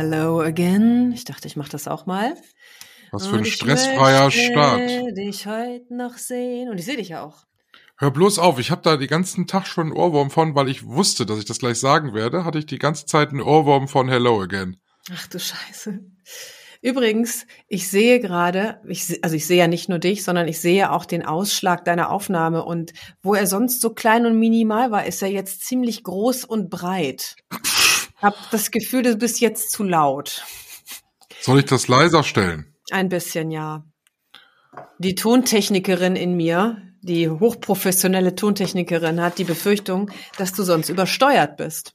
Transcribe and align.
Hello 0.00 0.40
again. 0.40 1.12
Ich 1.12 1.24
dachte, 1.24 1.46
ich 1.46 1.56
mache 1.56 1.68
das 1.68 1.86
auch 1.86 2.06
mal. 2.06 2.34
Was 3.10 3.26
für 3.26 3.36
ein 3.36 3.44
ich 3.44 3.52
stressfreier 3.52 4.30
Start. 4.30 4.80
dich 5.14 5.46
heute 5.46 5.94
noch 5.94 6.16
sehen. 6.16 6.70
Und 6.70 6.78
ich 6.78 6.86
sehe 6.86 6.96
dich 6.96 7.10
ja 7.10 7.22
auch. 7.22 7.44
Hör 7.98 8.10
bloß 8.10 8.38
auf, 8.38 8.58
ich 8.58 8.70
habe 8.70 8.80
da 8.80 8.96
die 8.96 9.08
ganzen 9.08 9.46
Tag 9.46 9.66
schon 9.66 9.88
einen 9.88 9.92
Ohrwurm 9.92 10.30
von, 10.30 10.54
weil 10.54 10.70
ich 10.70 10.86
wusste, 10.86 11.26
dass 11.26 11.38
ich 11.38 11.44
das 11.44 11.58
gleich 11.58 11.78
sagen 11.78 12.14
werde, 12.14 12.46
hatte 12.46 12.58
ich 12.58 12.64
die 12.64 12.78
ganze 12.78 13.04
Zeit 13.04 13.28
einen 13.28 13.42
Ohrwurm 13.42 13.88
von 13.88 14.08
Hello 14.08 14.40
again. 14.40 14.78
Ach 15.12 15.26
du 15.26 15.38
Scheiße. 15.38 16.00
Übrigens, 16.80 17.44
ich 17.68 17.90
sehe 17.90 18.20
gerade, 18.20 18.80
ich, 18.88 19.22
also 19.22 19.36
ich 19.36 19.46
sehe 19.46 19.58
ja 19.58 19.68
nicht 19.68 19.90
nur 19.90 19.98
dich, 19.98 20.24
sondern 20.24 20.48
ich 20.48 20.60
sehe 20.60 20.92
auch 20.92 21.04
den 21.04 21.26
Ausschlag 21.26 21.84
deiner 21.84 22.08
Aufnahme. 22.08 22.64
Und 22.64 22.94
wo 23.20 23.34
er 23.34 23.46
sonst 23.46 23.82
so 23.82 23.90
klein 23.90 24.24
und 24.24 24.38
minimal 24.38 24.90
war, 24.90 25.04
ist 25.04 25.20
er 25.20 25.28
jetzt 25.28 25.66
ziemlich 25.66 26.04
groß 26.04 26.46
und 26.46 26.70
breit. 26.70 27.36
Hab 28.20 28.34
das 28.50 28.70
Gefühl, 28.70 29.02
du 29.02 29.16
bist 29.16 29.40
jetzt 29.40 29.70
zu 29.70 29.82
laut. 29.82 30.44
Soll 31.40 31.60
ich 31.60 31.64
das 31.64 31.88
leiser 31.88 32.22
stellen? 32.22 32.74
Ein 32.90 33.08
bisschen, 33.08 33.50
ja. 33.50 33.84
Die 34.98 35.14
Tontechnikerin 35.14 36.16
in 36.16 36.36
mir, 36.36 36.82
die 37.00 37.30
hochprofessionelle 37.30 38.34
Tontechnikerin, 38.34 39.20
hat 39.20 39.38
die 39.38 39.44
Befürchtung, 39.44 40.10
dass 40.36 40.52
du 40.52 40.62
sonst 40.62 40.90
übersteuert 40.90 41.56
bist. 41.56 41.94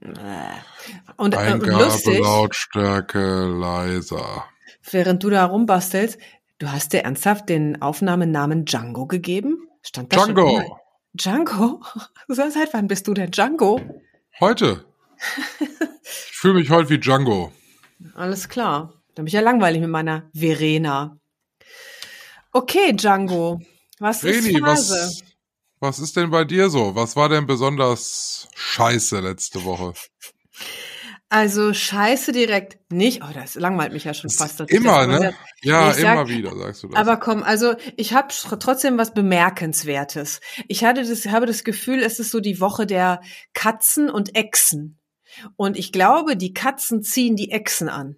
Und, 0.00 0.18
äh, 0.18 0.54
und 1.16 1.36
Eingabe, 1.36 1.84
lustig, 1.84 2.18
Lautstärke, 2.18 3.46
leiser. 3.46 4.44
während 4.90 5.22
du 5.22 5.28
da 5.28 5.44
rumbastelst, 5.44 6.18
du 6.58 6.72
hast 6.72 6.94
dir 6.94 7.00
ernsthaft 7.00 7.50
den 7.50 7.82
Aufnahmenamen 7.82 8.64
Django 8.64 9.06
gegeben? 9.06 9.68
Stand 9.82 10.12
da 10.12 10.24
Django? 10.24 10.79
Django? 11.14 11.80
Seit 12.28 12.72
wann 12.72 12.88
bist 12.88 13.06
du 13.06 13.14
denn 13.14 13.30
Django? 13.30 13.80
heute. 14.40 14.84
Ich 16.02 16.36
fühle 16.36 16.54
mich 16.54 16.70
heute 16.70 16.88
wie 16.88 16.98
Django. 16.98 17.52
Alles 18.14 18.48
klar. 18.48 18.94
Dann 19.14 19.24
bin 19.24 19.26
ich 19.26 19.34
ja 19.34 19.40
langweilig 19.40 19.80
mit 19.80 19.90
meiner 19.90 20.30
Verena. 20.32 21.18
Okay, 22.52 22.92
Django. 22.94 23.60
Was 23.98 24.24
ist 24.24 24.46
Reni, 24.46 24.58
Phase? 24.60 24.94
was, 24.94 25.22
was 25.80 25.98
ist 25.98 26.16
denn 26.16 26.30
bei 26.30 26.44
dir 26.44 26.70
so? 26.70 26.94
Was 26.94 27.16
war 27.16 27.28
denn 27.28 27.46
besonders 27.46 28.48
scheiße 28.54 29.20
letzte 29.20 29.64
Woche? 29.64 29.92
Also 31.32 31.72
scheiße 31.72 32.32
direkt 32.32 32.90
nicht. 32.92 33.22
Oh, 33.22 33.28
das 33.32 33.54
langweilt 33.54 33.92
mich 33.92 34.02
ja 34.02 34.14
schon 34.14 34.30
fast. 34.30 34.58
ich 34.60 34.68
Immer, 34.70 35.06
ne? 35.06 35.18
sag. 35.20 35.34
Ja, 35.62 35.90
Ich 35.90 35.96
sag- 35.96 36.14
immer 36.14 36.28
wieder 36.28 36.56
sagst 36.56 36.82
du 36.82 36.88
das. 36.88 36.96
Aber 36.98 37.18
komm, 37.18 37.44
also 37.44 37.76
ich 37.96 38.14
habe 38.14 38.34
trotzdem 38.58 38.98
was 38.98 39.14
Bemerkenswertes. 39.14 40.40
Ich 40.66 40.82
hatte 40.84 41.04
das, 41.08 41.26
habe 41.26 41.46
das 41.46 41.62
Gefühl, 41.62 42.02
es 42.02 42.18
ist 42.18 42.32
so 42.32 42.40
die 42.40 42.58
Woche 42.60 42.84
der 42.84 43.20
Katzen 43.54 44.10
und 44.10 44.34
Echsen. 44.34 44.98
Und 45.54 45.78
ich 45.78 45.92
glaube, 45.92 46.36
die 46.36 46.52
Katzen 46.52 47.04
ziehen 47.04 47.36
die 47.36 47.52
Echsen 47.52 47.88
an. 47.88 48.16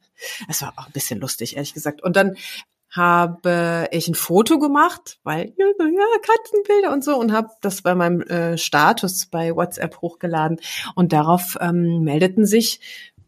Das 0.47 0.61
war 0.61 0.73
auch 0.77 0.87
ein 0.87 0.93
bisschen 0.93 1.19
lustig, 1.19 1.55
ehrlich 1.55 1.73
gesagt. 1.73 2.01
Und 2.01 2.15
dann 2.15 2.35
habe 2.91 3.88
ich 3.91 4.07
ein 4.07 4.16
Foto 4.16 4.57
gemacht, 4.57 5.19
weil 5.23 5.53
ja, 5.57 5.66
ja 5.79 6.05
Katzenbilder 6.22 6.91
und 6.91 7.03
so 7.03 7.17
und 7.17 7.31
habe 7.31 7.50
das 7.61 7.81
bei 7.81 7.94
meinem 7.95 8.22
äh, 8.22 8.57
Status 8.57 9.27
bei 9.27 9.55
WhatsApp 9.55 10.01
hochgeladen 10.01 10.59
und 10.95 11.13
darauf 11.13 11.57
ähm, 11.59 12.03
meldeten 12.03 12.45
sich 12.45 12.79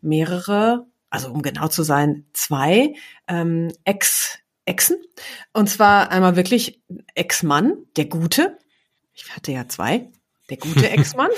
mehrere, 0.01 0.88
also 1.09 1.29
um 1.29 1.41
genau 1.41 1.67
zu 1.67 1.83
sein, 1.83 2.25
zwei 2.33 2.95
ähm, 3.27 3.72
Ex 3.83 4.39
Exen 4.66 4.97
und 5.53 5.69
zwar 5.69 6.11
einmal 6.11 6.35
wirklich 6.35 6.81
Ex-Mann, 7.16 7.78
der 7.97 8.05
Gute. 8.05 8.57
Ich 9.13 9.35
hatte 9.35 9.51
ja 9.51 9.67
zwei, 9.67 10.09
der 10.49 10.57
gute 10.57 10.89
Ex-Mann. 10.91 11.31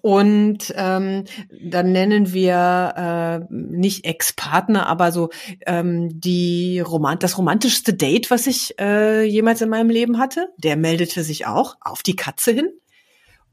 Und 0.00 0.72
ähm, 0.76 1.24
dann 1.62 1.92
nennen 1.92 2.32
wir 2.32 3.48
äh, 3.50 3.54
nicht 3.54 4.04
Ex-Partner, 4.04 4.86
aber 4.86 5.12
so 5.12 5.30
ähm, 5.66 6.20
die 6.20 6.80
Roman 6.80 7.18
das 7.18 7.38
romantischste 7.38 7.94
Date, 7.94 8.30
was 8.30 8.46
ich 8.46 8.78
äh, 8.78 9.24
jemals 9.24 9.60
in 9.60 9.68
meinem 9.68 9.90
Leben 9.90 10.18
hatte. 10.18 10.48
Der 10.58 10.76
meldete 10.76 11.22
sich 11.22 11.46
auch 11.46 11.76
auf 11.80 12.02
die 12.02 12.16
Katze 12.16 12.52
hin. 12.52 12.70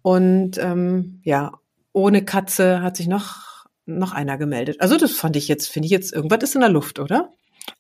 Und 0.02 0.58
ähm, 0.58 1.22
ja, 1.24 1.54
ohne 1.92 2.24
Katze 2.24 2.82
hat 2.82 2.98
sich 2.98 3.08
noch 3.08 3.48
noch 3.88 4.12
einer 4.12 4.38
gemeldet. 4.38 4.82
Also 4.82 4.98
das 4.98 5.14
fand 5.14 5.36
ich 5.38 5.48
jetzt, 5.48 5.68
finde 5.68 5.86
ich 5.86 5.92
jetzt, 5.92 6.14
irgendwas 6.14 6.44
ist 6.44 6.56
in 6.56 6.62
der 6.62 6.70
Luft, 6.70 7.00
oder? 7.00 7.32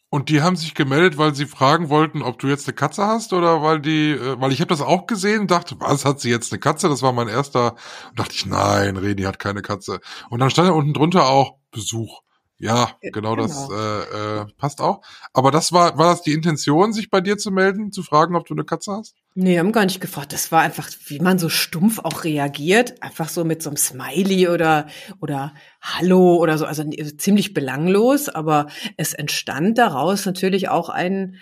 Und 0.09 0.29
die 0.29 0.41
haben 0.41 0.55
sich 0.55 0.73
gemeldet, 0.73 1.17
weil 1.17 1.35
sie 1.35 1.45
fragen 1.45 1.89
wollten, 1.89 2.21
ob 2.21 2.39
du 2.39 2.47
jetzt 2.47 2.67
eine 2.67 2.75
Katze 2.75 3.05
hast 3.05 3.33
oder 3.33 3.61
weil 3.61 3.81
die, 3.81 4.11
äh, 4.11 4.39
weil 4.39 4.53
ich 4.53 4.61
habe 4.61 4.69
das 4.69 4.81
auch 4.81 5.05
gesehen, 5.05 5.47
dachte, 5.47 5.75
was 5.79 6.05
hat 6.05 6.21
sie 6.21 6.29
jetzt 6.29 6.51
eine 6.53 6.59
Katze? 6.59 6.87
Das 6.87 7.01
war 7.01 7.11
mein 7.11 7.27
erster. 7.27 7.75
Und 8.09 8.19
dachte 8.19 8.33
ich, 8.33 8.45
nein, 8.45 8.95
Reni 8.95 9.23
hat 9.23 9.39
keine 9.39 9.61
Katze. 9.61 9.99
Und 10.29 10.39
dann 10.39 10.49
stand 10.49 10.69
da 10.69 10.73
unten 10.73 10.93
drunter 10.93 11.27
auch 11.27 11.57
Besuch. 11.71 12.21
Ja, 12.59 12.97
Ge- 13.01 13.11
genau, 13.11 13.35
das 13.35 13.67
genau. 13.67 13.79
äh, 13.79 14.41
äh, 14.41 14.45
passt 14.57 14.81
auch. 14.81 15.01
Aber 15.31 15.51
das 15.51 15.73
war, 15.73 15.97
war 15.99 16.11
das 16.11 16.23
die 16.23 16.33
Intention, 16.33 16.91
sich 16.91 17.11
bei 17.11 17.21
dir 17.21 17.37
zu 17.37 17.51
melden, 17.51 17.91
zu 17.91 18.01
fragen, 18.01 18.35
ob 18.35 18.47
du 18.47 18.55
eine 18.55 18.63
Katze 18.63 18.93
hast? 18.93 19.15
Nee, 19.35 19.59
haben 19.59 19.71
gar 19.71 19.85
nicht 19.85 20.01
gefragt. 20.01 20.33
Das 20.33 20.51
war 20.51 20.61
einfach, 20.61 20.89
wie 21.05 21.19
man 21.19 21.37
so 21.37 21.49
stumpf 21.49 21.99
auch 21.99 22.23
reagiert. 22.23 23.03
Einfach 23.03 23.29
so 23.29 23.43
mit 23.43 23.61
so 23.61 23.69
einem 23.69 23.77
Smiley 23.77 24.47
oder, 24.47 24.87
oder 25.19 25.53
Hallo 25.81 26.37
oder 26.37 26.57
so. 26.57 26.65
Also 26.65 26.83
ziemlich 27.17 27.53
belanglos, 27.53 28.27
aber 28.27 28.67
es 28.97 29.13
entstand 29.13 29.77
daraus 29.77 30.25
natürlich 30.25 30.69
auch 30.69 30.89
ein 30.89 31.35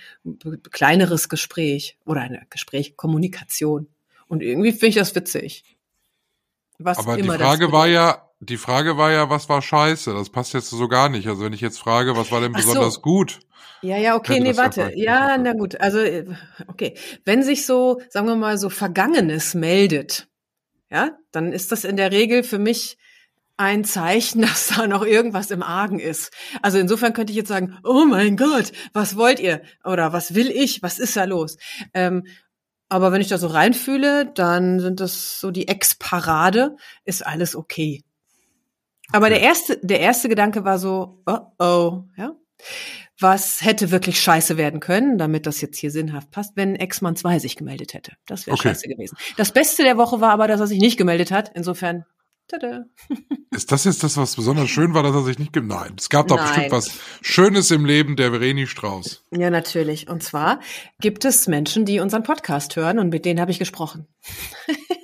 kleineres 0.72 1.30
Gespräch 1.30 1.98
oder 2.06 2.22
eine 2.22 2.46
Gespräch, 2.50 2.98
Kommunikation. 2.98 3.88
Und 4.28 4.44
irgendwie 4.44 4.72
finde 4.72 4.88
ich 4.88 4.96
das 4.96 5.16
witzig. 5.16 5.64
Was 6.78 6.98
Aber 6.98 7.16
die 7.16 7.24
Frage 7.24 7.72
war 7.72 7.88
ja, 7.88 8.25
die 8.40 8.58
Frage 8.58 8.98
war 8.98 9.12
ja, 9.12 9.30
was 9.30 9.50
war 9.50 9.62
scheiße? 9.62 10.14
Das 10.14 10.30
passt 10.30 10.54
jetzt 10.54 10.70
so 10.70 10.88
gar 10.88 11.10
nicht. 11.10 11.28
Also 11.28 11.44
wenn 11.44 11.54
ich 11.54 11.62
jetzt 11.62 11.80
frage, 11.80 12.16
was 12.16 12.32
war 12.32 12.42
denn 12.42 12.54
Ach 12.56 12.62
so. 12.62 12.68
besonders 12.68 13.02
gut? 13.02 13.40
Ja, 13.82 13.98
ja, 13.98 14.16
okay, 14.16 14.40
nee, 14.40 14.52
ja 14.52 14.58
warte. 14.58 14.92
Ja, 14.96 15.36
so 15.36 15.44
na 15.44 15.54
gut. 15.54 15.80
Also, 15.80 16.00
äh, 16.00 16.26
okay. 16.68 16.98
Wenn 17.24 17.44
sich 17.44 17.66
so, 17.66 18.02
sagen 18.10 18.28
wir 18.28 18.36
mal, 18.36 18.58
so 18.58 18.70
Vergangenes 18.70 19.54
meldet, 19.54 20.28
ja, 20.90 21.12
dann 21.32 21.52
ist 21.52 21.72
das 21.72 21.84
in 21.84 21.98
der 21.98 22.12
Regel 22.12 22.44
für 22.44 22.60
mich 22.60 22.98
ein 23.58 23.84
Zeichen, 23.84 24.42
dass 24.44 24.68
da 24.68 24.88
noch 24.88 25.06
irgendwas 25.06 25.52
im 25.52 25.64
Argen 25.64 26.00
ist. 26.00 26.32
Also 26.62 26.78
insofern 26.78 27.14
könnte 27.14 27.32
ich 27.32 27.38
jetzt 27.38 27.50
sagen, 27.50 27.78
oh 27.84 28.06
mein 28.06 28.38
Gott, 28.38 28.72
was 28.94 29.16
wollt 29.16 29.40
ihr? 29.40 29.62
Oder 29.84 30.14
was 30.14 30.36
will 30.36 30.50
ich? 30.50 30.84
Was 30.84 31.00
ist 31.00 31.16
da 31.16 31.24
los? 31.24 31.58
Ähm, 31.94 32.26
aber 32.90 33.12
wenn 33.12 33.22
ich 33.22 33.30
da 33.30 33.38
so 33.38 33.48
reinfühle, 33.48 34.32
dann 34.34 34.80
sind 34.80 35.00
das 35.00 35.40
so 35.40 35.52
die 35.52 35.68
Ex-Parade, 35.68 36.76
ist 37.04 37.26
alles 37.26 37.56
okay. 37.56 38.04
Aber 39.12 39.30
der 39.30 39.42
erste, 39.42 39.78
der 39.84 40.00
erste 40.00 40.30
Gedanke 40.30 40.64
war 40.64 40.80
so, 40.80 41.22
oh 41.26 41.40
oh, 41.60 42.04
ja. 42.18 42.32
Was 43.20 43.62
hätte 43.64 43.92
wirklich 43.92 44.20
scheiße 44.20 44.58
werden 44.58 44.80
können, 44.82 45.18
damit 45.18 45.46
das 45.46 45.62
jetzt 45.62 45.78
hier 45.78 45.90
sinnhaft 45.92 46.32
passt, 46.32 46.52
wenn 46.56 46.76
Ex-Mann 46.76 47.16
2 47.16 47.40
sich 47.40 47.56
gemeldet 47.56 47.94
hätte. 47.94 48.14
Das 48.26 48.46
wäre 48.46 48.56
Okay. 48.56 48.70
scheiße 48.70 48.90
gewesen. 48.90 49.18
Das 49.38 49.54
Beste 49.54 49.84
der 49.84 49.96
Woche 49.98 50.20
war 50.20 50.32
aber, 50.32 50.48
dass 50.50 50.60
er 50.60 50.68
sich 50.68 50.80
nicht 50.80 50.98
gemeldet 50.98 51.32
hat. 51.32 51.52
Insofern 51.56 52.06
Tada. 52.48 52.86
Ist 53.56 53.72
das 53.72 53.86
jetzt 53.86 54.04
das, 54.04 54.18
was 54.18 54.36
besonders 54.36 54.70
schön 54.70 54.94
war, 54.94 55.02
dass 55.02 55.16
er 55.16 55.24
sich 55.24 55.40
nicht 55.40 55.54
gibt? 55.54 55.66
Nein, 55.68 55.96
es 55.98 56.10
gab 56.10 56.28
doch 56.28 56.36
Nein. 56.36 56.46
bestimmt 56.48 56.72
was 56.74 56.92
Schönes 57.22 57.72
im 57.72 57.86
Leben 57.86 58.16
der 58.18 58.32
Vreni 58.32 58.68
Strauß. 58.68 59.24
Ja, 59.32 59.50
natürlich. 59.50 60.10
Und 60.10 60.22
zwar 60.22 60.60
gibt 61.00 61.26
es 61.26 61.48
Menschen, 61.48 61.86
die 61.86 62.00
unseren 62.00 62.22
Podcast 62.24 62.76
hören 62.76 63.00
und 63.00 63.10
mit 63.10 63.26
denen 63.26 63.40
habe 63.42 63.50
ich 63.52 63.58
gesprochen. 63.60 64.08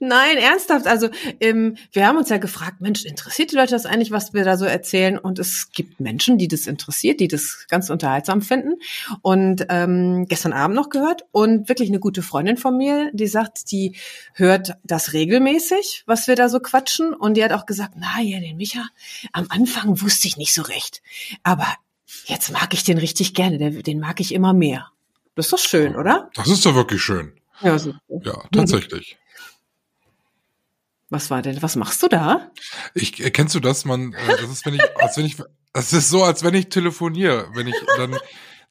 Nein, 0.00 0.36
ernsthaft. 0.36 0.86
Also 0.86 1.08
ähm, 1.40 1.76
wir 1.92 2.06
haben 2.06 2.18
uns 2.18 2.28
ja 2.28 2.36
gefragt, 2.36 2.80
Mensch, 2.80 3.04
interessiert 3.04 3.52
die 3.52 3.56
Leute 3.56 3.70
das 3.70 3.86
eigentlich, 3.86 4.10
was 4.10 4.34
wir 4.34 4.44
da 4.44 4.56
so 4.56 4.64
erzählen? 4.64 5.18
Und 5.18 5.38
es 5.38 5.70
gibt 5.72 6.00
Menschen, 6.00 6.38
die 6.38 6.48
das 6.48 6.66
interessiert, 6.66 7.20
die 7.20 7.28
das 7.28 7.66
ganz 7.68 7.88
unterhaltsam 7.88 8.42
finden. 8.42 8.74
Und 9.22 9.66
ähm, 9.68 10.26
gestern 10.28 10.52
Abend 10.52 10.76
noch 10.76 10.90
gehört 10.90 11.24
und 11.32 11.68
wirklich 11.68 11.88
eine 11.88 12.00
gute 12.00 12.22
Freundin 12.22 12.56
von 12.56 12.76
mir, 12.76 13.10
die 13.12 13.26
sagt, 13.26 13.70
die 13.72 13.96
hört 14.34 14.74
das 14.84 15.12
regelmäßig, 15.12 16.04
was 16.06 16.28
wir 16.28 16.36
da 16.36 16.48
so 16.48 16.60
quatschen. 16.60 17.14
Und 17.14 17.36
die 17.36 17.44
hat 17.44 17.52
auch 17.52 17.66
gesagt, 17.66 17.94
na 17.96 18.20
ja, 18.20 18.40
den 18.40 18.56
Micha, 18.56 18.84
am 19.32 19.46
Anfang 19.48 20.02
wusste 20.02 20.28
ich 20.28 20.36
nicht 20.36 20.54
so 20.54 20.62
recht. 20.62 21.02
Aber 21.42 21.66
jetzt 22.26 22.52
mag 22.52 22.74
ich 22.74 22.84
den 22.84 22.98
richtig 22.98 23.34
gerne. 23.34 23.58
Den, 23.58 23.82
den 23.82 24.00
mag 24.00 24.20
ich 24.20 24.34
immer 24.34 24.52
mehr. 24.52 24.90
Das 25.34 25.46
ist 25.46 25.52
doch 25.52 25.58
schön, 25.58 25.96
oder? 25.96 26.30
Das 26.34 26.48
ist 26.48 26.64
doch 26.64 26.74
wirklich 26.74 27.02
schön. 27.02 27.32
Ja. 27.60 27.76
Ja, 28.22 28.42
tatsächlich. 28.52 29.16
Was 31.08 31.30
war 31.30 31.42
denn? 31.42 31.62
Was 31.62 31.76
machst 31.76 32.02
du 32.02 32.08
da? 32.08 32.50
Ich 32.94 33.24
äh, 33.24 33.30
kennst 33.30 33.54
du 33.54 33.60
das? 33.60 33.84
Man, 33.84 34.12
äh, 34.12 34.36
das 34.40 34.50
ist 34.50 34.66
wenn 34.66 34.74
ich, 34.74 34.82
als 34.96 35.16
wenn 35.16 35.26
ich, 35.26 35.36
das 35.72 35.92
ist 35.92 36.08
so, 36.08 36.24
als 36.24 36.42
wenn 36.42 36.54
ich 36.54 36.68
telefoniere, 36.68 37.48
wenn 37.54 37.68
ich 37.68 37.76
dann, 37.96 38.16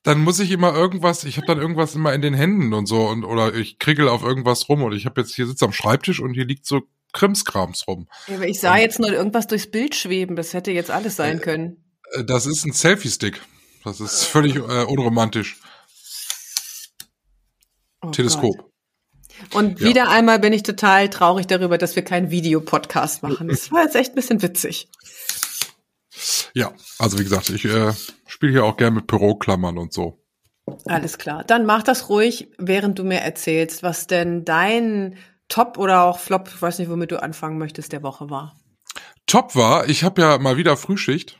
dann 0.03 0.19
muss 0.21 0.39
ich 0.39 0.51
immer 0.51 0.73
irgendwas, 0.73 1.23
ich 1.23 1.37
habe 1.37 1.47
dann 1.47 1.59
irgendwas 1.59 1.95
immer 1.95 2.13
in 2.13 2.21
den 2.21 2.33
Händen 2.33 2.73
und 2.73 2.87
so 2.87 3.07
und 3.07 3.23
oder 3.23 3.53
ich 3.55 3.79
kriegel 3.79 4.09
auf 4.09 4.23
irgendwas 4.23 4.67
rum 4.67 4.83
und 4.83 4.93
ich 4.93 5.05
habe 5.05 5.21
jetzt 5.21 5.33
hier 5.33 5.47
sitze 5.47 5.65
am 5.65 5.71
Schreibtisch 5.71 6.19
und 6.19 6.33
hier 6.33 6.45
liegt 6.45 6.65
so 6.65 6.81
Krimskrams 7.13 7.87
rum. 7.87 8.07
Ja, 8.27 8.35
aber 8.35 8.47
ich 8.47 8.59
sah 8.59 8.77
jetzt 8.77 8.99
nur 8.99 9.11
irgendwas 9.11 9.47
durchs 9.47 9.71
Bild 9.71 9.95
schweben. 9.95 10.35
Das 10.35 10.53
hätte 10.53 10.71
jetzt 10.71 10.91
alles 10.91 11.15
sein 11.15 11.39
können. 11.39 11.85
Äh, 12.11 12.25
Das 12.25 12.45
ist 12.45 12.65
ein 12.65 12.73
Selfie-Stick. 12.73 13.41
Das 13.85 14.01
ist 14.01 14.25
völlig 14.25 14.57
äh, 14.57 14.83
unromantisch. 14.83 15.57
Oh 18.01 18.09
Teleskop. 18.09 18.57
Gott. 18.57 18.71
Und 19.53 19.79
Ja. 19.79 19.87
wieder 19.87 20.09
einmal 20.09 20.39
bin 20.39 20.53
ich 20.53 20.63
total 20.63 21.09
traurig 21.09 21.47
darüber, 21.47 21.77
dass 21.77 21.95
wir 21.95 22.03
keinen 22.03 22.31
Videopodcast 22.31 23.23
machen. 23.23 23.47
Das 23.47 23.71
war 23.71 23.83
jetzt 23.83 23.95
echt 23.95 24.13
ein 24.13 24.15
bisschen 24.15 24.41
witzig. 24.41 24.89
Ja, 26.53 26.71
also 26.99 27.19
wie 27.19 27.23
gesagt, 27.23 27.49
ich 27.49 27.65
äh, 27.65 27.93
spiele 28.27 28.51
hier 28.53 28.63
auch 28.63 28.77
gerne 28.77 28.95
mit 28.97 29.07
Büroklammern 29.07 29.77
und 29.77 29.93
so. 29.93 30.21
Alles 30.85 31.17
klar. 31.17 31.43
Dann 31.43 31.65
mach 31.65 31.83
das 31.83 32.09
ruhig, 32.09 32.49
während 32.57 32.97
du 32.97 33.03
mir 33.03 33.19
erzählst, 33.19 33.83
was 33.83 34.07
denn 34.07 34.45
dein 34.45 35.17
Top 35.47 35.77
oder 35.77 36.03
auch 36.03 36.19
Flop, 36.19 36.49
ich 36.53 36.61
weiß 36.61 36.79
nicht, 36.79 36.89
womit 36.89 37.11
du 37.11 37.21
anfangen 37.21 37.57
möchtest, 37.57 37.91
der 37.91 38.01
Woche 38.01 38.29
war. 38.29 38.57
Top 39.27 39.55
war, 39.55 39.87
ich 39.89 40.03
habe 40.03 40.21
ja 40.21 40.37
mal 40.39 40.57
wieder 40.57 40.77
Frühschicht 40.77 41.39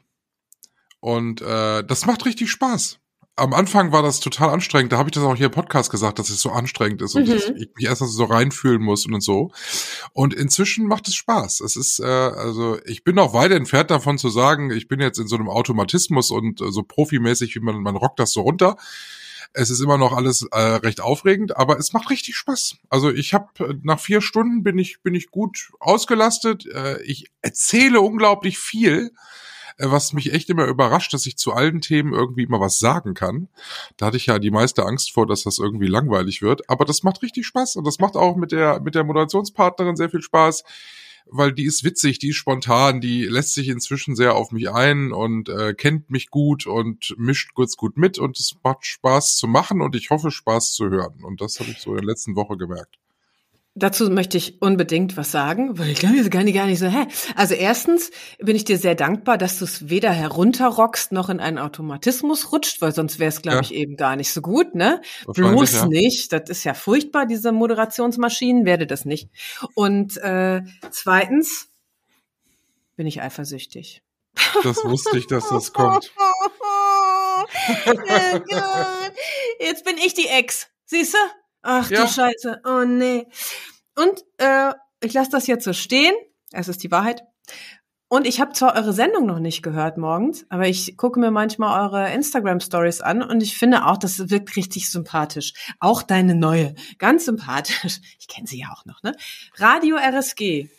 und 1.00 1.41
äh, 1.41 1.83
das 1.83 2.06
macht 2.06 2.25
richtig 2.25 2.51
Spaß. 2.51 3.00
Am 3.38 3.54
Anfang 3.54 3.92
war 3.92 4.02
das 4.02 4.22
total 4.22 4.50
anstrengend. 4.50 4.94
Da 4.94 4.98
habe 4.98 5.10
ich 5.10 5.14
das 5.14 5.24
auch 5.24 5.36
hier 5.36 5.48
im 5.48 5.52
Podcast 5.52 5.92
gesagt, 5.92 6.20
dass 6.20 6.30
es 6.30 6.40
so 6.40 6.52
anstrengend 6.52 7.02
ist 7.02 7.16
und 7.16 7.28
Mhm. 7.28 7.34
ich, 7.36 7.50
ich 7.50 7.70
mich 7.76 7.86
erst 7.86 8.00
so 8.02 8.24
reinfühlen 8.24 8.82
muss 8.82 9.06
und 9.06 9.20
so. 9.22 9.52
Und 10.14 10.34
inzwischen 10.34 10.88
macht 10.88 11.08
es 11.10 11.16
Spaß. 11.16 11.60
Es 11.60 11.76
ist 11.76 12.00
äh, 12.00 12.06
also 12.06 12.80
ich 12.86 13.04
bin 13.04 13.16
noch 13.16 13.34
weit 13.34 13.52
entfernt 13.52 13.92
davon 13.92 14.18
zu 14.18 14.30
sagen, 14.30 14.72
ich 14.72 14.88
bin 14.88 15.02
jetzt 15.02 15.20
in 15.20 15.28
so 15.28 15.36
einem 15.36 15.50
Automatismus 15.50 16.32
und 16.32 16.62
äh, 16.62 16.72
so 16.72 16.84
profimäßig, 16.84 17.56
wie 17.56 17.60
man 17.60 17.82
man 17.82 17.98
rockt 17.98 18.20
das 18.20 18.32
so 18.32 18.42
runter. 18.42 18.78
Es 19.58 19.70
ist 19.70 19.80
immer 19.82 19.98
noch 19.98 20.14
alles 20.14 20.44
äh, 20.52 20.58
recht 20.60 21.02
aufregend, 21.02 21.56
aber 21.58 21.78
es 21.78 21.94
macht 21.94 22.10
richtig 22.10 22.36
Spaß. 22.36 22.78
Also 22.90 23.12
ich 23.12 23.34
habe 23.34 23.80
nach 23.84 24.00
vier 24.00 24.22
Stunden 24.22 24.64
bin 24.64 24.78
ich 24.78 25.02
bin 25.02 25.14
ich 25.14 25.30
gut 25.30 25.72
ausgelastet. 25.80 26.66
Äh, 26.68 27.02
ich 27.04 27.32
erzähle 27.42 28.00
unglaublich 28.00 28.58
viel, 28.60 29.12
äh, 29.12 29.44
was 29.77 30.13
mich 30.13 30.33
echt 30.33 30.50
immer 30.50 30.66
überrascht, 30.66 31.13
dass 31.13 31.25
ich 31.25 31.38
zu 31.38 31.54
allen 31.54 31.81
Themen 31.81 32.13
irgendwie 32.13 32.44
immer 32.44 32.60
was 32.60 32.80
sagen 32.80 33.13
kann. 33.13 33.50
Da 33.98 34.07
hatte 34.07 34.18
ich 34.18 34.27
ja 34.27 34.39
die 34.39 34.51
meiste 34.51 34.86
Angst 34.86 35.12
vor, 35.13 35.27
dass 35.27 35.44
das 35.44 35.60
irgendwie 35.60 35.88
langweilig 35.88 36.42
wird. 36.42 36.69
Aber 36.69 36.86
das 36.86 37.04
macht 37.04 37.22
richtig 37.22 37.45
Spaß 37.45 37.75
und 37.75 37.86
das 37.86 38.00
macht 38.00 38.16
auch 38.16 38.36
mit 38.36 38.51
der 38.51 38.80
mit 38.81 38.95
der 38.95 39.04
Moderationspartnerin 39.04 39.95
sehr 39.95 40.10
viel 40.10 40.22
Spaß 40.22 40.63
weil 41.27 41.54
die 41.54 41.66
ist 41.66 41.83
witzig, 41.83 42.19
die 42.19 42.30
ist 42.30 42.36
spontan, 42.36 43.01
die 43.01 43.25
lässt 43.25 43.54
sich 43.54 43.69
inzwischen 43.69 44.16
sehr 44.16 44.36
auf 44.36 44.51
mich 44.51 44.69
ein 44.69 45.12
und 45.12 45.50
äh, 45.50 45.74
kennt 45.74 46.10
mich 46.10 46.30
gut 46.30 46.68
und 46.68 47.16
mischt 47.18 47.54
kurz 47.54 47.75
gut 47.77 47.98
mit 47.98 48.19
und 48.19 48.39
es 48.39 48.56
macht 48.63 48.86
Spaß 48.86 49.36
zu 49.36 49.48
machen 49.48 49.81
und 49.81 49.95
ich 49.95 50.10
hoffe 50.10 50.31
Spaß 50.31 50.74
zu 50.74 50.89
hören. 50.89 51.24
Und 51.24 51.42
das 51.42 51.60
habe 51.60 51.72
ich 51.72 51.80
so 51.80 51.92
in 51.92 51.98
der 51.98 52.06
letzten 52.06 52.36
Woche 52.36 52.57
gemerkt. 52.57 53.00
Dazu 53.77 54.10
möchte 54.10 54.38
ich 54.38 54.62
unbedingt 54.62 55.18
was 55.18 55.31
sagen, 55.31 55.77
weil 55.77 55.89
ich 55.89 56.00
glaube, 56.00 56.16
das 56.18 56.30
gar 56.30 56.44
nicht, 56.44 56.56
gar 56.56 56.66
nicht 56.66 56.80
so, 56.80 56.88
hä? 56.88 57.07
Also 57.36 57.56
erstens 57.56 58.10
bin 58.39 58.56
ich 58.56 58.63
dir 58.63 58.77
sehr 58.77 58.95
dankbar, 58.95 59.38
dass 59.38 59.60
du 59.60 59.66
es 59.66 59.89
weder 59.89 60.12
herunterrockst 60.12 61.12
noch 61.12 61.27
in 61.27 61.42
einen 61.42 61.57
Automatismus 61.60 62.54
rutscht, 62.54 62.81
weil 62.81 62.94
sonst 62.94 63.19
wäre 63.19 63.27
es, 63.27 63.42
glaube 63.42 63.57
Ja. 63.57 63.62
ich, 63.63 63.74
eben 63.74 63.98
gar 63.98 64.16
nicht 64.16 64.31
so 64.31 64.39
gut, 64.42 64.75
ne? 64.75 65.01
Bloß 65.27 65.74
ja. 65.74 65.86
nicht. 65.88 66.31
Das 66.31 66.50
ist 66.50 66.63
ja 66.63 66.74
furchtbar, 66.74 67.25
diese 67.25 67.51
Moderationsmaschinen, 67.51 68.66
werde 68.66 68.88
das 68.88 69.04
nicht. 69.04 69.30
Und 69.74 70.16
äh, 70.18 70.62
zweitens 70.92 71.68
bin 72.95 73.07
ich 73.07 73.22
eifersüchtig. 73.22 74.04
Das 74.63 74.86
wusste 74.86 75.18
ich, 75.18 75.27
dass 75.27 75.50
das 75.50 75.74
kommt. 75.74 76.13
Oh. 77.48 77.48
Jetzt 79.60 79.86
bin 79.86 79.98
ich 79.98 80.13
die 80.13 80.27
Ex. 80.27 80.68
Siehst 80.86 81.13
du? 81.13 81.18
Ach 81.67 81.89
Ja. 81.89 82.01
du 82.03 82.07
Scheiße. 82.07 82.62
Oh 82.63 82.83
nee. 82.85 83.27
Und 83.97 84.23
äh, 84.38 84.73
ich 85.01 85.13
lasse 85.13 85.31
das 85.31 85.47
jetzt 85.47 85.65
so 85.65 85.73
stehen. 85.73 86.13
Es 86.51 86.67
ist 86.67 86.83
die 86.83 86.91
Wahrheit. 86.91 87.23
Und 88.07 88.27
ich 88.27 88.39
habe 88.39 88.53
zwar 88.53 88.75
eure 88.75 88.94
Sendung 88.94 89.25
noch 89.25 89.39
nicht 89.39 89.63
gehört 89.63 89.97
morgens, 89.97 90.45
aber 90.50 90.67
ich 90.67 90.95
gucke 90.95 91.19
mir 91.19 91.31
manchmal 91.31 91.81
eure 91.83 92.13
Instagram-Stories 92.13 93.01
an 93.01 93.23
und 93.23 93.41
ich 93.41 93.57
finde 93.57 93.88
auch, 93.88 93.97
das 93.97 94.29
wirkt 94.29 94.56
richtig 94.56 94.91
sympathisch. 94.91 95.53
Auch 95.79 96.03
deine 96.03 96.35
neue. 96.35 96.75
Ganz 97.00 97.25
sympathisch. 97.25 98.00
Ich 98.19 98.27
kenne 98.27 98.47
sie 98.47 98.59
ja 98.59 98.67
auch 98.71 98.85
noch, 98.85 99.01
ne? 99.03 99.15
Radio 99.57 99.97
RSG. 99.97 100.69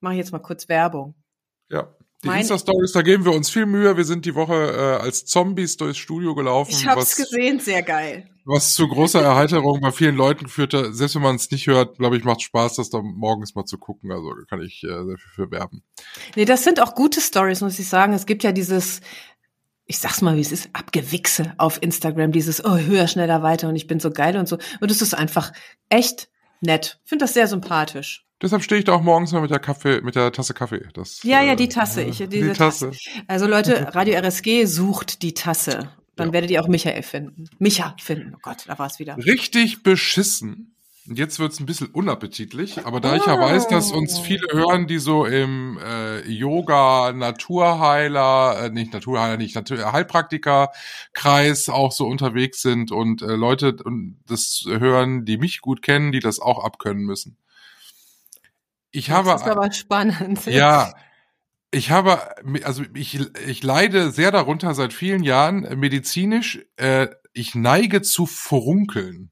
Mach 0.00 0.10
ich 0.12 0.18
jetzt 0.18 0.32
mal 0.32 0.40
kurz 0.40 0.68
Werbung. 0.68 1.14
Ja. 1.70 1.95
Die 2.34 2.40
Insta-Stories, 2.40 2.92
da 2.92 3.02
geben 3.02 3.24
wir 3.24 3.32
uns 3.32 3.50
viel 3.50 3.66
Mühe. 3.66 3.96
Wir 3.96 4.04
sind 4.04 4.24
die 4.24 4.34
Woche 4.34 4.54
äh, 4.54 5.02
als 5.02 5.24
Zombies 5.24 5.76
durchs 5.76 5.98
Studio 5.98 6.34
gelaufen, 6.34 6.70
Ich 6.72 6.86
hab's 6.86 6.96
was, 7.02 7.16
gesehen, 7.16 7.60
sehr 7.60 7.82
geil. 7.82 8.28
was 8.44 8.74
zu 8.74 8.86
großer 8.88 9.20
Erheiterung 9.22 9.80
bei 9.80 9.90
vielen 9.92 10.16
Leuten 10.16 10.48
führte. 10.48 10.92
Selbst 10.92 11.14
wenn 11.14 11.22
man 11.22 11.36
es 11.36 11.50
nicht 11.50 11.66
hört, 11.66 11.98
glaube 11.98 12.16
ich, 12.16 12.24
macht 12.24 12.42
Spaß, 12.42 12.76
das 12.76 12.90
da 12.90 13.00
morgens 13.02 13.54
mal 13.54 13.64
zu 13.64 13.78
gucken. 13.78 14.12
Also 14.12 14.32
kann 14.48 14.60
ich 14.60 14.82
äh, 14.84 14.88
sehr 14.88 15.16
viel 15.18 15.30
für 15.34 15.50
werben. 15.50 15.82
Nee, 16.34 16.44
das 16.44 16.64
sind 16.64 16.80
auch 16.80 16.94
gute 16.94 17.20
Stories, 17.20 17.60
muss 17.60 17.78
ich 17.78 17.88
sagen. 17.88 18.12
Es 18.12 18.26
gibt 18.26 18.42
ja 18.44 18.52
dieses, 18.52 19.00
ich 19.86 19.98
sag's 19.98 20.22
mal, 20.22 20.36
wie 20.36 20.40
es 20.40 20.52
ist, 20.52 20.68
Abgewichse 20.72 21.54
auf 21.58 21.80
Instagram, 21.82 22.32
dieses, 22.32 22.64
oh, 22.64 22.76
höher, 22.76 23.08
schneller, 23.08 23.42
weiter 23.42 23.68
und 23.68 23.76
ich 23.76 23.86
bin 23.86 24.00
so 24.00 24.10
geil 24.10 24.36
und 24.36 24.48
so. 24.48 24.58
Und 24.80 24.90
es 24.90 25.00
ist 25.02 25.14
einfach 25.14 25.52
echt 25.88 26.28
nett. 26.60 27.00
Ich 27.04 27.08
finde 27.08 27.24
das 27.24 27.34
sehr 27.34 27.46
sympathisch. 27.46 28.25
Deshalb 28.42 28.62
stehe 28.62 28.78
ich 28.80 28.84
da 28.84 28.92
auch 28.92 29.02
morgens 29.02 29.32
mal 29.32 29.40
mit 29.40 29.50
der 29.50 29.58
Kaffee, 29.58 30.00
mit 30.02 30.14
der 30.14 30.30
Tasse 30.30 30.52
Kaffee. 30.52 30.86
Das, 30.92 31.22
Ja, 31.22 31.42
ja, 31.42 31.52
äh, 31.54 31.56
die 31.56 31.68
Tasse. 31.68 32.02
Ich, 32.02 32.18
diese 32.18 32.28
die 32.28 32.52
Tasse. 32.52 32.92
Also 33.26 33.46
Leute, 33.46 33.88
Radio 33.94 34.14
RSG 34.18 34.66
sucht 34.66 35.22
die 35.22 35.32
Tasse. 35.34 35.90
Dann 36.16 36.28
Ja. 36.28 36.32
werdet 36.34 36.50
ihr 36.50 36.62
auch 36.62 36.68
Michael 36.68 37.02
finden. 37.02 37.44
Micha 37.58 37.94
finden. 38.00 38.34
Oh 38.34 38.38
Gott, 38.42 38.64
da 38.66 38.78
war 38.78 38.86
es 38.86 38.98
wieder. 38.98 39.16
Richtig 39.18 39.82
beschissen. 39.82 40.72
Und 41.08 41.18
jetzt 41.20 41.38
wird's 41.38 41.60
ein 41.60 41.66
bisschen 41.66 41.86
unappetitlich, 41.88 42.84
aber 42.84 42.98
da 43.00 43.14
ich 43.14 43.24
ja 43.26 43.38
weiß, 43.38 43.68
dass 43.68 43.92
uns 43.92 44.18
viele 44.18 44.48
hören, 44.50 44.88
die 44.88 44.98
so 44.98 45.24
im 45.24 45.78
äh, 45.78 46.28
Yoga, 46.28 47.12
Naturheiler, 47.12 48.64
äh, 48.64 48.70
nicht 48.70 48.92
Naturheiler, 48.92 49.36
nicht 49.36 49.54
Natur 49.54 49.92
Heilpraktiker-Kreis 49.92 51.68
auch 51.68 51.92
so 51.92 52.06
unterwegs 52.06 52.60
sind 52.62 52.90
und 52.90 53.22
äh, 53.22 53.26
Leute 53.36 53.76
und 53.84 54.16
das 54.26 54.64
hören, 54.66 55.24
die 55.24 55.38
mich 55.38 55.60
gut 55.60 55.80
kennen, 55.80 56.10
die 56.12 56.18
das 56.20 56.40
auch 56.40 56.64
abkönnen 56.64 57.04
müssen. 57.04 57.36
Ich 58.96 59.10
habe 59.10 59.28
das 59.28 59.42
ist 59.42 59.48
aber 59.48 59.70
spannend. 59.72 60.46
ja, 60.46 60.94
ich 61.70 61.90
habe, 61.90 62.18
also 62.64 62.82
ich, 62.94 63.20
ich 63.46 63.62
leide 63.62 64.10
sehr 64.10 64.30
darunter 64.30 64.72
seit 64.72 64.94
vielen 64.94 65.22
Jahren 65.22 65.66
äh, 65.66 65.76
medizinisch. 65.76 66.64
Äh, 66.76 67.08
ich 67.34 67.54
neige 67.54 68.00
zu 68.00 68.24
Furunkeln. 68.24 69.30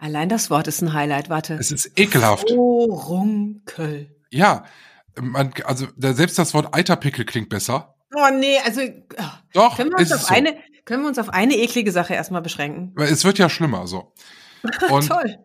Allein 0.00 0.28
das 0.28 0.50
Wort 0.50 0.66
ist 0.66 0.82
ein 0.82 0.92
Highlight. 0.92 1.30
Warte. 1.30 1.54
Es 1.54 1.70
ist 1.70 1.96
ekelhaft. 1.96 2.50
Furunkel. 2.50 4.16
Ja, 4.30 4.64
man, 5.20 5.52
also 5.64 5.86
selbst 5.96 6.36
das 6.36 6.54
Wort 6.54 6.74
Eiterpickel 6.74 7.24
klingt 7.24 7.50
besser. 7.50 7.94
Oh 8.16 8.30
nee, 8.36 8.58
also 8.64 8.80
ah. 9.16 9.38
Doch, 9.52 9.76
können 9.76 9.90
wir 9.90 9.98
uns 9.98 10.10
auf 10.10 10.22
so. 10.22 10.34
eine 10.34 10.56
können 10.84 11.02
wir 11.02 11.08
uns 11.08 11.20
auf 11.20 11.28
eine 11.28 11.54
eklige 11.54 11.92
Sache 11.92 12.14
erstmal 12.14 12.42
beschränken. 12.42 13.00
Es 13.00 13.24
wird 13.24 13.38
ja 13.38 13.48
schlimmer 13.48 13.86
so. 13.86 14.12
Und, 14.90 15.06
Toll. 15.06 15.38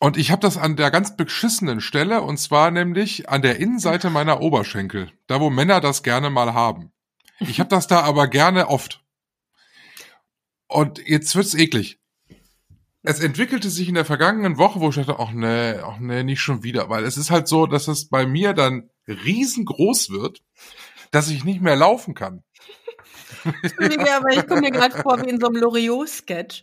Und 0.00 0.16
ich 0.16 0.30
habe 0.30 0.40
das 0.40 0.56
an 0.56 0.76
der 0.76 0.90
ganz 0.90 1.16
beschissenen 1.16 1.80
Stelle 1.80 2.22
und 2.22 2.38
zwar 2.38 2.70
nämlich 2.70 3.28
an 3.28 3.42
der 3.42 3.58
Innenseite 3.58 4.10
meiner 4.10 4.40
Oberschenkel, 4.40 5.10
da 5.26 5.40
wo 5.40 5.50
Männer 5.50 5.80
das 5.80 6.02
gerne 6.02 6.30
mal 6.30 6.54
haben. 6.54 6.92
Ich 7.40 7.60
habe 7.60 7.68
das 7.68 7.86
da 7.86 8.00
aber 8.02 8.28
gerne 8.28 8.68
oft. 8.68 9.04
Und 10.68 10.98
jetzt 11.06 11.34
wird's 11.34 11.54
eklig. 11.54 11.98
es 13.02 13.20
entwickelte 13.20 13.70
sich 13.70 13.88
in 13.88 13.94
der 13.94 14.04
vergangenen 14.04 14.58
Woche, 14.58 14.80
wo 14.80 14.90
ich 14.90 14.96
dachte, 14.96 15.18
ach 15.18 15.32
nee, 15.32 15.78
ach 15.78 15.98
nee, 15.98 16.22
nicht 16.22 16.40
schon 16.40 16.62
wieder, 16.62 16.90
weil 16.90 17.04
es 17.04 17.16
ist 17.16 17.30
halt 17.30 17.48
so, 17.48 17.66
dass 17.66 17.88
es 17.88 18.08
bei 18.08 18.26
mir 18.26 18.52
dann 18.52 18.90
riesengroß 19.06 20.10
wird, 20.10 20.42
dass 21.10 21.30
ich 21.30 21.44
nicht 21.44 21.62
mehr 21.62 21.76
laufen 21.76 22.14
kann. 22.14 22.42
Entschuldige, 23.62 24.14
aber 24.14 24.30
ich 24.30 24.46
komme 24.46 24.62
mir 24.62 24.70
gerade 24.70 24.96
vor 25.02 25.20
wie 25.24 25.30
in 25.30 25.40
so 25.40 25.46
einem 25.46 25.56
Loriot-Sketch. 25.56 26.62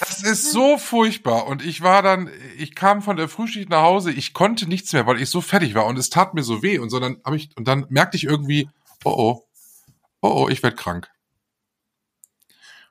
Das 0.00 0.22
ist 0.22 0.52
so 0.52 0.78
furchtbar. 0.78 1.46
Und 1.46 1.64
ich 1.64 1.82
war 1.82 2.02
dann, 2.02 2.30
ich 2.56 2.74
kam 2.74 3.02
von 3.02 3.16
der 3.16 3.28
Frühschicht 3.28 3.68
nach 3.68 3.82
Hause, 3.82 4.12
ich 4.12 4.34
konnte 4.34 4.68
nichts 4.68 4.92
mehr, 4.92 5.06
weil 5.06 5.20
ich 5.20 5.30
so 5.30 5.40
fertig 5.40 5.74
war 5.74 5.86
und 5.86 5.98
es 5.98 6.10
tat 6.10 6.34
mir 6.34 6.42
so 6.42 6.62
weh. 6.62 6.78
Und 6.78 6.90
so 6.90 7.00
dann 7.00 7.18
habe 7.24 7.36
ich, 7.36 7.50
und 7.56 7.68
dann 7.68 7.86
merkte 7.88 8.16
ich 8.16 8.24
irgendwie, 8.24 8.68
oh 9.04 9.14
oh, 9.16 9.44
oh 10.22 10.44
oh, 10.44 10.48
ich 10.48 10.62
werde 10.62 10.76
krank. 10.76 11.08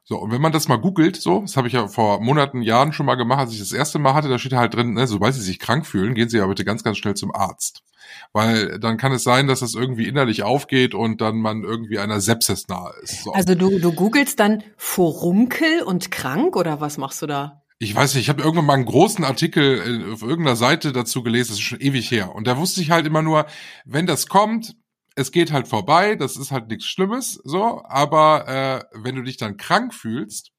So, 0.10 0.16
und 0.20 0.32
wenn 0.32 0.40
man 0.40 0.54
das 0.54 0.70
mal 0.70 0.78
googelt, 0.78 1.18
so, 1.18 1.42
das 1.42 1.58
habe 1.58 1.68
ich 1.68 1.74
ja 1.74 1.90
vor 1.90 2.22
Monaten, 2.22 2.62
Jahren 2.62 2.94
schon 2.94 3.06
mal 3.06 3.16
gemacht, 3.16 3.40
als 3.40 3.52
ich 3.52 3.60
das 3.60 3.74
erste 3.74 4.00
Mal 4.00 4.14
hatte, 4.14 4.30
da 4.30 4.40
steht 4.40 4.54
halt 4.54 4.74
drin, 4.74 4.94
ne, 4.94 5.06
sobald 5.06 5.36
Sie 5.36 5.42
sich 5.42 5.60
krank 5.60 5.86
fühlen, 5.86 6.16
gehen 6.16 6.30
Sie 6.30 6.38
ja 6.38 6.48
bitte 6.48 6.64
ganz, 6.64 6.82
ganz 6.82 6.98
schnell 6.98 7.16
zum 7.16 7.36
Arzt. 7.36 7.84
Weil 8.32 8.80
dann 8.80 8.96
kann 8.96 9.12
es 9.12 9.26
sein, 9.26 9.48
dass 9.48 9.60
das 9.60 9.74
irgendwie 9.74 10.08
innerlich 10.08 10.44
aufgeht 10.44 10.96
und 10.96 11.20
dann 11.20 11.42
man 11.42 11.64
irgendwie 11.64 12.00
einer 12.00 12.22
Sepsis 12.22 12.70
nahe 12.70 12.94
ist. 13.04 13.26
So. 13.26 13.34
Also 13.34 13.54
du, 13.54 13.80
du 13.80 13.92
googelst 13.92 14.40
dann 14.40 14.64
Furunkel 14.78 15.82
und 15.84 16.10
krank 16.10 16.56
oder 16.56 16.80
was 16.80 16.98
machst 16.98 17.22
du 17.22 17.28
da? 17.28 17.64
Ich 17.78 17.94
weiß 17.94 18.14
nicht, 18.16 18.24
ich 18.24 18.30
habe 18.30 18.42
irgendwann 18.42 18.66
mal 18.66 18.76
einen 18.76 18.86
großen 18.86 19.26
Artikel 19.26 20.06
äh, 20.08 20.14
auf 20.14 20.22
irgendeiner 20.22 20.56
Seite 20.56 20.94
dazu 20.94 21.22
gelesen, 21.22 21.50
das 21.50 21.58
ist 21.58 21.66
schon 21.66 21.82
ewig 21.82 22.10
her. 22.10 22.34
Und 22.34 22.48
da 22.48 22.58
wusste 22.58 22.80
ich 22.80 22.92
halt 22.92 23.06
immer 23.06 23.24
nur, 23.24 23.46
wenn 23.84 24.08
das 24.08 24.28
kommt, 24.28 24.78
es 25.18 25.32
geht 25.32 25.52
halt 25.52 25.68
vorbei, 25.68 26.16
das 26.16 26.38
ist 26.38 26.52
halt 26.52 26.68
nichts 26.68 26.86
Schlimmes, 26.86 27.42
so, 27.44 27.84
aber 27.86 28.48
äh, 28.48 28.84
wenn 28.94 29.16
du 29.16 29.24
dich 29.24 29.38
dann 29.38 29.58
krank 29.58 29.94
fühlst. 29.94 30.52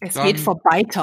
Es 0.00 0.14
dann, 0.14 0.26
geht 0.26 0.40
vorbei. 0.40 0.86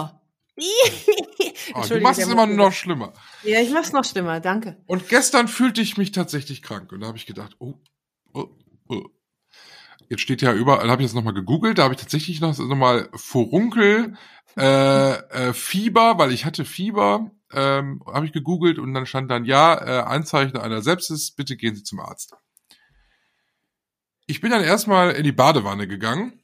Oh, 1.73 1.81
du 1.81 1.99
machst 1.99 2.19
es 2.19 2.29
immer 2.29 2.45
noch 2.45 2.71
schlimmer. 2.71 3.11
Ja, 3.43 3.59
ich 3.59 3.71
mach's 3.71 3.91
noch 3.91 4.05
schlimmer, 4.05 4.39
danke. 4.39 4.77
Und 4.85 5.09
gestern 5.09 5.47
fühlte 5.47 5.81
ich 5.81 5.97
mich 5.97 6.11
tatsächlich 6.11 6.61
krank 6.61 6.91
und 6.91 7.01
da 7.01 7.07
habe 7.07 7.17
ich 7.17 7.25
gedacht, 7.25 7.55
oh, 7.59 7.73
oh, 8.33 8.49
oh. 8.87 9.03
Jetzt 10.07 10.21
steht 10.21 10.43
ja 10.43 10.53
überall, 10.53 10.89
habe 10.89 11.01
ich 11.01 11.07
jetzt 11.07 11.15
nochmal 11.15 11.33
gegoogelt, 11.33 11.79
da 11.79 11.83
habe 11.83 11.95
ich 11.95 11.99
tatsächlich 11.99 12.39
noch, 12.39 12.55
noch 12.57 12.75
mal 12.75 13.09
Furunkel, 13.15 14.15
äh, 14.57 15.13
äh, 15.13 15.53
Fieber, 15.53 16.19
weil 16.19 16.31
ich 16.31 16.45
hatte 16.45 16.63
Fieber, 16.63 17.31
ähm, 17.51 18.03
habe 18.05 18.27
ich 18.27 18.31
gegoogelt 18.31 18.77
und 18.77 18.93
dann 18.93 19.07
stand 19.07 19.31
dann, 19.31 19.43
ja, 19.43 19.73
äh, 19.73 20.03
Anzeichen 20.03 20.57
einer 20.57 20.81
Sepsis, 20.81 21.31
bitte 21.31 21.57
gehen 21.57 21.75
Sie 21.75 21.83
zum 21.83 21.99
Arzt. 21.99 22.35
Ich 24.27 24.41
bin 24.41 24.51
dann 24.51 24.63
erstmal 24.63 25.11
in 25.11 25.23
die 25.23 25.31
Badewanne 25.31 25.87
gegangen. 25.87 26.39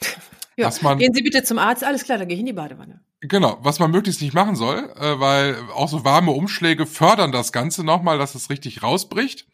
Ja, 0.54 0.70
man, 0.82 0.98
gehen 0.98 1.14
Sie 1.14 1.22
bitte 1.22 1.42
zum 1.42 1.58
Arzt, 1.58 1.82
alles 1.82 2.04
klar, 2.04 2.18
dann 2.18 2.28
gehe 2.28 2.34
ich 2.34 2.40
in 2.40 2.46
die 2.46 2.52
Badewanne. 2.52 3.00
Genau, 3.20 3.58
was 3.62 3.78
man 3.78 3.90
möglichst 3.90 4.20
nicht 4.20 4.34
machen 4.34 4.54
soll, 4.54 4.92
äh, 4.96 5.18
weil 5.18 5.56
auch 5.74 5.88
so 5.88 6.04
warme 6.04 6.32
Umschläge 6.32 6.84
fördern 6.84 7.32
das 7.32 7.52
Ganze 7.52 7.84
nochmal, 7.84 8.18
dass 8.18 8.34
es 8.34 8.50
richtig 8.50 8.82
rausbricht. 8.82 9.46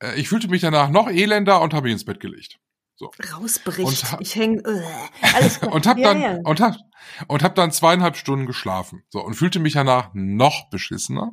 Äh, 0.00 0.20
ich 0.20 0.28
fühlte 0.28 0.46
mich 0.46 0.60
danach 0.60 0.88
noch 0.88 1.08
elender 1.08 1.60
und 1.60 1.74
habe 1.74 1.84
mich 1.84 1.94
ins 1.94 2.04
Bett 2.04 2.20
gelegt. 2.20 2.60
So. 2.94 3.10
Rausbricht. 3.34 3.88
Und 3.88 4.20
ich 4.20 4.36
häng, 4.36 4.60
uh, 4.60 4.82
alles 5.34 5.58
klar. 5.60 5.72
und 5.72 5.86
hab 5.86 5.98
Ja, 5.98 6.12
dann 6.12 6.20
ja. 6.20 6.38
und 6.44 6.60
hab 6.60 6.76
und 7.28 7.42
hab 7.42 7.54
dann 7.54 7.72
zweieinhalb 7.72 8.16
Stunden 8.16 8.46
geschlafen. 8.46 9.02
So 9.08 9.24
und 9.24 9.34
fühlte 9.34 9.58
mich 9.58 9.72
danach 9.72 10.10
noch 10.12 10.68
beschissener. 10.70 11.32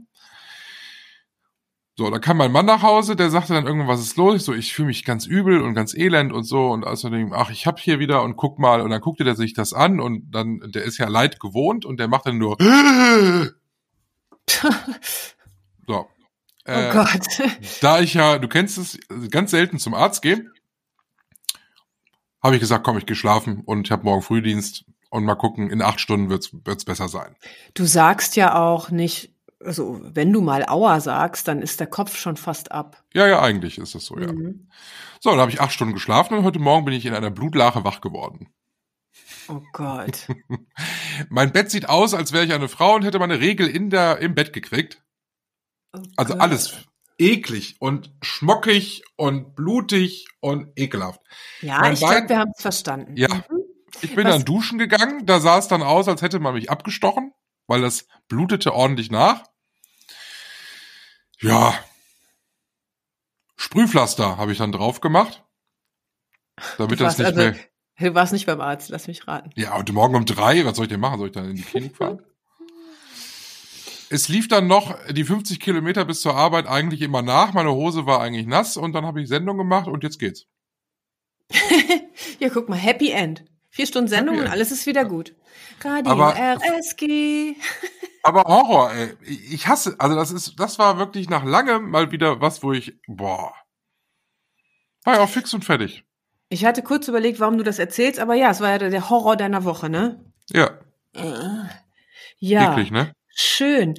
So, 2.00 2.12
da 2.12 2.20
kam 2.20 2.38
mein 2.38 2.52
Mann 2.52 2.68
nach 2.68 2.84
Hause, 2.84 3.16
der 3.16 3.32
sagte 3.32 3.54
dann 3.54 3.66
irgendwann, 3.66 3.88
was 3.88 4.02
ist 4.02 4.18
los? 4.18 4.36
Ich 4.36 4.44
so, 4.44 4.54
ich 4.54 4.72
fühle 4.72 4.90
mich 4.90 5.04
ganz 5.04 5.26
übel 5.26 5.64
und 5.64 5.74
ganz 5.74 5.96
elend 5.96 6.32
und 6.32 6.44
so 6.44 6.68
und 6.68 6.86
außerdem, 6.86 7.34
ach, 7.34 7.50
ich 7.50 7.66
hab 7.66 7.80
hier 7.80 7.98
wieder 7.98 8.22
und 8.22 8.36
guck 8.36 8.60
mal 8.60 8.82
und 8.82 8.92
dann 8.92 9.02
guckte 9.02 9.24
der 9.24 9.36
sich 9.36 9.56
das 9.56 9.74
an 9.74 10.00
und 10.00 10.30
dann, 10.30 10.62
der 10.68 10.84
ist 10.84 11.00
ja 11.00 11.08
leid 11.08 11.40
gewohnt 11.40 11.86
und 11.86 12.00
der 12.00 12.08
macht 12.08 12.28
dann 12.28 12.38
nur 12.38 12.56
so. 15.88 15.88
oh 15.88 16.06
Äh, 16.66 16.94
Gott. 16.94 17.26
da 17.82 18.00
ich 18.00 18.14
ja, 18.14 18.38
du 18.38 18.48
kennst 18.48 18.78
es, 18.78 19.00
ganz 19.32 19.50
selten 19.50 19.80
zum 19.80 19.96
Arzt 19.96 20.22
gehe, 20.22 20.46
habe 22.44 22.54
ich 22.56 22.62
gesagt, 22.62 22.84
komm, 22.84 23.00
ich 23.00 23.08
gehe 23.08 23.16
schlafen 23.16 23.62
und 23.66 23.88
ich 23.88 23.92
habe 23.92 24.04
morgen 24.04 24.22
Frühdienst 24.22 24.86
und 25.10 25.26
mal 25.26 25.34
gucken, 25.36 25.72
in 25.72 25.82
acht 25.82 26.00
Stunden 26.00 26.30
wird's 26.30 26.52
wird's 26.64 26.86
besser 26.86 27.08
sein. 27.08 27.36
Du 27.74 27.86
sagst 27.86 28.36
ja 28.36 28.56
auch 28.56 28.92
nicht, 28.92 29.34
also 29.64 30.00
wenn 30.04 30.32
du 30.32 30.42
mal 30.42 30.66
Aua 30.68 31.00
sagst, 31.00 31.48
dann 31.48 31.62
ist 31.62 31.80
der 31.80 31.88
Kopf 31.88 32.16
schon 32.18 32.38
fast 32.38 32.72
ab. 32.72 33.04
Ja, 33.14 33.28
ja, 33.28 33.42
eigentlich 33.42 33.78
ist 33.78 33.96
es 33.96 34.06
so, 34.06 34.18
ja. 34.18 34.32
Mhm. 34.32 34.70
So, 35.20 35.32
dann 35.32 35.40
habe 35.40 35.52
ich 35.52 35.62
acht 35.62 35.74
Stunden 35.74 35.94
geschlafen 35.94 36.36
und 36.38 36.44
heute 36.44 36.60
Morgen 36.60 36.86
bin 36.86 36.94
ich 36.94 37.06
in 37.06 37.14
einer 37.14 37.32
Blutlache 37.32 37.84
wach 37.84 38.02
geworden. 38.02 38.50
Oh 39.50 39.62
Gott. 39.74 40.28
Mein 41.30 41.52
Bett 41.52 41.72
sieht 41.72 41.90
aus, 41.90 42.14
als 42.14 42.34
wäre 42.34 42.46
ich 42.46 42.54
eine 42.54 42.68
Frau 42.68 42.96
und 42.96 43.04
hätte 43.04 43.18
meine 43.20 43.40
Regel 43.40 43.68
in 43.68 43.90
der, 43.90 44.20
im 44.20 44.36
Bett 44.36 44.54
gekriegt. 44.54 45.02
Oh 45.96 46.02
Also 46.18 46.34
Gott. 46.34 46.42
alles 46.42 46.86
eklig 47.18 47.78
und 47.80 48.14
schmockig 48.22 49.04
und 49.16 49.56
blutig 49.56 50.28
und 50.40 50.68
ekelhaft. 50.76 51.22
Ja, 51.62 51.80
mein 51.80 51.94
ich 51.94 52.00
glaube, 52.00 52.30
wir 52.30 52.38
haben 52.38 52.52
es 52.56 52.62
verstanden. 52.62 53.16
Ja. 53.18 53.30
Mhm. 53.34 53.42
Ich 54.02 54.14
bin 54.14 54.26
Was- 54.26 54.34
dann 54.36 54.46
duschen 54.46 54.78
gegangen, 54.78 55.26
da 55.26 55.40
sah 55.40 55.58
es 55.58 55.68
dann 55.68 55.82
aus, 55.82 56.08
als 56.08 56.22
hätte 56.22 56.40
man 56.40 56.54
mich 56.54 56.70
abgestochen, 56.70 57.34
weil 57.68 57.82
das 57.82 58.08
blutete 58.28 58.74
ordentlich 58.74 59.12
nach. 59.12 59.44
Ja. 61.40 61.78
Sprühpflaster 63.56 64.38
habe 64.38 64.52
ich 64.52 64.58
dann 64.58 64.72
drauf 64.72 65.02
gemacht. 65.02 65.44
Damit 66.78 67.00
das 67.00 67.18
nicht 67.18 67.28
also, 67.28 67.40
mehr. 67.40 67.56
Du 68.00 68.14
warst 68.14 68.34
nicht 68.34 68.46
beim 68.46 68.62
Arzt, 68.62 68.90
lass 68.90 69.08
mich 69.08 69.28
raten. 69.28 69.50
Ja, 69.56 69.76
und 69.76 69.92
morgen 69.92 70.16
um 70.16 70.26
drei, 70.26 70.66
was 70.66 70.76
soll 70.76 70.86
ich 70.86 70.90
denn 70.90 71.00
machen? 71.00 71.20
Soll 71.20 71.28
ich 71.28 71.34
dann 71.34 71.50
in 71.50 71.56
die 71.56 71.64
Klinik 71.64 71.96
fahren? 71.96 72.22
Es 74.10 74.30
lief 74.30 74.48
dann 74.48 74.68
noch 74.68 74.98
die 75.10 75.26
50 75.26 75.60
Kilometer 75.60 76.06
bis 76.06 76.22
zur 76.22 76.34
Arbeit 76.34 76.66
eigentlich 76.66 77.02
immer 77.02 77.22
nach. 77.22 77.52
Meine 77.52 77.74
Hose 77.74 78.06
war 78.06 78.22
eigentlich 78.22 78.48
nass 78.48 78.78
und 78.78 78.94
dann 78.94 79.06
habe 79.06 79.22
ich 79.22 79.28
Sendung 79.28 79.58
gemacht 79.58 79.90
und 79.90 80.02
jetzt 80.04 80.18
geht's. 80.18 80.46
Ja, 82.40 82.50
guck 82.50 82.70
mal, 82.70 82.76
Happy 82.76 83.10
End. 83.10 83.44
Vier 83.70 83.88
Stunden 83.88 84.08
Sendung 84.08 84.36
Happy 84.36 84.46
und 84.46 84.52
alles 84.52 84.72
ist 84.72 84.86
wieder 84.86 85.06
gut. 85.06 85.36
Radio 85.84 86.12
Aber- 86.12 86.36
RSG. 86.36 87.56
Aber 88.24 88.44
Horror, 88.44 88.92
ey. 88.94 89.14
Ich 89.26 89.68
hasse, 89.68 89.96
also 90.00 90.16
das 90.16 90.32
ist, 90.32 90.60
das 90.60 90.78
war 90.80 90.98
wirklich 90.98 91.30
nach 91.30 91.46
langem 91.46 91.90
mal 91.90 92.12
wieder 92.12 92.42
was, 92.42 92.62
wo 92.62 92.74
ich, 92.74 92.94
boah. 93.08 93.54
War 95.06 95.16
ja 95.16 95.22
auch 95.22 95.30
fix 95.30 95.54
und 95.54 95.64
fertig. 95.64 96.04
Ich 96.50 96.66
hatte 96.66 96.82
kurz 96.84 97.08
überlegt, 97.08 97.40
warum 97.40 97.58
du 97.58 97.64
das 97.64 97.80
erzählst, 97.80 98.20
aber 98.20 98.36
ja, 98.36 98.50
es 98.52 98.60
war 98.60 98.72
ja 98.72 98.78
der- 98.80 99.10
Horror 99.10 99.38
deiner 99.38 99.64
Woche, 99.64 99.90
ne? 99.90 100.26
Ja, 100.52 100.72
Äh, 101.14 101.70
Ja, 102.40 102.72
eklig, 102.74 102.92
ne? 102.92 103.14
schön. 103.30 103.96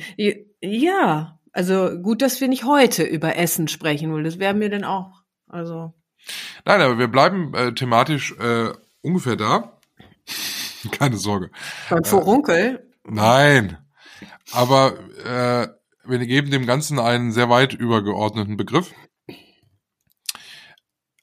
Ja, 0.61 1.39
also 1.53 1.99
gut, 2.03 2.21
dass 2.23 2.41
wir 2.41 2.49
nicht 2.49 2.65
heute 2.65 3.05
über 3.05 3.37
Essen 3.37 3.69
sprechen, 3.69 4.13
weil 4.13 4.23
das 4.25 4.39
wäre 4.39 4.55
mir 4.55 4.69
dann 4.71 4.85
auch, 4.85 5.23
also. 5.47 5.95
Nein, 6.67 6.81
aber 6.83 6.99
wir 6.99 7.09
bleiben 7.09 7.55
äh, 7.55 7.73
thematisch 7.75 8.33
äh, 8.39 8.73
ungefähr 9.03 9.37
da. 9.37 9.78
Keine 10.93 11.17
Sorge. 11.17 11.51
Beim 11.91 12.05
Furunkel. 12.05 12.93
Nein. 13.05 13.79
Aber 14.53 14.99
äh, 15.25 15.69
wir 16.05 16.19
geben 16.27 16.51
dem 16.51 16.67
Ganzen 16.67 16.99
einen 16.99 17.33
sehr 17.33 17.49
weit 17.49 17.75
übergeordneten 17.75 18.57
Begriff. 18.57 18.93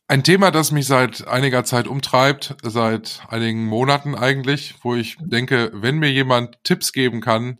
Ein 0.07 0.23
Thema, 0.23 0.51
das 0.51 0.71
mich 0.71 0.85
seit 0.85 1.27
einiger 1.27 1.63
Zeit 1.63 1.87
umtreibt, 1.87 2.55
seit 2.61 3.21
einigen 3.27 3.65
Monaten 3.65 4.13
eigentlich, 4.13 4.75
wo 4.83 4.93
ich 4.93 5.17
denke, 5.19 5.71
wenn 5.73 5.97
mir 5.97 6.11
jemand 6.11 6.63
Tipps 6.63 6.93
geben 6.93 7.21
kann, 7.21 7.57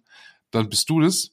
dann 0.52 0.70
bist 0.70 0.90
du 0.92 1.02
das. 1.02 1.32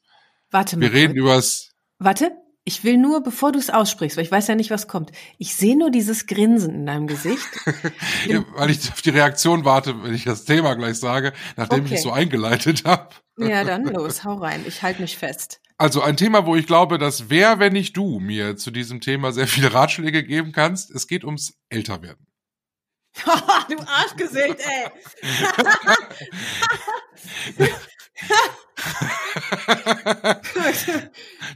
Warte 0.51 0.77
mal. 0.77 0.83
Wir 0.83 0.93
reden 0.95 1.15
übers. 1.15 1.73
Warte, 1.99 2.33
ich 2.65 2.85
will 2.85 2.97
nur, 2.97 3.23
bevor 3.23 3.51
du 3.53 3.59
es 3.59 3.71
aussprichst, 3.71 4.17
weil 4.17 4.25
ich 4.25 4.31
weiß 4.31 4.47
ja 4.47 4.55
nicht, 4.55 4.71
was 4.71 4.87
kommt. 4.87 5.11
Ich 5.39 5.55
sehe 5.57 5.77
nur 5.77 5.91
dieses 5.91 6.27
Grinsen 6.27 6.75
in 6.75 6.87
deinem 6.87 7.07
Gesicht. 7.09 7.47
weil 8.55 8.71
ich 8.71 8.91
auf 8.93 9.03
die 9.03 9.11
Reaktion 9.11 9.65
warte, 9.65 10.03
wenn 10.03 10.15
ich 10.15 10.25
das 10.25 10.45
Thema 10.45 10.75
gleich 10.75 10.99
sage, 10.99 11.33
nachdem 11.57 11.81
ich 11.81 11.87
Okay. 11.93 11.95
es 11.97 12.03
so 12.03 12.13
eingeleitet 12.13 12.85
habe. 12.85 13.09
ja, 13.39 13.65
dann 13.65 13.85
los, 13.93 14.25
hau 14.25 14.35
rein. 14.35 14.65
Ich 14.67 14.83
halte 14.83 15.03
mich 15.03 15.17
fest. 15.19 15.61
Also 15.79 16.03
ein 16.03 16.17
Thema, 16.17 16.47
wo 16.47 16.55
ich 16.55 16.67
glaube, 16.69 16.99
dass 16.99 17.29
wer, 17.29 17.59
wenn 17.59 17.73
nicht 17.73 17.97
du, 17.97 18.21
mir 18.21 18.57
zu 18.57 18.71
diesem 18.71 19.01
Thema 19.01 19.33
sehr 19.33 19.49
viele 19.49 19.75
Ratschläge 19.75 20.23
geben 20.23 20.53
kannst. 20.53 20.93
Es 20.93 21.09
geht 21.09 21.25
ums 21.25 21.55
Älterwerden. 21.69 22.27
du 23.69 23.77
Arschgesicht, 23.87 24.59
ey. 24.59 24.91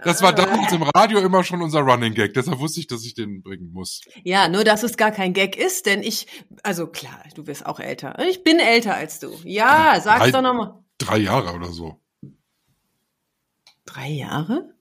Das 0.05 0.23
war 0.23 0.33
damals 0.33 0.73
im 0.73 0.83
Radio 0.83 1.19
immer 1.21 1.43
schon 1.45 1.63
unser 1.63 1.81
Running 1.81 2.15
Gag. 2.15 2.35
Deshalb 2.35 2.59
wusste 2.59 2.81
ich, 2.81 2.87
dass 2.87 3.05
ich 3.05 3.15
den 3.15 3.43
bringen 3.43 3.71
muss. 3.73 4.01
Ja, 4.25 4.49
nur 4.49 4.65
dass 4.65 4.83
es 4.83 4.97
gar 4.97 5.11
kein 5.11 5.33
Gag 5.33 5.57
ist, 5.57 5.87
denn 5.87 6.03
ich, 6.03 6.27
also 6.63 6.87
klar, 6.87 7.23
du 7.35 7.47
wirst 7.47 7.67
auch 7.67 7.81
älter. 7.81 8.19
Ich 8.29 8.45
bin 8.45 8.59
älter 8.59 8.95
als 8.95 9.19
du. 9.19 9.31
Ja, 9.45 10.01
sag's 10.03 10.21
Drei- 10.25 10.31
doch 10.31 10.43
nochmal. 10.43 10.75
Drei 10.99 11.19
Jahre 11.19 11.53
oder 11.55 11.73
so. 11.73 12.01
Drei 13.85 14.09
Jahre? 14.09 14.75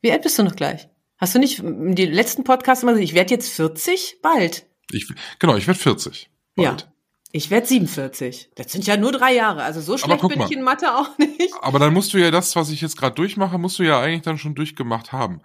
Wie 0.00 0.10
alt 0.12 0.22
bist 0.22 0.38
du 0.38 0.42
noch 0.42 0.56
gleich? 0.56 0.88
Hast 1.18 1.34
du 1.34 1.38
nicht 1.38 1.62
die 1.62 2.06
letzten 2.06 2.42
Podcasts 2.44 2.82
immer 2.82 2.92
gesagt, 2.92 3.08
ich 3.08 3.14
werde 3.14 3.30
jetzt 3.34 3.50
40? 3.52 4.18
Bald. 4.22 4.66
Ich, 4.90 5.06
genau, 5.38 5.56
ich 5.56 5.66
werde 5.66 5.78
40. 5.78 6.30
Bald. 6.56 6.88
Ich 7.34 7.48
werde 7.50 7.66
47. 7.66 8.50
Das 8.56 8.70
sind 8.70 8.86
ja 8.86 8.98
nur 8.98 9.12
drei 9.12 9.34
Jahre. 9.34 9.62
Also 9.62 9.80
so 9.80 9.96
schlecht 9.96 10.26
bin 10.28 10.38
mal. 10.38 10.46
ich 10.46 10.52
in 10.52 10.62
Mathe 10.62 10.94
auch 10.94 11.16
nicht. 11.16 11.54
Aber 11.62 11.78
dann 11.78 11.94
musst 11.94 12.12
du 12.12 12.18
ja 12.18 12.30
das, 12.30 12.54
was 12.56 12.68
ich 12.70 12.82
jetzt 12.82 12.98
gerade 12.98 13.14
durchmache, 13.14 13.56
musst 13.56 13.78
du 13.78 13.84
ja 13.84 13.98
eigentlich 14.00 14.22
dann 14.22 14.36
schon 14.36 14.54
durchgemacht 14.54 15.12
haben. 15.12 15.40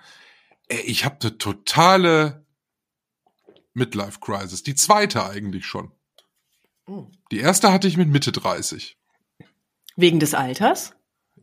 Ey, 0.67 0.81
ich 0.81 1.05
habe 1.05 1.17
eine 1.21 1.37
totale 1.37 2.45
Midlife 3.73 4.19
Crisis. 4.19 4.63
Die 4.63 4.75
zweite 4.75 5.25
eigentlich 5.25 5.65
schon. 5.65 5.91
Oh. 6.87 7.07
Die 7.31 7.39
erste 7.39 7.71
hatte 7.71 7.87
ich 7.87 7.95
mit 7.95 8.09
Mitte 8.09 8.33
30. 8.33 8.97
Wegen 9.95 10.19
des 10.19 10.33
Alters? 10.33 10.93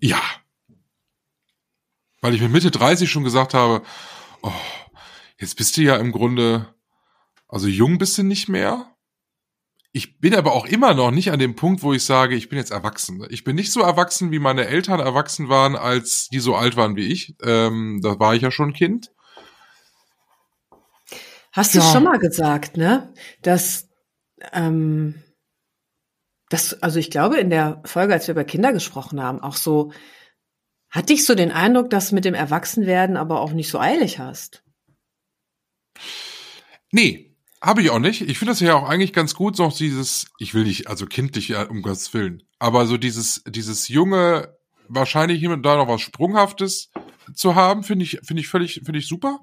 Ja. 0.01 0.21
Weil 2.21 2.35
ich 2.35 2.41
mit 2.41 2.53
Mitte 2.53 2.71
30 2.71 3.11
schon 3.11 3.25
gesagt 3.25 3.55
habe, 3.55 3.85
oh, 4.43 4.53
jetzt 5.39 5.57
bist 5.57 5.77
du 5.77 5.83
ja 5.83 5.97
im 5.97 6.13
Grunde, 6.13 6.75
also 7.49 7.69
jung 7.69 7.99
bist 7.99 8.19
du 8.19 8.23
nicht 8.23 8.49
mehr. 8.49 8.91
Ich 9.93 10.19
bin 10.19 10.35
aber 10.35 10.55
auch 10.55 10.67
immer 10.67 10.93
noch 10.93 11.13
nicht 11.13 11.31
an 11.31 11.39
dem 11.39 11.55
Punkt, 11.55 11.85
wo 11.85 11.93
ich 11.93 12.05
sage, 12.05 12.35
ich 12.35 12.49
bin 12.49 12.59
jetzt 12.59 12.73
erwachsen. 12.73 13.25
Ich 13.31 13.45
bin 13.45 13.55
nicht 13.55 13.71
so 13.71 13.81
erwachsen, 13.81 14.33
wie 14.33 14.41
meine 14.41 14.67
Eltern 14.67 14.99
erwachsen 14.99 15.49
waren, 15.49 15.77
als 15.77 16.29
die 16.31 16.41
so 16.41 16.57
alt 16.57 16.77
waren 16.77 16.97
wie 16.97 17.07
ich. 17.13 17.37
Ähm, 17.45 18.01
da 18.03 18.19
war 18.19 18.35
ich 18.35 18.43
ja 18.43 18.51
schon 18.51 18.73
Kind. 18.73 19.13
Hast 21.53 21.75
du 21.75 21.79
Ja. 21.79 21.93
schon 21.93 22.03
mal 22.03 22.19
gesagt, 22.19 22.77
ne? 22.77 23.15
Dass, 23.43 23.89
ähm, 24.53 25.23
das, 26.51 26.83
also 26.83 26.99
ich 26.99 27.11
glaube, 27.13 27.37
in 27.37 27.51
der 27.51 27.81
Folge, 27.85 28.13
als 28.15 28.27
wir 28.27 28.33
über 28.33 28.43
Kinder 28.45 28.73
gesprochen 28.73 29.23
haben, 29.23 29.41
auch 29.41 29.55
so, 29.55 29.93
hatte 30.91 31.13
ich 31.13 31.25
so 31.25 31.37
den 31.37 31.53
Eindruck, 31.53 31.91
dass 31.91 32.11
mit 32.11 32.25
dem 32.25 32.35
Erwachsenwerden 32.35 33.17
aber 33.17 33.41
auch 33.41 33.53
nicht 33.53 33.69
so 33.71 33.79
eilig 33.79 34.19
hast. 34.19 34.65
Nee, 36.91 37.34
habe 37.65 37.83
ich 37.83 37.91
auch 37.91 37.99
nicht. 37.99 38.23
Ich 38.23 38.39
finde 38.39 38.53
das 38.53 38.61
ja 38.61 38.75
auch 38.75 38.89
eigentlich 38.89 39.13
ganz 39.13 39.35
gut, 39.35 39.57
so 39.57 39.69
dieses, 39.69 40.27
ich 40.39 40.55
will 40.55 40.65
nicht, 40.65 40.87
also 40.89 41.07
kindlich, 41.07 41.49
ja, 41.49 41.63
um 41.65 41.83
Gottes 41.83 42.13
Willen, 42.15 42.43
aber 42.59 42.87
so 42.87 42.97
dieses, 42.97 43.43
dieses 43.47 43.89
junge, 43.89 44.55
wahrscheinlich 44.89 45.39
hier 45.41 45.51
und 45.51 45.63
da 45.63 45.77
noch 45.77 45.89
was 45.89 46.01
Sprunghaftes 46.03 46.91
zu 47.35 47.55
haben, 47.55 47.83
finde 47.83 48.05
ich, 48.05 48.21
finde 48.23 48.41
ich 48.43 48.49
völlig, 48.49 48.83
finde 48.85 48.99
ich 48.99 49.09
super. 49.09 49.41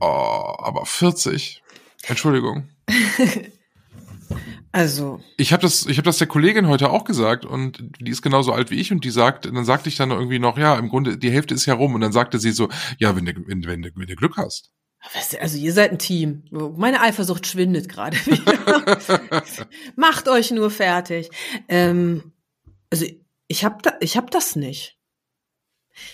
Oh, 0.00 0.54
aber 0.58 0.84
40. 0.86 1.62
Entschuldigung. 2.06 2.68
Also, 4.72 5.22
Ich 5.38 5.52
habe 5.52 5.62
das, 5.62 5.86
ich 5.86 5.96
habe 5.96 6.04
das 6.04 6.18
der 6.18 6.26
Kollegin 6.26 6.66
heute 6.66 6.90
auch 6.90 7.04
gesagt 7.04 7.46
und 7.46 7.78
die 8.00 8.10
ist 8.10 8.20
genauso 8.20 8.52
alt 8.52 8.70
wie 8.70 8.74
ich 8.74 8.92
und 8.92 9.04
die 9.04 9.10
sagt, 9.10 9.46
dann 9.46 9.64
sagte 9.64 9.88
ich 9.88 9.96
dann 9.96 10.10
irgendwie 10.10 10.38
noch, 10.38 10.58
ja, 10.58 10.76
im 10.76 10.88
Grunde 10.90 11.16
die 11.16 11.30
Hälfte 11.30 11.54
ist 11.54 11.64
ja 11.64 11.74
rum 11.74 11.94
und 11.94 12.02
dann 12.02 12.12
sagte 12.12 12.38
sie 12.38 12.50
so, 12.50 12.68
ja, 12.98 13.16
wenn 13.16 13.24
du, 13.24 13.32
wenn, 13.46 13.64
wenn, 13.64 13.82
du- 13.82 13.90
wenn 13.94 14.06
du 14.06 14.16
Glück 14.16 14.36
hast. 14.36 14.72
Also 15.40 15.58
ihr 15.58 15.72
seid 15.72 15.92
ein 15.92 15.98
Team. 15.98 16.44
Meine 16.50 17.00
Eifersucht 17.00 17.46
schwindet 17.46 17.88
gerade 17.88 18.16
wieder. 18.26 18.98
Macht 19.96 20.28
euch 20.28 20.50
nur 20.50 20.70
fertig. 20.70 21.30
Ähm, 21.68 22.32
also 22.90 23.06
ich 23.48 23.64
habe 23.64 23.78
da, 23.82 23.92
ich 24.00 24.16
hab 24.16 24.30
das 24.30 24.56
nicht. 24.56 24.98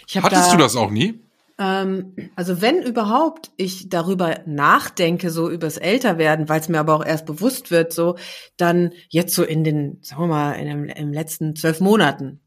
Ich 0.06 0.16
hab 0.16 0.24
Hattest 0.24 0.48
da, 0.48 0.52
du 0.52 0.58
das 0.58 0.76
auch 0.76 0.90
nie? 0.90 1.20
Ähm, 1.58 2.14
also 2.36 2.60
wenn 2.60 2.82
überhaupt 2.82 3.50
ich 3.56 3.88
darüber 3.88 4.40
nachdenke, 4.46 5.30
so 5.30 5.50
übers 5.50 5.76
Älterwerden, 5.76 6.48
weil 6.48 6.60
es 6.60 6.68
mir 6.68 6.80
aber 6.80 6.94
auch 6.94 7.04
erst 7.04 7.26
bewusst 7.26 7.70
wird, 7.70 7.92
so 7.92 8.16
dann 8.56 8.92
jetzt 9.08 9.34
so 9.34 9.42
in 9.42 9.64
den, 9.64 9.98
sagen 10.02 10.22
wir 10.22 10.28
mal, 10.28 10.52
in 10.52 10.66
dem, 10.66 10.84
im 10.84 11.12
letzten 11.12 11.56
zwölf 11.56 11.80
Monaten. 11.80 12.40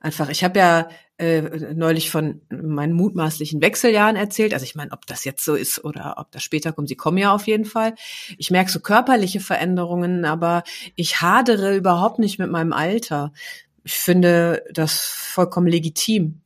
Einfach, 0.00 0.28
ich 0.28 0.44
habe 0.44 0.58
ja 0.58 0.88
äh, 1.16 1.42
neulich 1.74 2.10
von 2.10 2.40
meinen 2.50 2.92
mutmaßlichen 2.92 3.62
Wechseljahren 3.62 4.16
erzählt. 4.16 4.52
Also 4.52 4.64
ich 4.64 4.74
meine, 4.74 4.92
ob 4.92 5.06
das 5.06 5.24
jetzt 5.24 5.44
so 5.44 5.54
ist 5.54 5.84
oder 5.84 6.16
ob 6.18 6.30
das 6.32 6.42
später 6.42 6.72
kommt, 6.72 6.88
sie 6.88 6.96
kommen 6.96 7.18
ja 7.18 7.32
auf 7.34 7.46
jeden 7.46 7.64
Fall. 7.64 7.94
Ich 8.36 8.50
merke 8.50 8.70
so 8.70 8.80
körperliche 8.80 9.40
Veränderungen, 9.40 10.24
aber 10.24 10.64
ich 10.96 11.20
hadere 11.20 11.76
überhaupt 11.76 12.18
nicht 12.18 12.38
mit 12.38 12.50
meinem 12.50 12.72
Alter. 12.72 13.32
Ich 13.84 13.94
finde 13.94 14.64
das 14.72 15.00
vollkommen 15.00 15.66
legitim. 15.66 16.40